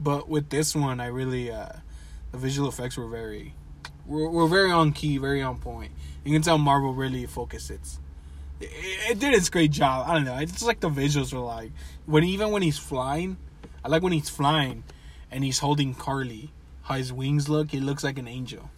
But 0.00 0.28
with 0.28 0.50
this 0.50 0.74
one 0.74 1.00
I 1.00 1.06
really 1.06 1.50
uh 1.50 1.72
the 2.32 2.38
visual 2.38 2.68
effects 2.68 2.96
were 2.96 3.08
very 3.08 3.54
were, 4.06 4.28
were 4.28 4.48
very 4.48 4.70
on 4.70 4.92
key, 4.92 5.18
very 5.18 5.42
on 5.42 5.58
point. 5.58 5.92
You 6.24 6.32
can 6.32 6.42
tell 6.42 6.58
Marvel 6.58 6.94
really 6.94 7.26
focused 7.26 7.70
its 7.70 8.00
it, 8.60 8.70
it 9.10 9.18
did 9.18 9.34
its 9.34 9.48
great 9.48 9.70
job. 9.70 10.08
I 10.08 10.14
don't 10.14 10.24
know. 10.24 10.36
It's 10.38 10.52
just 10.52 10.66
like 10.66 10.80
the 10.80 10.90
visuals 10.90 11.32
were 11.32 11.40
like 11.40 11.72
when 12.06 12.24
even 12.24 12.50
when 12.50 12.62
he's 12.62 12.78
flying, 12.78 13.36
I 13.84 13.88
like 13.88 14.02
when 14.02 14.12
he's 14.12 14.28
flying 14.28 14.84
and 15.30 15.44
he's 15.44 15.58
holding 15.60 15.94
Karli. 15.94 16.50
How 16.82 16.96
his 16.96 17.12
wings 17.12 17.48
look, 17.48 17.70
he 17.70 17.80
looks 17.80 18.04
like 18.04 18.18
an 18.18 18.28
angel. 18.28 18.70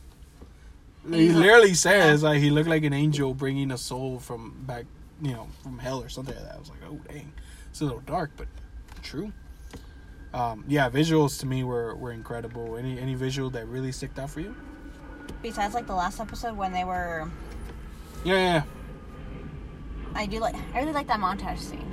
He 1.10 1.30
literally 1.30 1.74
says 1.74 2.22
like 2.22 2.40
he 2.40 2.50
looked 2.50 2.68
like 2.68 2.84
an 2.84 2.92
angel 2.92 3.34
bringing 3.34 3.70
a 3.70 3.78
soul 3.78 4.18
from 4.18 4.64
back, 4.66 4.86
you 5.22 5.32
know, 5.32 5.48
from 5.62 5.78
hell 5.78 6.02
or 6.02 6.08
something 6.08 6.34
like 6.34 6.44
that. 6.44 6.54
I 6.54 6.58
was 6.58 6.68
like, 6.68 6.78
oh 6.88 7.00
dang, 7.08 7.32
it's 7.70 7.80
a 7.80 7.84
little 7.84 8.00
dark, 8.00 8.32
but 8.36 8.48
true. 9.02 9.32
Um, 10.36 10.64
yeah, 10.68 10.90
visuals 10.90 11.40
to 11.40 11.46
me 11.46 11.64
were, 11.64 11.96
were 11.96 12.12
incredible. 12.12 12.76
Any 12.76 13.00
any 13.00 13.14
visual 13.14 13.48
that 13.50 13.66
really 13.68 13.90
sticked 13.90 14.18
out 14.18 14.28
for 14.28 14.40
you? 14.40 14.54
Besides, 15.40 15.72
like 15.72 15.86
the 15.86 15.94
last 15.94 16.20
episode 16.20 16.56
when 16.58 16.72
they 16.72 16.84
were, 16.84 17.30
Yeah, 18.22 18.34
yeah. 18.34 18.62
I 20.14 20.26
do 20.26 20.38
like, 20.38 20.54
I 20.74 20.80
really 20.80 20.92
like 20.92 21.06
that 21.06 21.20
montage 21.20 21.58
scene. 21.58 21.90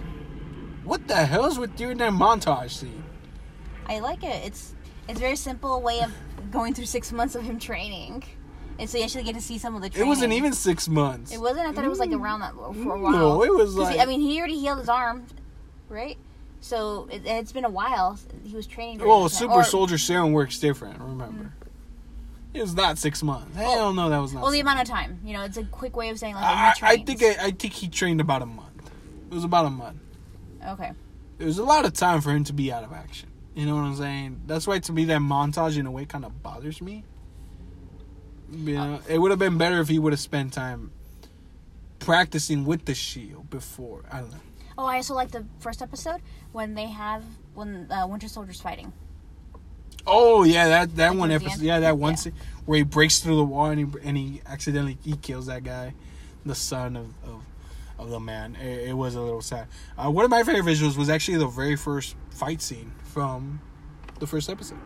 What 0.84 1.08
the 1.08 1.16
hell 1.16 1.46
is 1.46 1.58
with 1.58 1.80
you 1.80 1.91
in 1.91 1.98
that 2.00 2.12
montage 2.12 2.72
scene? 2.72 3.04
I 3.86 4.00
like 4.00 4.24
it. 4.24 4.46
It's 4.46 4.74
it's 5.08 5.20
a 5.20 5.22
very 5.22 5.38
simple 5.38 5.82
way 5.82 6.02
of 6.02 6.12
going 6.52 6.74
through 6.74 6.88
six 6.88 7.14
months 7.14 7.36
of 7.36 7.44
him 7.44 7.60
training, 7.60 8.26
and 8.78 8.89
so 8.89 8.98
you 8.98 9.06
actually 9.06 9.24
get 9.24 9.36
to 9.36 9.41
see 9.41 9.58
some 9.58 9.74
of 9.74 9.82
the. 9.82 9.88
It 9.98 10.06
wasn't 10.06 10.34
even 10.34 10.52
six 10.52 10.89
months. 10.89 11.32
It 11.32 11.39
wasn't. 11.39 11.68
I 11.68 11.72
thought 11.72 11.86
it 11.86 11.89
was 11.89 12.00
like 12.00 12.12
around 12.12 12.41
that 12.41 12.54
for 12.56 12.96
a 12.96 13.00
while. 13.00 13.12
No, 13.14 13.44
it 13.44 13.54
was 13.54 13.76
like 13.76 14.00
I 14.02 14.06
mean, 14.06 14.20
he 14.20 14.38
already 14.38 14.60
healed 14.60 14.80
his 14.80 14.89
arm, 14.89 15.26
right? 15.88 16.18
So 16.64 17.09
it, 17.11 17.24
it's 17.26 17.51
been 17.51 17.66
a 17.66 17.70
while. 17.70 18.18
He 18.45 18.55
was 18.55 18.66
training. 18.66 19.05
Well, 19.05 19.28
super 19.28 19.53
Or- 19.53 19.64
soldier 19.66 19.97
serum 19.97 20.32
works 20.32 20.59
different. 20.59 20.97
Remember, 20.99 21.26
mm-hmm. 21.26 21.47
it 22.53 22.61
was 22.61 22.74
not 22.74 22.97
six 22.97 23.22
months. 23.22 23.53
Hell 23.57 23.91
no, 23.91 24.09
that 24.09 24.20
was 24.20 24.34
not. 24.34 24.43
Well, 24.43 24.51
the 24.51 24.61
amount 24.61 24.80
of 24.80 24.88
time. 24.88 25.20
You 25.26 25.34
know, 25.34 25.43
it's 25.43 25.57
a 25.57 25.66
quick 25.66 25.97
way 25.97 26.07
of 26.07 26.18
saying 26.18 26.36
like. 26.36 26.43
I, 26.45 26.74
I 26.82 26.97
think 26.97 27.22
I, 27.22 27.47
I 27.47 27.51
think 27.51 27.74
he 27.74 27.89
trained 27.89 28.22
about 28.22 28.41
a 28.41 28.45
month. 28.45 28.89
It 29.30 29.34
was 29.34 29.43
about 29.43 29.66
a 29.66 29.70
month. 29.72 29.97
okay. 30.70 30.93
It 31.38 31.45
was 31.45 31.57
a 31.57 31.66
lot 31.66 31.84
of 31.84 31.91
time 31.91 32.22
for 32.22 32.32
him 32.32 32.45
to 32.45 32.53
be 32.53 32.72
out 32.72 32.86
of 32.86 32.93
action. 32.93 33.28
You 33.55 33.66
know 33.66 33.76
what 33.76 33.82
I'm 33.82 33.97
saying? 33.97 34.41
That's 34.45 34.66
why 34.66 34.80
to 34.80 34.93
me 34.93 35.03
that 35.05 35.20
montage 35.20 35.78
in 35.78 35.86
a 35.86 35.91
way 35.91 36.05
kind 36.05 36.24
of 36.24 36.41
bothers 36.41 36.82
me. 36.82 37.03
You 38.53 38.74
know, 38.76 39.01
it 39.09 39.18
would 39.18 39.32
have 39.32 39.39
been 39.39 39.57
better 39.57 39.82
if 39.82 39.89
he 39.89 39.99
would 39.99 40.14
have 40.14 40.20
spent 40.22 40.53
time 40.53 40.91
practicing 41.99 42.64
with 42.64 42.86
the 42.86 42.95
shield 42.95 43.49
before. 43.49 44.05
I 44.09 44.20
don't 44.20 44.32
know. 44.32 44.38
Oh, 44.78 44.86
I 44.86 44.95
also 44.97 45.14
like 45.14 45.32
the 45.32 45.45
first 45.59 45.82
episode 45.82 46.22
when 46.54 46.74
they 46.76 46.88
have 46.88 47.24
when 47.54 47.91
uh, 47.91 48.08
Winter 48.08 48.28
Soldier's 48.30 48.62
fighting. 48.62 48.93
Oh 50.08 50.43
yeah, 50.43 50.68
that 50.70 50.95
that 50.95 51.10
Like 51.12 51.20
one 51.20 51.32
episode. 51.32 51.62
Yeah, 51.62 51.80
that 51.82 51.97
one 51.97 52.12
Yeah. 52.14 52.16
scene 52.18 52.34
where 52.66 52.78
he 52.78 52.84
breaks 52.84 53.20
through 53.20 53.36
the 53.38 53.43
wall 53.43 53.66
and 53.68 53.80
he 53.80 53.99
and 54.08 54.18
he 54.18 54.41
accidentally 54.45 54.97
he 55.04 55.16
kills 55.18 55.45
that 55.47 55.64
guy, 55.64 55.93
the 56.45 56.56
son 56.56 56.95
of 56.95 57.08
of, 57.26 57.41
of 57.99 58.10
the 58.10 58.20
man. 58.20 58.56
It, 58.56 58.89
it 58.89 58.93
was 58.93 59.16
a 59.16 59.22
little 59.22 59.41
sad. 59.41 59.68
Uh, 59.97 60.10
one 60.10 60.26
of 60.26 60.32
my 60.32 60.43
favorite 60.43 60.66
visuals 60.66 60.97
was 60.97 61.10
actually 61.10 61.38
the 61.38 61.47
very 61.47 61.76
first 61.76 62.16
fight 62.32 62.62
scene 62.62 62.91
from 63.04 63.62
the 64.20 64.28
first 64.28 64.49
episode 64.49 64.78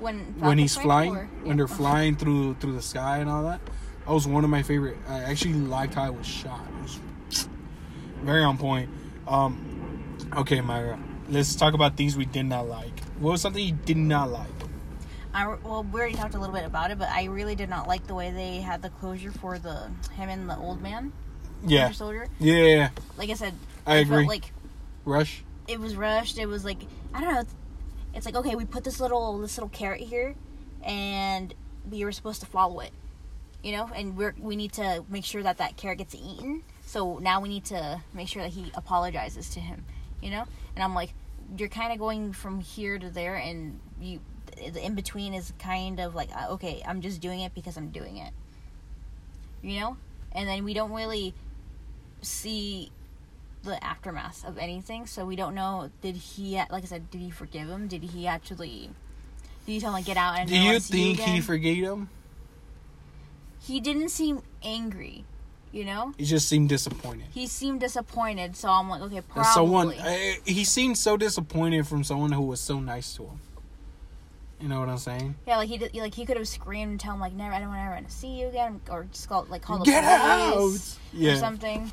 When 0.00 0.18
when 0.38 0.58
he's 0.58 0.76
flying, 0.76 1.16
or- 1.16 1.28
when 1.42 1.56
they're 1.56 1.66
flying 1.68 2.16
through 2.16 2.54
through 2.54 2.74
the 2.74 2.82
sky 2.82 3.18
and 3.18 3.28
all 3.28 3.42
that. 3.44 3.60
That 4.06 4.12
was 4.12 4.26
one 4.26 4.42
of 4.44 4.50
my 4.50 4.62
favorite. 4.64 4.96
I 5.08 5.20
actually 5.20 5.54
liked 5.54 5.94
how 5.94 6.06
it 6.06 6.14
was 6.14 6.26
shot. 6.26 6.60
It 6.78 6.82
was 6.82 7.48
very 8.22 8.42
on 8.42 8.58
point. 8.58 8.90
Um, 9.28 9.81
okay, 10.36 10.60
Myra, 10.60 10.98
let's 11.28 11.54
talk 11.54 11.74
about 11.74 11.96
things 11.96 12.16
we 12.16 12.24
did 12.24 12.44
not 12.46 12.66
like. 12.68 12.98
What 13.20 13.32
was 13.32 13.40
something 13.40 13.64
you 13.64 13.72
did 13.72 13.96
not 13.96 14.30
like? 14.30 14.48
I, 15.34 15.46
well, 15.64 15.82
we 15.84 15.98
already 16.00 16.14
talked 16.14 16.34
a 16.34 16.38
little 16.38 16.54
bit 16.54 16.64
about 16.64 16.90
it, 16.90 16.98
but 16.98 17.08
I 17.08 17.24
really 17.24 17.54
did 17.54 17.70
not 17.70 17.88
like 17.88 18.06
the 18.06 18.14
way 18.14 18.30
they 18.30 18.56
had 18.60 18.82
the 18.82 18.90
closure 18.90 19.32
for 19.32 19.58
the 19.58 19.90
him 20.14 20.28
and 20.28 20.48
the 20.48 20.56
old 20.58 20.82
man, 20.82 21.12
Yeah, 21.64 21.90
Soldier. 21.92 22.28
yeah, 22.38 22.54
yeah, 22.54 22.74
yeah. 22.76 22.88
Like 23.16 23.30
I 23.30 23.34
said, 23.34 23.54
I 23.86 24.04
felt 24.04 24.20
agree. 24.20 24.26
like 24.26 24.52
Rush. 25.06 25.42
it 25.68 25.80
was 25.80 25.96
rushed. 25.96 26.38
It 26.38 26.46
was 26.46 26.64
like 26.66 26.78
I 27.14 27.20
don't 27.22 27.32
know. 27.32 27.40
It's, 27.40 27.54
it's 28.14 28.26
like 28.26 28.34
okay, 28.36 28.54
we 28.56 28.66
put 28.66 28.84
this 28.84 29.00
little 29.00 29.38
this 29.38 29.56
little 29.56 29.70
carrot 29.70 30.00
here, 30.02 30.34
and 30.82 31.54
we 31.90 32.04
were 32.04 32.12
supposed 32.12 32.40
to 32.40 32.46
follow 32.46 32.80
it, 32.80 32.92
you 33.62 33.72
know. 33.72 33.90
And 33.94 34.18
we're 34.18 34.34
we 34.38 34.54
need 34.54 34.72
to 34.74 35.02
make 35.08 35.24
sure 35.24 35.42
that 35.42 35.56
that 35.58 35.78
carrot 35.78 35.96
gets 35.98 36.14
eaten. 36.14 36.62
So 36.84 37.16
now 37.18 37.40
we 37.40 37.48
need 37.48 37.64
to 37.66 38.02
make 38.12 38.28
sure 38.28 38.42
that 38.42 38.50
he 38.52 38.70
apologizes 38.74 39.48
to 39.54 39.60
him, 39.60 39.86
you 40.22 40.30
know. 40.30 40.44
And 40.74 40.82
I'm 40.82 40.94
like, 40.94 41.12
you're 41.58 41.68
kind 41.68 41.92
of 41.92 41.98
going 41.98 42.32
from 42.32 42.60
here 42.60 42.98
to 42.98 43.10
there, 43.10 43.36
and 43.36 43.78
you 44.00 44.20
the 44.56 44.84
in 44.84 44.94
between 44.94 45.34
is 45.34 45.52
kind 45.58 46.00
of 46.00 46.14
like 46.14 46.30
uh, 46.34 46.52
okay, 46.52 46.82
I'm 46.86 47.00
just 47.00 47.20
doing 47.20 47.40
it 47.40 47.54
because 47.54 47.76
I'm 47.76 47.88
doing 47.88 48.16
it, 48.18 48.32
you 49.62 49.80
know. 49.80 49.96
And 50.32 50.48
then 50.48 50.64
we 50.64 50.72
don't 50.72 50.92
really 50.92 51.34
see 52.22 52.90
the 53.64 53.82
aftermath 53.84 54.44
of 54.44 54.58
anything, 54.58 55.06
so 55.06 55.24
we 55.24 55.36
don't 55.36 55.54
know. 55.54 55.90
Did 56.00 56.16
he, 56.16 56.56
like 56.70 56.84
I 56.84 56.86
said, 56.86 57.10
did 57.10 57.20
he 57.20 57.30
forgive 57.30 57.68
him? 57.68 57.88
Did 57.88 58.02
he 58.02 58.26
actually? 58.26 58.90
Did 59.66 59.72
he 59.72 59.80
tell 59.80 59.94
him 59.94 60.02
get 60.02 60.16
out 60.16 60.38
and 60.38 60.48
Do 60.48 60.56
you 60.56 60.80
think 60.80 61.18
he 61.18 61.24
again?" 61.24 61.42
forgave 61.42 61.84
him? 61.84 62.08
He 63.60 63.78
didn't 63.78 64.08
seem 64.08 64.42
angry, 64.64 65.24
you 65.72 65.84
know. 65.84 66.12
He 66.18 66.24
just 66.24 66.48
seemed 66.48 66.68
disappointed. 66.68 67.26
He 67.32 67.46
seemed 67.46 67.80
disappointed, 67.80 68.56
so 68.56 68.68
I'm 68.68 68.88
like, 68.88 69.00
okay, 69.02 69.20
probably. 69.22 69.52
someone, 69.52 69.90
uh, 69.98 70.16
he 70.44 70.64
seemed 70.64 70.98
so 70.98 71.16
disappointed 71.16 71.86
from 71.86 72.04
someone 72.04 72.32
who 72.32 72.42
was 72.42 72.60
so 72.60 72.78
nice 72.78 73.14
to 73.16 73.24
him. 73.24 73.40
You 74.60 74.68
know 74.68 74.78
what 74.78 74.88
I'm 74.88 74.98
saying? 74.98 75.34
yeah, 75.44 75.56
like 75.56 75.68
he 75.68 75.76
did, 75.78 75.92
like 75.94 76.14
he 76.14 76.24
could 76.24 76.36
have 76.36 76.46
screamed 76.46 76.92
and 76.92 77.00
tell 77.00 77.14
him 77.14 77.20
like 77.20 77.32
never, 77.32 77.52
I 77.52 77.58
don't 77.58 77.68
want 77.70 77.80
ever 77.80 77.94
to 77.96 77.98
ever 78.02 78.08
see 78.10 78.38
you 78.40 78.46
again, 78.46 78.80
or 78.88 79.04
just 79.10 79.28
call 79.28 79.44
like 79.48 79.62
call 79.62 79.78
the 79.78 79.86
Get 79.86 80.04
police 80.04 80.98
out! 81.12 81.18
or 81.18 81.18
Yeah. 81.18 81.34
something. 81.36 81.90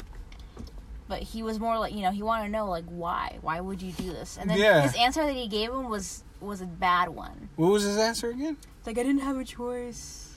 But 1.07 1.23
he 1.23 1.41
was 1.41 1.59
more 1.59 1.79
like 1.79 1.93
you 1.95 2.01
know 2.01 2.11
he 2.11 2.21
wanted 2.21 2.45
to 2.45 2.51
know 2.51 2.67
like 2.69 2.85
why 2.85 3.39
why 3.41 3.59
would 3.59 3.81
you 3.81 3.91
do 3.93 4.11
this? 4.11 4.37
And 4.39 4.47
then 4.47 4.59
Yeah. 4.59 4.81
his 4.83 4.93
answer 4.95 5.25
that 5.25 5.33
he 5.33 5.47
gave 5.47 5.69
him 5.71 5.89
was 5.89 6.23
was 6.39 6.61
a 6.61 6.67
bad 6.67 7.09
one. 7.09 7.49
What 7.55 7.71
was 7.71 7.81
his 7.83 7.97
answer 7.97 8.29
again? 8.29 8.57
It's 8.77 8.85
like 8.85 8.99
I 8.99 9.03
didn't 9.03 9.21
have 9.21 9.37
a 9.37 9.43
choice. 9.43 10.28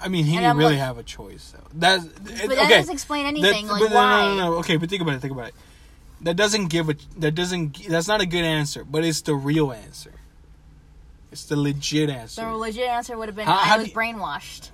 I 0.00 0.08
mean, 0.08 0.24
he 0.24 0.36
didn't 0.36 0.56
really 0.56 0.72
like- 0.72 0.80
have 0.80 0.98
a 0.98 1.02
choice. 1.02 1.52
though. 1.54 1.64
That's 1.72 2.04
But 2.04 2.30
okay. 2.32 2.46
that 2.56 2.68
doesn't 2.68 2.92
explain 2.92 3.26
anything. 3.26 3.66
That- 3.66 3.72
like 3.80 3.90
why? 3.94 4.22
no, 4.22 4.34
no, 4.36 4.50
no. 4.50 4.54
Okay, 4.58 4.76
but 4.76 4.88
think 4.90 5.02
about 5.02 5.14
it. 5.14 5.20
Think 5.20 5.32
about 5.32 5.48
it. 5.48 5.54
That 6.22 6.36
doesn't 6.36 6.66
give 6.68 6.88
a. 6.88 6.94
That 7.18 7.34
doesn't. 7.34 7.86
That's 7.88 8.08
not 8.08 8.20
a 8.20 8.26
good 8.26 8.44
answer. 8.44 8.84
But 8.84 9.04
it's 9.04 9.22
the 9.22 9.34
real 9.34 9.72
answer. 9.72 10.12
It's 11.32 11.44
the 11.44 11.56
legit 11.56 12.10
answer. 12.10 12.42
The 12.44 12.54
legit 12.54 12.88
answer 12.88 13.16
would 13.18 13.28
have 13.28 13.36
been 13.36 13.46
How- 13.46 13.56
how 13.58 13.74
I 13.74 13.78
was 13.78 13.88
you- 13.88 13.94
brainwashed. 13.94 14.70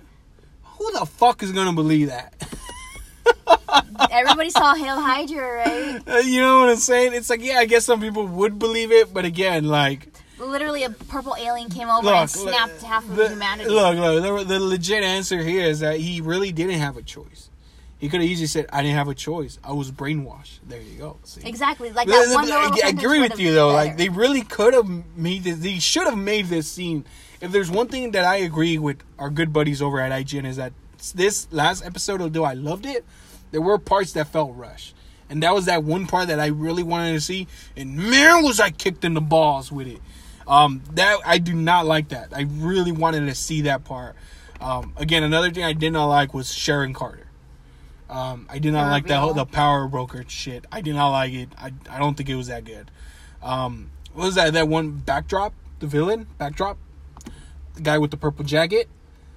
Who 0.79 0.93
the 0.93 1.07
fuck 1.07 1.43
is 1.43 1.53
gonna 1.53 1.73
believe 1.73 2.09
that? 2.09 2.35
Everybody 4.11 4.51
saw 4.51 4.75
Hail 4.75 5.01
Hydra, 5.01 5.53
right? 6.07 6.25
You 6.25 6.41
know 6.41 6.61
what 6.61 6.71
I'm 6.71 6.77
saying? 6.77 7.15
It's 7.15 7.31
like, 7.31 7.43
yeah, 7.43 7.59
I 7.59 7.67
guess 7.67 7.85
some 7.85 8.01
people 8.01 8.27
would 8.27 8.59
believe 8.59 8.91
it, 8.91 9.13
but 9.15 9.25
again, 9.25 9.65
like, 9.69 10.10
Literally, 10.41 10.85
a 10.85 10.91
purple 10.91 11.37
alien 11.39 11.69
came 11.69 11.89
over 11.89 12.07
look, 12.07 12.15
and 12.15 12.31
snapped 12.31 12.83
half 12.83 13.05
of 13.09 13.17
the, 13.17 13.29
humanity. 13.29 13.71
Look, 13.71 13.97
look, 13.97 14.47
the, 14.49 14.55
the 14.55 14.61
legit 14.61 15.05
answer 15.05 15.43
here 15.43 15.65
is 15.67 15.81
that 15.81 15.99
he 15.99 16.21
really 16.21 16.51
didn't 16.51 16.79
have 16.79 16.97
a 16.97 17.03
choice. 17.03 17.51
He 17.99 18.09
could 18.09 18.23
have 18.23 18.31
easily 18.31 18.47
said, 18.47 18.67
"I 18.73 18.81
didn't 18.83 18.97
have 18.97 19.09
a 19.09 19.15
choice. 19.15 19.59
I 19.63 19.73
was 19.73 19.93
brainwashed." 19.93 20.61
There 20.67 20.81
you 20.81 20.99
go. 20.99 21.19
See? 21.25 21.43
Exactly, 21.47 21.93
like 21.93 22.09
that 22.09 22.27
but 22.29 22.35
one. 22.35 22.51
I, 22.51 22.87
I 22.87 22.89
agree 22.89 23.21
with 23.21 23.39
you 23.39 23.53
though. 23.53 23.75
better. 23.75 23.89
Like 23.89 23.99
they 23.99 24.09
really 24.09 24.41
could 24.41 24.73
have 24.73 24.89
made 25.17 25.45
this. 25.45 25.59
They 25.59 25.79
should 25.79 26.07
have 26.07 26.17
made 26.17 26.47
this 26.47 26.67
scene. 26.67 27.05
If 27.43 27.53
there's 27.53 27.71
one 27.71 27.89
thing 27.89 28.13
that 28.13 28.25
I 28.25 28.37
agree 28.37 28.79
with 28.79 29.03
our 29.19 29.29
good 29.29 29.53
buddies 29.53 29.83
over 29.83 30.01
at 30.01 30.13
IGN 30.13 30.47
is 30.47 30.57
that 30.57 30.73
this 31.15 31.47
last 31.53 31.85
episode, 31.85 32.23
although 32.23 32.45
I 32.45 32.55
loved 32.55 32.87
it, 32.87 33.05
there 33.51 33.61
were 33.61 33.79
parts 33.79 34.13
that 34.15 34.29
felt 34.29 34.57
rushed. 34.57 34.95
and 35.29 35.43
that 35.43 35.55
was 35.55 35.67
that 35.67 35.85
one 35.85 36.07
part 36.07 36.29
that 36.29 36.41
I 36.41 36.47
really 36.47 36.83
wanted 36.83 37.13
to 37.13 37.21
see. 37.21 37.47
And 37.77 37.97
man, 37.97 38.43
was 38.43 38.61
I 38.61 38.71
kicked 38.71 39.05
in 39.05 39.15
the 39.15 39.21
balls 39.21 39.71
with 39.71 39.87
it. 39.87 40.01
Um, 40.47 40.83
that 40.93 41.19
I 41.25 41.39
do 41.39 41.55
not 41.55 41.87
like 41.87 42.09
that. 42.09 42.29
I 42.35 42.43
really 42.43 42.93
wanted 42.93 43.27
to 43.27 43.35
see 43.35 43.63
that 43.63 43.85
part. 43.85 44.17
Um, 44.61 44.93
again, 44.97 45.23
another 45.23 45.51
thing 45.51 45.65
I 45.65 45.73
did 45.73 45.93
not 45.93 46.07
like 46.07 46.35
was 46.35 46.53
Sharon 46.53 46.93
Carter. 46.93 47.27
Um, 48.09 48.47
I 48.51 48.59
did 48.59 48.73
not 48.73 48.87
The 48.87 48.91
like 48.91 49.07
that 49.07 49.21
whole 49.21 49.35
the 49.35 49.47
power 49.47 49.87
broker 49.87 50.25
shit. 50.27 50.65
I 50.73 50.81
did 50.81 50.95
not 50.97 51.11
like 51.11 51.33
it. 51.33 51.49
I, 51.57 51.73
I 51.89 51.99
don't 51.99 52.17
think 52.17 52.29
it 52.29 52.35
was 52.35 52.49
that 52.49 52.65
good. 52.65 52.91
Um, 53.43 53.91
what 54.13 54.25
was 54.27 54.35
that? 54.35 54.53
That 54.53 54.67
one 54.67 55.01
Batroc, 55.07 55.53
the 55.79 55.87
villain 55.87 56.27
Batroc, 56.39 56.77
the 57.75 57.81
guy 57.83 57.99
with 57.99 58.11
the 58.11 58.17
purple 58.17 58.45
jacket, 58.45 58.89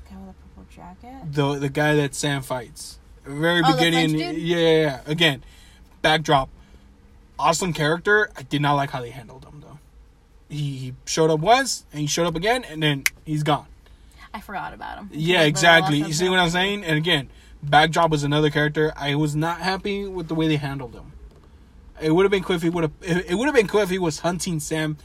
The 0.10 0.16
Guy 0.16 0.22
with 0.26 0.36
a 0.36 0.60
purple 0.60 0.66
jacket. 0.74 1.32
the 1.34 1.60
the 1.60 1.70
guy 1.70 1.96
that 1.96 2.16
Sam 2.16 2.42
fights. 2.42 2.98
Very 3.24 3.62
Oh, 3.64 3.74
beginning, 3.74 4.18
yeah, 4.20 4.32
yeah, 4.32 4.58
yeah. 4.82 5.02
Again, 5.06 5.44
Batroc, 6.04 6.50
awesome 7.38 7.72
character. 7.74 8.32
I 8.36 8.42
did 8.42 8.62
not 8.62 8.74
like 8.74 8.90
how 8.90 9.02
they 9.02 9.12
handled 9.12 9.46
him. 9.46 9.53
He, 10.54 10.94
showed 11.06 11.30
up 11.30 11.40
once 11.40 11.86
and 11.92 12.02
he 12.02 12.08
showed 12.08 12.28
up 12.28 12.36
again 12.36 12.64
and 12.64 12.82
then 12.82 13.04
he's 13.26 13.44
gone. 13.44 13.66
I 14.34 14.40
forgot 14.40 14.74
about 14.74 14.98
him. 14.98 15.10
Yeah, 15.12 15.44
exactly. 15.44 15.98
You 15.98 16.14
see 16.14 16.30
what 16.30 16.40
I'm 16.40 16.50
saying? 16.50 16.84
And 16.84 16.98
again, 16.98 17.30
Batroc 17.66 18.10
was 18.10 18.24
another 18.24 18.50
character. 18.50 18.92
I 18.96 19.16
was 19.16 19.36
not 19.36 19.60
happy 19.60 20.06
with 20.08 20.28
the 20.28 20.36
way 20.36 20.48
they 20.48 20.58
handled 20.58 20.94
him. 20.94 21.12
It 22.02 22.12
would 22.12 22.24
have 22.24 22.32
been 22.32 22.44
cool 22.44 22.56
if 22.56 22.64
he 22.64 22.70
would 22.70 22.84
have. 22.84 22.92
It 23.02 23.36
would 23.36 23.46
have 23.46 23.56
been 23.56 23.68
cool 23.68 23.82
if 23.82 23.90
he 23.90 24.00
was 24.00 24.20
hunting 24.20 24.60
Sam 24.60 24.98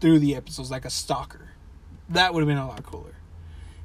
through 0.00 0.20
the 0.20 0.34
episodes 0.34 0.70
like 0.70 0.84
a 0.84 0.90
stalker. 0.90 1.50
That 2.08 2.32
would 2.32 2.40
have 2.40 2.48
been 2.48 2.58
a 2.58 2.66
lot 2.66 2.82
cooler. 2.84 3.14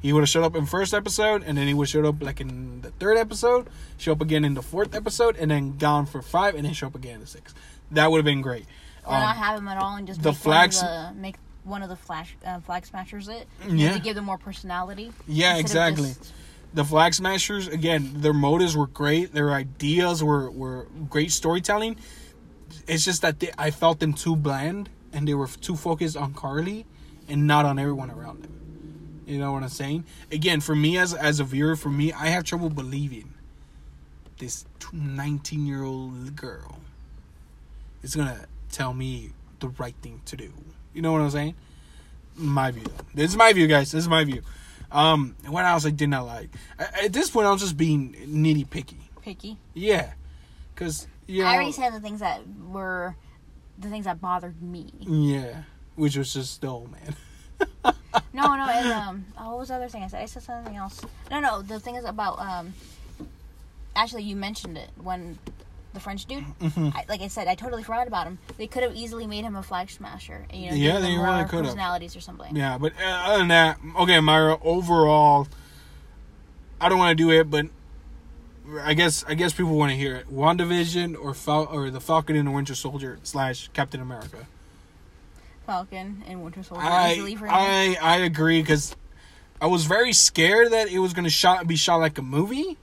He 0.01 0.13
would 0.13 0.21
have 0.21 0.29
showed 0.29 0.43
up 0.43 0.55
in 0.55 0.67
first 0.67 0.93
episode, 0.93 1.43
and 1.43 1.57
then 1.57 1.67
he 1.67 1.73
would 1.73 1.85
have 1.87 1.91
showed 1.91 2.05
up 2.05 2.21
like 2.21 2.39
in 2.39 2.81
the 2.81 2.91
third 2.91 3.17
episode, 3.17 3.67
show 3.97 4.11
up 4.11 4.21
again 4.21 4.45
in 4.45 4.53
the 4.53 4.61
fourth 4.61 4.93
episode, 4.93 5.35
and 5.35 5.49
then 5.49 5.77
gone 5.77 6.05
for 6.05 6.21
five, 6.21 6.53
and 6.53 6.63
then 6.63 6.73
show 6.73 6.87
up 6.87 6.95
again 6.95 7.15
in 7.15 7.21
the 7.21 7.27
sixth. 7.27 7.55
That 7.91 8.11
would 8.11 8.19
have 8.19 8.25
been 8.25 8.41
great. 8.41 8.65
Or 9.05 9.13
Um, 9.15 9.21
not 9.21 9.37
have 9.37 9.59
him 9.59 9.67
at 9.67 9.77
all 9.77 9.95
and 9.95 10.07
just 10.07 10.21
the 10.21 10.31
make 10.31 10.45
of 10.45 10.71
the, 10.73 11.11
make 11.15 11.35
one 11.63 11.81
of 11.83 11.89
the 11.89 11.95
flash 11.95 12.35
uh, 12.45 12.59
flag 12.59 12.85
smashers 12.85 13.27
it. 13.27 13.47
Yeah. 13.67 13.93
To 13.93 13.99
give 13.99 14.15
them 14.15 14.25
more 14.25 14.37
personality. 14.37 15.11
Yeah, 15.27 15.57
exactly. 15.57 16.09
just- 16.09 16.33
the 16.73 16.83
Flag 16.83 17.13
Smashers 17.13 17.69
again, 17.69 18.11
their 18.17 18.33
motives 18.33 18.75
were 18.75 18.87
great. 18.87 19.33
Their 19.33 19.53
ideas 19.53 20.21
were 20.21 20.51
were 20.51 20.87
great 21.09 21.31
storytelling. 21.31 21.95
It's 22.85 23.05
just 23.05 23.21
that 23.21 23.39
they, 23.39 23.51
I 23.57 23.71
felt 23.71 23.99
them 24.01 24.13
too 24.13 24.35
bland 24.35 24.89
and 25.13 25.25
they 25.25 25.33
were 25.33 25.47
too 25.47 25.77
focused 25.77 26.17
on 26.17 26.33
Karli 26.33 26.85
and 27.29 27.47
not 27.47 27.63
on 27.65 27.79
everyone 27.79 28.11
around 28.11 28.43
them. 28.43 28.51
You 29.25 29.39
know 29.39 29.53
what 29.53 29.63
I'm 29.63 29.69
saying? 29.69 30.03
Again, 30.33 30.59
for 30.59 30.75
me 30.75 30.97
as 30.97 31.13
as 31.13 31.39
a 31.39 31.45
viewer, 31.45 31.77
for 31.77 31.89
me, 31.89 32.11
I 32.11 32.27
have 32.27 32.43
trouble 32.43 32.69
believing 32.69 33.33
this 34.39 34.65
19 34.91 35.65
year 35.65 35.83
old 35.83 36.35
girl 36.35 36.79
is 38.03 38.15
gonna 38.15 38.47
tell 38.71 38.93
me 38.93 39.31
the 39.59 39.69
right 39.69 39.95
thing 40.01 40.21
to 40.25 40.37
do. 40.37 40.51
You 40.93 41.01
know 41.01 41.11
what 41.11 41.21
I'm 41.21 41.29
saying? 41.29 41.55
My 42.35 42.71
view. 42.71 42.85
This 43.13 43.31
is 43.31 43.37
my 43.37 43.53
view, 43.53 43.67
guys. 43.67 43.91
This 43.91 44.03
is 44.03 44.09
my 44.09 44.23
view. 44.23 44.41
Um, 44.91 45.35
what 45.47 45.65
else 45.65 45.85
I 45.85 45.89
did 45.89 46.09
not 46.09 46.25
like? 46.25 46.49
At 46.77 47.11
this 47.11 47.29
point, 47.29 47.47
I 47.47 47.51
was 47.51 47.61
just 47.61 47.77
being 47.77 48.13
nitty 48.27 48.69
picky. 48.69 48.99
picky. 49.21 49.57
Yeah, 49.73 50.13
because 50.73 51.07
you 51.27 51.43
know, 51.43 51.49
I 51.49 51.55
already 51.55 51.71
said 51.71 51.93
the 51.93 51.99
things 51.99 52.19
that 52.19 52.41
were 52.69 53.15
the 53.77 53.89
things 53.89 54.05
that 54.05 54.21
bothered 54.21 54.61
me. 54.61 54.91
yeah, 54.99 55.63
which 55.95 56.15
was 56.17 56.33
just 56.33 56.61
the 56.61 56.67
old 56.67 56.91
man. 56.91 57.15
No, 58.33 58.55
no, 58.55 58.65
and 58.69 58.91
um, 58.91 59.25
oh, 59.39 59.51
what 59.51 59.59
was 59.59 59.67
the 59.69 59.75
other 59.75 59.87
thing 59.87 60.03
I 60.03 60.07
said? 60.07 60.21
I 60.21 60.25
said 60.25 60.43
something 60.43 60.75
else. 60.75 61.01
No, 61.31 61.39
no, 61.39 61.61
the 61.61 61.79
thing 61.79 61.95
is 61.95 62.05
about 62.05 62.39
um. 62.39 62.73
Actually, 63.95 64.23
you 64.23 64.35
mentioned 64.35 64.77
it 64.77 64.89
when 65.01 65.37
the 65.95 65.99
French 65.99 66.25
dude. 66.25 66.43
Mm-hmm. 66.61 66.89
I, 66.95 67.05
like 67.09 67.21
I 67.21 67.27
said, 67.27 67.47
I 67.47 67.55
totally 67.55 67.81
forgot 67.81 68.07
about 68.07 68.27
him. 68.27 68.37
They 68.57 68.67
could 68.67 68.83
have 68.83 68.95
easily 68.95 69.25
made 69.25 69.43
him 69.43 69.55
a 69.55 69.63
flag 69.63 69.89
smasher. 69.89 70.45
And, 70.51 70.61
you 70.61 70.69
know, 70.69 70.75
Yeah, 70.77 70.99
they 70.99 71.17
really 71.17 71.45
could've. 71.45 71.65
personalities 71.65 72.15
or 72.15 72.19
something. 72.21 72.55
Yeah, 72.55 72.77
but 72.77 72.93
uh, 73.01 73.05
other 73.05 73.37
than 73.39 73.47
that, 73.47 73.79
okay, 74.01 74.19
Myra. 74.19 74.59
Overall, 74.63 75.47
I 76.79 76.89
don't 76.89 76.99
want 76.99 77.17
to 77.17 77.23
do 77.23 77.31
it, 77.31 77.49
but 77.49 77.65
I 78.83 78.93
guess 78.93 79.23
I 79.27 79.33
guess 79.33 79.53
people 79.53 79.75
want 79.75 79.91
to 79.91 79.97
hear 79.97 80.15
it. 80.15 80.31
WandaVision 80.31 81.15
or 81.19 81.33
Fal- 81.33 81.67
or 81.71 81.89
the 81.89 81.99
Falcon 82.01 82.35
and 82.35 82.47
the 82.47 82.51
Winter 82.51 82.75
Soldier 82.75 83.17
slash 83.23 83.69
Captain 83.73 84.01
America. 84.01 84.45
Falcon 85.65 86.23
and 86.27 86.43
Winter 86.43 86.61
Soldier 86.63 86.83
I 86.83 87.13
easily 87.13 87.35
for 87.35 87.45
me. 87.45 87.49
I 87.51 87.97
I 88.01 88.17
agree 88.17 88.61
because 88.61 88.95
I 89.61 89.67
was 89.67 89.85
very 89.85 90.13
scared 90.13 90.71
that 90.71 90.89
it 90.89 90.99
was 90.99 91.13
gonna 91.13 91.29
shot 91.29 91.65
be 91.67 91.75
shot 91.75 91.97
like 91.97 92.17
a 92.17 92.21
movie, 92.21 92.77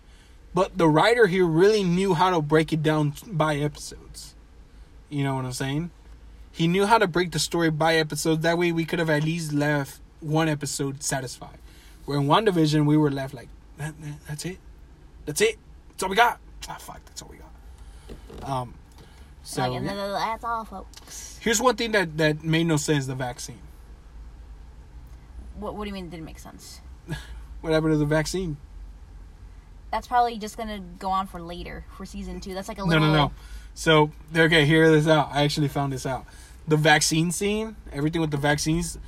but 0.55 0.76
the 0.76 0.88
writer 0.88 1.26
here 1.26 1.46
really 1.46 1.82
knew 1.82 2.14
how 2.14 2.30
to 2.30 2.40
break 2.42 2.72
it 2.72 2.82
down 2.82 3.14
by 3.26 3.57
episodes. 3.57 4.34
You 5.09 5.24
know 5.24 5.34
what 5.34 5.44
I'm 5.44 5.53
saying? 5.53 5.90
He 6.50 6.68
knew 6.68 6.86
how 6.86 6.98
to 6.98 7.07
break 7.07 7.32
the 7.32 7.38
story 7.38 7.70
by 7.70 7.96
episodes. 7.96 8.42
That 8.42 8.59
way, 8.59 8.72
we 8.72 8.84
could 8.84 8.98
have 8.98 9.11
at 9.11 9.24
least 9.24 9.53
left 9.53 10.00
one 10.20 10.48
episode 10.48 11.03
satisfied. 11.03 11.59
Where 12.05 12.18
in 12.18 12.26
WandaVision, 12.26 12.84
we 12.86 12.96
were 12.96 13.11
left 13.11 13.32
like, 13.34 13.48
that, 13.78 13.94
that- 14.03 14.26
that's 14.28 14.44
it, 14.44 14.59
that's 15.24 15.40
it, 15.40 15.57
that's 15.88 16.03
all 16.03 16.09
we 16.11 16.16
got. 16.16 16.38
Ah, 16.68 16.76
fuck, 16.78 17.05
that's 17.07 17.22
all 17.22 17.28
we 17.28 17.38
got. 17.38 18.48
Um, 18.50 18.74
so 19.42 19.62
like, 19.62 19.72
and 19.72 19.86
yeah. 19.86 19.94
then 19.94 20.12
that's 20.12 20.44
all, 20.44 20.64
folks. 20.64 21.38
here's 21.40 21.61
one 21.61 21.74
thing 21.76 21.92
that 21.92 22.16
that 22.18 22.44
made 22.44 22.64
no 22.64 22.76
sense: 22.76 23.07
the 23.07 23.14
vaccine. 23.14 23.59
What, 25.59 25.74
what 25.74 25.84
do 25.84 25.88
you 25.88 25.94
mean 25.94 26.07
it 26.07 26.11
didn't 26.11 26.26
make 26.26 26.38
sense? 26.38 26.80
What 27.61 27.72
happened 27.72 27.92
to 27.92 27.98
the 27.98 28.07
vaccine? 28.07 28.57
That's 29.93 30.09
probably 30.09 30.38
just 30.38 30.57
gonna 30.57 30.80
go 30.99 31.11
on 31.11 31.26
for 31.28 31.40
later 31.40 31.84
for 31.97 32.05
season 32.07 32.40
two. 32.40 32.55
That's 32.55 32.66
like 32.66 32.78
a 32.78 32.80
No, 32.80 32.86
little. 32.86 33.07
no, 33.09 33.14
no. 33.14 33.32
So 33.74 34.11
okay, 34.34 34.64
hear 34.64 34.90
this 34.90 35.07
out. 35.07 35.28
I 35.32 35.45
actually 35.45 35.68
found 35.68 35.93
this 35.93 36.05
out. 36.07 36.24
The 36.66 36.76
vaccine 36.76 37.30
scene, 37.30 37.76
everything 37.93 38.20
with 38.20 38.30
the 38.32 38.36
vaccines. 38.38 38.99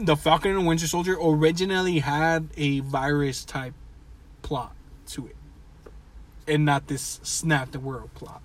The 0.00 0.16
Falcon 0.16 0.52
and 0.52 0.66
Winter 0.66 0.86
Soldier 0.86 1.16
originally 1.20 1.98
had 1.98 2.48
a 2.56 2.80
virus 2.80 3.44
type 3.44 3.74
plot 4.42 4.74
to 5.08 5.26
it, 5.26 5.36
and 6.48 6.64
not 6.64 6.86
this 6.86 7.20
snap 7.22 7.72
the 7.72 7.80
world 7.80 8.14
plot. 8.14 8.40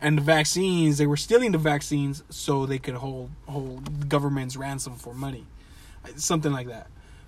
And 0.00 0.16
the 0.16 0.22
vaccines, 0.22 0.96
they 0.96 1.06
were 1.06 1.16
stealing 1.16 1.52
the 1.52 1.58
vaccines 1.58 2.22
so 2.30 2.64
they 2.64 2.78
could 2.78 2.94
hold 2.94 3.30
hold 3.46 4.08
governments 4.08 4.56
ransom 4.56 4.94
for 4.94 5.12
money, 5.12 5.44
something 6.16 6.52
like 6.52 6.68
that. 6.68 6.86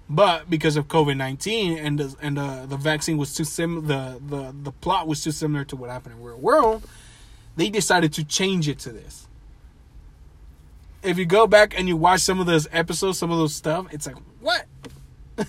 But 0.08 0.50
because 0.50 0.76
of 0.76 0.88
COVID 0.88 1.16
nineteen 1.16 1.78
and 1.78 1.98
the, 1.98 2.14
and 2.20 2.36
the 2.36 2.66
the 2.68 2.76
vaccine 2.76 3.16
was 3.16 3.34
too 3.34 3.44
sim 3.44 3.86
the, 3.86 4.20
the 4.26 4.54
the 4.62 4.72
plot 4.72 5.06
was 5.06 5.22
too 5.22 5.30
similar 5.30 5.64
to 5.66 5.76
what 5.76 5.90
happened 5.90 6.16
in 6.16 6.22
real 6.22 6.38
world, 6.38 6.86
they 7.56 7.70
decided 7.70 8.12
to 8.14 8.24
change 8.24 8.68
it 8.68 8.78
to 8.80 8.92
this. 8.92 9.28
If 11.02 11.18
you 11.18 11.24
go 11.24 11.46
back 11.46 11.76
and 11.78 11.88
you 11.88 11.96
watch 11.96 12.20
some 12.20 12.40
of 12.40 12.46
those 12.46 12.68
episodes, 12.72 13.18
some 13.18 13.30
of 13.30 13.38
those 13.38 13.54
stuff, 13.54 13.86
it's 13.90 14.06
like 14.06 14.16
what? 14.40 14.66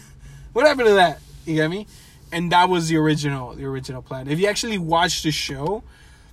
what 0.53 0.65
happened 0.65 0.87
to 0.87 0.93
that? 0.95 1.19
You 1.45 1.55
get 1.55 1.69
me? 1.69 1.87
And 2.31 2.51
that 2.51 2.69
was 2.69 2.87
the 2.87 2.97
original 2.97 3.53
the 3.53 3.65
original 3.65 4.01
plan. 4.01 4.27
If 4.27 4.39
you 4.39 4.47
actually 4.47 4.77
watch 4.77 5.23
the 5.23 5.31
show, 5.31 5.83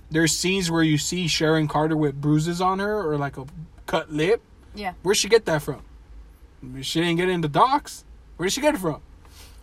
there's 0.09 0.35
scenes 0.35 0.71
where 0.71 0.83
you 0.83 0.97
see 0.97 1.27
Sharon 1.27 1.67
Carter 1.67 1.97
with 1.97 2.19
bruises 2.19 2.61
on 2.61 2.79
her 2.79 3.01
or 3.01 3.17
like 3.17 3.37
a 3.37 3.45
cut 3.85 4.11
lip. 4.11 4.41
Yeah. 4.73 4.93
Where'd 5.03 5.17
she 5.17 5.27
get 5.27 5.45
that 5.45 5.61
from? 5.61 5.81
She 6.81 6.99
didn't 7.01 7.17
get 7.17 7.27
it 7.27 7.31
in 7.31 7.41
the 7.41 7.47
docks. 7.47 8.03
Where 8.41 8.47
did 8.47 8.53
she 8.53 8.61
get 8.61 8.73
it 8.73 8.79
from? 8.79 9.03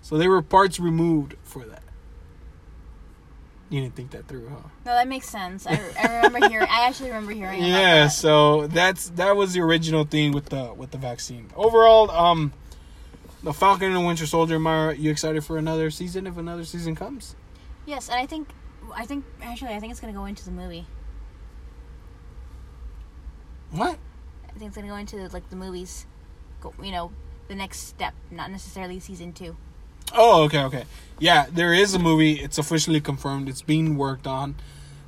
So 0.03 0.19
there 0.19 0.31
were 0.31 0.41
parts 0.41 0.79
removed 0.79 1.35
for 1.43 1.65
that. 1.65 1.83
You 3.71 3.81
didn't 3.81 3.97
think 3.97 4.13
that 4.13 4.29
through, 4.29 4.49
huh? 4.51 4.69
No, 4.87 4.93
that 4.93 5.09
makes 5.09 5.29
sense. 5.29 5.67
I, 5.67 5.81
I 6.01 6.17
remember 6.19 6.49
hearing. 6.49 6.69
I 6.71 6.87
actually 6.87 7.09
remember 7.09 7.33
hearing. 7.33 7.61
Yeah, 7.61 8.05
that. 8.05 8.13
so 8.13 8.69
that's 8.69 9.09
that 9.09 9.35
was 9.35 9.53
the 9.53 9.63
original 9.63 10.05
thing 10.05 10.31
with 10.31 10.51
the 10.51 10.73
with 10.75 10.93
the 10.93 10.97
vaccine. 10.97 11.51
Overall, 11.57 12.09
um 12.13 12.53
the 13.43 13.53
Falcon 13.53 13.89
and 13.89 13.97
the 13.97 14.01
Winter 14.01 14.27
Soldier, 14.27 14.61
Mara, 14.61 14.95
you 14.95 15.11
excited 15.11 15.45
for 15.45 15.59
another 15.59 15.91
season 15.91 16.29
if 16.29 16.37
another 16.37 16.65
season 16.65 16.95
comes? 16.95 17.35
Yes, 17.85 18.09
and 18.09 18.21
I 18.21 18.27
think, 18.27 18.49
I 18.95 19.07
think 19.07 19.25
actually, 19.43 19.75
I 19.75 19.81
think 19.81 19.91
it's 19.91 19.99
gonna 19.99 20.13
go 20.13 20.27
into 20.27 20.45
the 20.45 20.53
movie. 20.53 20.87
What? 23.73 23.99
I 24.49 24.53
think 24.53 24.69
it's 24.69 24.77
gonna 24.77 24.87
go 24.87 24.95
into 24.95 25.17
like 25.31 25.51
the 25.51 25.57
movies. 25.57 26.07
Go, 26.61 26.73
you 26.81 26.93
know, 26.93 27.11
the 27.49 27.55
next 27.55 27.81
step, 27.81 28.15
not 28.31 28.51
necessarily 28.51 29.01
season 29.01 29.33
two. 29.33 29.57
Oh, 30.15 30.45
okay, 30.45 30.63
okay. 30.65 30.85
Yeah, 31.19 31.47
there 31.51 31.75
is 31.75 31.95
a 31.95 31.99
movie. 31.99 32.35
It's 32.41 32.59
officially 32.59 33.01
confirmed. 33.01 33.49
It's 33.49 33.63
being 33.63 33.97
worked 33.97 34.27
on 34.27 34.55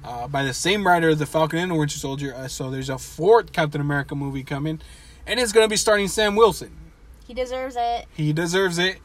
uh, 0.04 0.28
by 0.28 0.42
the 0.42 0.52
same 0.52 0.86
writer, 0.86 1.10
of 1.10 1.18
The 1.18 1.26
Falcon 1.26 1.58
and 1.58 1.70
the 1.70 1.74
Winter 1.74 1.98
Soldier. 1.98 2.34
Uh, 2.34 2.48
so 2.48 2.70
there's 2.70 2.90
a 2.90 2.98
fourth 2.98 3.52
Captain 3.52 3.80
America 3.80 4.14
movie 4.14 4.42
coming, 4.42 4.80
and 5.26 5.40
it's 5.40 5.52
going 5.52 5.64
to 5.64 5.70
be 5.70 5.76
starring 5.76 6.08
Sam 6.08 6.36
Wilson. 6.36 6.76
He 7.26 7.34
deserves 7.34 7.76
it. 7.78 8.06
He 8.14 8.32
deserves 8.32 8.78
it. 8.78 8.98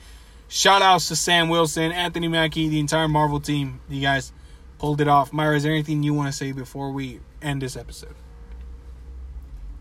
Shout 0.47 0.81
outs 0.81 1.07
to 1.09 1.15
Sam 1.15 1.49
Wilson, 1.49 1.91
Anthony 1.91 2.27
Mackie, 2.27 2.69
the 2.69 2.79
entire 2.79 3.07
Marvel 3.07 3.39
team. 3.39 3.81
You 3.89 4.01
guys 4.01 4.31
pulled 4.79 5.01
it 5.01 5.07
off. 5.07 5.33
Myra, 5.33 5.55
is 5.57 5.63
there 5.63 5.71
anything 5.71 6.03
you 6.03 6.13
want 6.13 6.31
to 6.31 6.38
say 6.38 6.51
before 6.51 6.91
we 6.91 7.19
end 7.41 7.61
this 7.61 7.75
episode? 7.75 8.15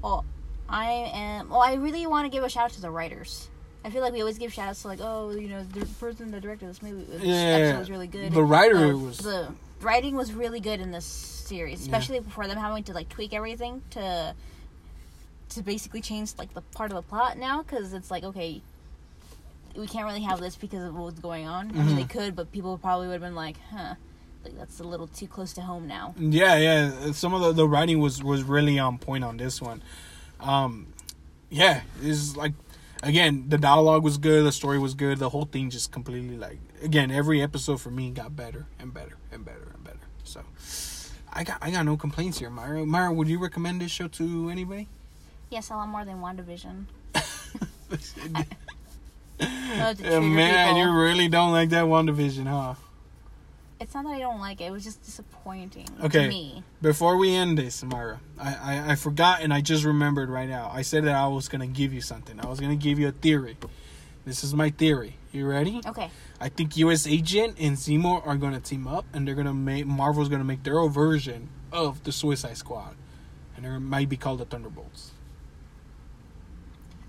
Well, 0.02 0.24
I 0.74 1.10
am. 1.14 1.50
Well, 1.50 1.60
I 1.60 1.74
really 1.74 2.06
want 2.06 2.24
to 2.26 2.28
give 2.28 2.42
a 2.42 2.48
shout 2.48 2.64
out 2.64 2.70
to 2.72 2.80
the 2.80 2.90
writers. 2.90 3.48
I 3.84 3.90
feel 3.90 4.00
like 4.02 4.12
we 4.12 4.20
always 4.20 4.38
give 4.38 4.52
shout 4.52 4.68
outs 4.68 4.82
to 4.82 4.88
like, 4.88 4.98
oh, 5.00 5.30
you 5.30 5.46
know, 5.48 5.62
the 5.62 5.86
person 6.00 6.30
that 6.32 6.40
directed 6.40 6.68
this 6.68 6.82
movie, 6.82 7.04
this 7.04 7.22
Yeah, 7.22 7.34
episode 7.34 7.78
was 7.78 7.90
really 7.90 8.06
good. 8.08 8.32
the 8.32 8.42
writer 8.42 8.92
Uh, 8.92 8.96
was- 8.96 9.18
the 9.18 9.52
writing 9.80 10.16
was 10.16 10.32
really 10.32 10.58
good 10.60 10.80
in 10.80 10.90
this 10.90 11.04
series, 11.04 11.80
Yeah. 11.86 11.94
especially 11.96 12.20
for 12.30 12.46
them 12.48 12.56
having 12.58 12.82
to 12.84 12.92
like 12.92 13.08
tweak 13.08 13.32
everything 13.32 13.82
to 13.90 14.34
to 15.50 15.62
basically 15.62 16.00
change 16.00 16.32
like 16.38 16.52
the 16.54 16.62
part 16.62 16.90
of 16.90 16.96
the 16.96 17.02
plot 17.02 17.38
now 17.38 17.62
because 17.62 17.92
it's 17.92 18.10
like 18.10 18.24
okay, 18.24 18.60
we 19.76 19.86
can't 19.86 20.06
really 20.06 20.22
have 20.22 20.40
this 20.40 20.56
because 20.56 20.82
of 20.88 20.96
what's 20.96 21.20
going 21.20 21.46
on. 21.46 21.70
I 21.70 21.82
mean, 21.84 21.94
they 21.96 22.04
Mhm. 22.04 22.10
could, 22.10 22.34
but 22.36 22.50
people 22.50 22.76
probably 22.78 23.06
would 23.08 23.12
have 23.14 23.22
been 23.22 23.34
like, 23.36 23.58
huh, 23.70 23.94
like 24.42 24.56
that's 24.58 24.80
a 24.80 24.84
little 24.84 25.06
too 25.06 25.26
close 25.28 25.52
to 25.52 25.60
home 25.62 25.86
now. 25.86 26.14
Yeah, 26.18 26.56
yeah. 26.56 27.12
Some 27.12 27.34
of 27.34 27.42
the, 27.42 27.52
the 27.52 27.68
writing 27.68 28.00
was 28.00 28.22
was 28.24 28.42
really 28.42 28.78
on 28.78 28.98
point 28.98 29.22
on 29.22 29.36
this 29.36 29.60
one. 29.60 29.82
Um, 30.44 30.92
yeah, 31.50 31.82
it's 32.02 32.36
like 32.36 32.52
again 33.02 33.46
the 33.48 33.58
dialogue 33.58 34.02
was 34.04 34.18
good, 34.18 34.44
the 34.44 34.52
story 34.52 34.78
was 34.78 34.94
good, 34.94 35.18
the 35.18 35.28
whole 35.30 35.46
thing 35.46 35.70
just 35.70 35.90
completely 35.92 36.36
like 36.36 36.58
again 36.82 37.10
every 37.10 37.42
episode 37.42 37.80
for 37.80 37.90
me 37.90 38.10
got 38.10 38.36
better 38.36 38.66
and 38.78 38.92
better 38.92 39.16
and 39.32 39.44
better 39.44 39.68
and 39.74 39.84
better. 39.84 39.98
So 40.24 40.40
I 41.32 41.44
got 41.44 41.58
I 41.62 41.70
got 41.70 41.84
no 41.84 41.96
complaints 41.96 42.38
here, 42.38 42.50
Myra. 42.50 42.84
Myra, 42.86 43.12
would 43.12 43.28
you 43.28 43.38
recommend 43.38 43.80
this 43.80 43.90
show 43.90 44.08
to 44.08 44.50
anybody? 44.50 44.88
Yes, 45.50 45.70
a 45.70 45.74
lot 45.74 45.88
more 45.88 46.04
than 46.04 46.20
WandaVision. 46.20 46.84
No, 49.40 49.92
to 49.92 50.20
man, 50.20 50.74
people. 50.74 50.78
you 50.78 50.92
really 50.92 51.28
don't 51.28 51.50
like 51.52 51.70
that 51.70 51.84
WandaVision, 51.84 52.46
huh? 52.46 52.74
It's 53.80 53.92
not 53.94 54.04
that 54.04 54.10
I 54.12 54.20
don't 54.20 54.40
like 54.40 54.60
it. 54.60 54.64
It 54.66 54.70
was 54.70 54.84
just 54.84 55.02
disappointing 55.04 55.86
Okay. 56.02 56.22
to 56.22 56.28
me. 56.28 56.62
Before 56.80 57.16
we 57.16 57.34
end 57.34 57.58
this, 57.58 57.82
Myra, 57.82 58.20
I, 58.38 58.54
I, 58.54 58.92
I 58.92 58.94
forgot 58.94 59.40
and 59.42 59.52
I 59.52 59.60
just 59.60 59.84
remembered 59.84 60.30
right 60.30 60.48
now. 60.48 60.70
I 60.72 60.82
said 60.82 61.04
that 61.04 61.14
I 61.14 61.26
was 61.26 61.48
gonna 61.48 61.66
give 61.66 61.92
you 61.92 62.00
something. 62.00 62.38
I 62.40 62.46
was 62.46 62.60
gonna 62.60 62.76
give 62.76 62.98
you 62.98 63.08
a 63.08 63.12
theory. 63.12 63.56
This 64.24 64.42
is 64.44 64.54
my 64.54 64.70
theory. 64.70 65.16
You 65.32 65.46
ready? 65.46 65.82
Okay. 65.84 66.08
I 66.40 66.48
think 66.48 66.76
U.S. 66.78 67.06
Agent 67.06 67.56
and 67.58 67.76
Zemo 67.76 68.24
are 68.26 68.36
gonna 68.36 68.60
team 68.60 68.86
up, 68.86 69.04
and 69.12 69.26
they're 69.26 69.34
gonna 69.34 69.52
make 69.52 69.86
Marvel's 69.86 70.28
gonna 70.28 70.44
make 70.44 70.62
their 70.62 70.78
own 70.78 70.90
version 70.90 71.48
of 71.72 72.02
the 72.04 72.12
Suicide 72.12 72.56
Squad, 72.56 72.94
and 73.56 73.66
it 73.66 73.80
might 73.80 74.08
be 74.08 74.16
called 74.16 74.38
the 74.38 74.44
Thunderbolts. 74.44 75.10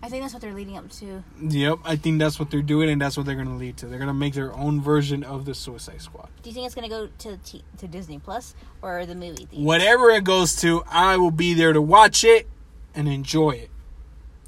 I 0.05 0.07
think 0.07 0.21
that's 0.21 0.35
what 0.35 0.41
they're 0.43 0.53
leading 0.53 0.77
up 0.77 0.87
to. 0.91 1.23
Yep, 1.41 1.79
I 1.83 1.95
think 1.95 2.19
that's 2.19 2.37
what 2.37 2.51
they're 2.51 2.61
doing, 2.61 2.91
and 2.91 3.01
that's 3.01 3.17
what 3.17 3.25
they're 3.25 3.35
gonna 3.35 3.57
lead 3.57 3.77
to. 3.77 3.87
They're 3.87 3.97
gonna 3.97 4.13
make 4.13 4.35
their 4.35 4.53
own 4.53 4.79
version 4.79 5.23
of 5.23 5.45
the 5.45 5.55
Suicide 5.55 5.99
Squad. 5.99 6.29
Do 6.43 6.49
you 6.51 6.53
think 6.53 6.67
it's 6.67 6.75
gonna 6.75 6.89
go 6.89 7.09
to 7.17 7.37
T- 7.37 7.63
to 7.79 7.87
Disney 7.87 8.19
Plus 8.19 8.53
or 8.83 9.07
the 9.07 9.15
movie 9.15 9.47
theater? 9.47 9.65
Whatever 9.65 10.11
it 10.11 10.23
goes 10.23 10.57
to, 10.57 10.83
I 10.87 11.17
will 11.17 11.31
be 11.31 11.55
there 11.55 11.73
to 11.73 11.81
watch 11.81 12.23
it 12.23 12.47
and 12.93 13.07
enjoy 13.07 13.53
it. 13.53 13.71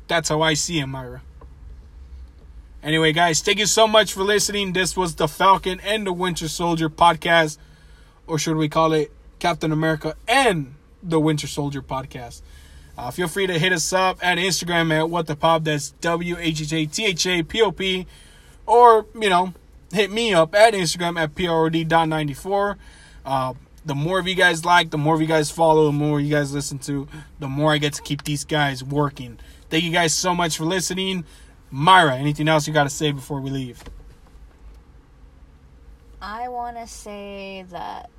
That's 0.07 0.29
how 0.29 0.43
I 0.43 0.53
see 0.53 0.79
it, 0.79 0.85
Myra. 0.85 1.23
Anyway, 2.83 3.11
guys, 3.11 3.41
thank 3.41 3.57
you 3.57 3.65
so 3.65 3.87
much 3.87 4.13
for 4.13 4.21
listening. 4.21 4.73
This 4.73 4.95
was 4.95 5.15
the 5.15 5.27
Falcon 5.27 5.79
and 5.79 6.05
the 6.05 6.13
Winter 6.13 6.47
Soldier 6.47 6.87
podcast, 6.87 7.57
or 8.27 8.37
should 8.37 8.57
we 8.57 8.69
call 8.69 8.93
it 8.93 9.11
Captain 9.39 9.71
America 9.71 10.15
and 10.27 10.75
the 11.01 11.19
Winter 11.19 11.47
Soldier 11.47 11.81
podcast? 11.81 12.43
Uh, 12.97 13.11
feel 13.11 13.27
free 13.27 13.45
to 13.45 13.59
hit 13.59 13.71
us 13.71 13.93
up 13.93 14.17
at 14.25 14.37
Instagram 14.37 14.91
at 14.91 15.09
what 15.09 15.27
the 15.27 15.35
pop. 15.35 15.63
That's 15.63 15.91
W 16.01 16.35
H 16.39 16.61
H 16.61 16.73
A 16.73 16.85
T 16.87 17.05
H 17.05 17.27
A 17.27 17.43
P 17.43 17.61
O 17.61 17.71
P, 17.71 18.07
or 18.65 19.05
you 19.13 19.29
know, 19.29 19.53
hit 19.93 20.11
me 20.11 20.33
up 20.33 20.55
at 20.55 20.73
Instagram 20.73 21.19
at 21.19 21.35
prod.94. 21.35 22.77
Uh, 23.25 23.53
the 23.85 23.95
more 23.95 24.19
of 24.19 24.27
you 24.27 24.35
guys 24.35 24.65
like, 24.65 24.89
the 24.89 24.97
more 24.97 25.15
of 25.15 25.21
you 25.21 25.27
guys 25.27 25.51
follow, 25.51 25.85
the 25.85 25.91
more 25.91 26.19
you 26.19 26.29
guys 26.29 26.53
listen 26.53 26.79
to, 26.79 27.07
the 27.39 27.47
more 27.47 27.71
I 27.71 27.77
get 27.77 27.93
to 27.93 28.01
keep 28.01 28.23
these 28.23 28.43
guys 28.43 28.83
working. 28.83 29.39
Thank 29.69 29.83
you 29.83 29.91
guys 29.91 30.13
so 30.13 30.33
much 30.33 30.57
for 30.57 30.65
listening. 30.65 31.23
Myra, 31.69 32.15
anything 32.15 32.47
else 32.47 32.67
you 32.67 32.73
got 32.73 32.83
to 32.83 32.89
say 32.89 33.11
before 33.11 33.39
we 33.41 33.49
leave? 33.49 33.83
I 36.21 36.47
want 36.47 36.77
to 36.77 36.87
say 36.87 37.65
that 37.69 38.09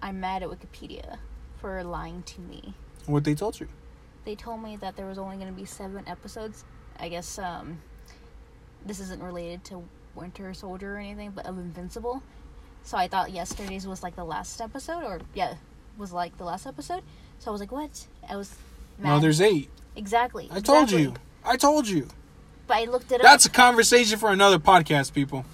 I'm 0.00 0.20
mad 0.20 0.42
at 0.42 0.48
Wikipedia 0.48 1.18
for 1.58 1.82
lying 1.82 2.22
to 2.22 2.40
me. 2.40 2.74
What 3.06 3.24
they 3.24 3.34
told 3.34 3.58
you? 3.60 3.68
They 4.24 4.34
told 4.34 4.62
me 4.62 4.76
that 4.76 4.96
there 4.96 5.06
was 5.06 5.18
only 5.18 5.36
going 5.36 5.48
to 5.48 5.58
be 5.58 5.64
seven 5.64 6.04
episodes. 6.06 6.64
I 6.98 7.08
guess 7.08 7.38
um, 7.38 7.80
this 8.86 9.00
isn't 9.00 9.22
related 9.22 9.64
to 9.64 9.82
Winter 10.14 10.52
Soldier 10.54 10.96
or 10.96 10.98
anything, 10.98 11.32
but 11.34 11.46
of 11.46 11.58
Invincible. 11.58 12.22
So 12.84 12.96
I 12.96 13.08
thought 13.08 13.30
yesterday's 13.30 13.86
was 13.86 14.02
like 14.02 14.16
the 14.16 14.24
last 14.24 14.60
episode, 14.60 15.04
or 15.04 15.20
yeah, 15.34 15.54
was 15.96 16.12
like 16.12 16.36
the 16.38 16.44
last 16.44 16.66
episode. 16.66 17.02
So 17.38 17.50
I 17.50 17.52
was 17.52 17.60
like, 17.60 17.72
what? 17.72 18.06
I 18.28 18.36
was 18.36 18.54
mad. 18.98 19.14
No, 19.14 19.20
there's 19.20 19.40
eight. 19.40 19.70
exactly. 19.96 20.48
I 20.50 20.60
told 20.60 20.84
exactly. 20.84 21.02
you. 21.02 21.14
I 21.44 21.56
told 21.56 21.88
you. 21.88 22.08
But 22.66 22.76
I 22.76 22.84
looked 22.84 23.06
it 23.06 23.20
That's 23.20 23.24
up. 23.24 23.24
That's 23.24 23.46
a 23.46 23.50
conversation 23.50 24.18
for 24.18 24.30
another 24.30 24.58
podcast, 24.58 25.12
people. 25.12 25.44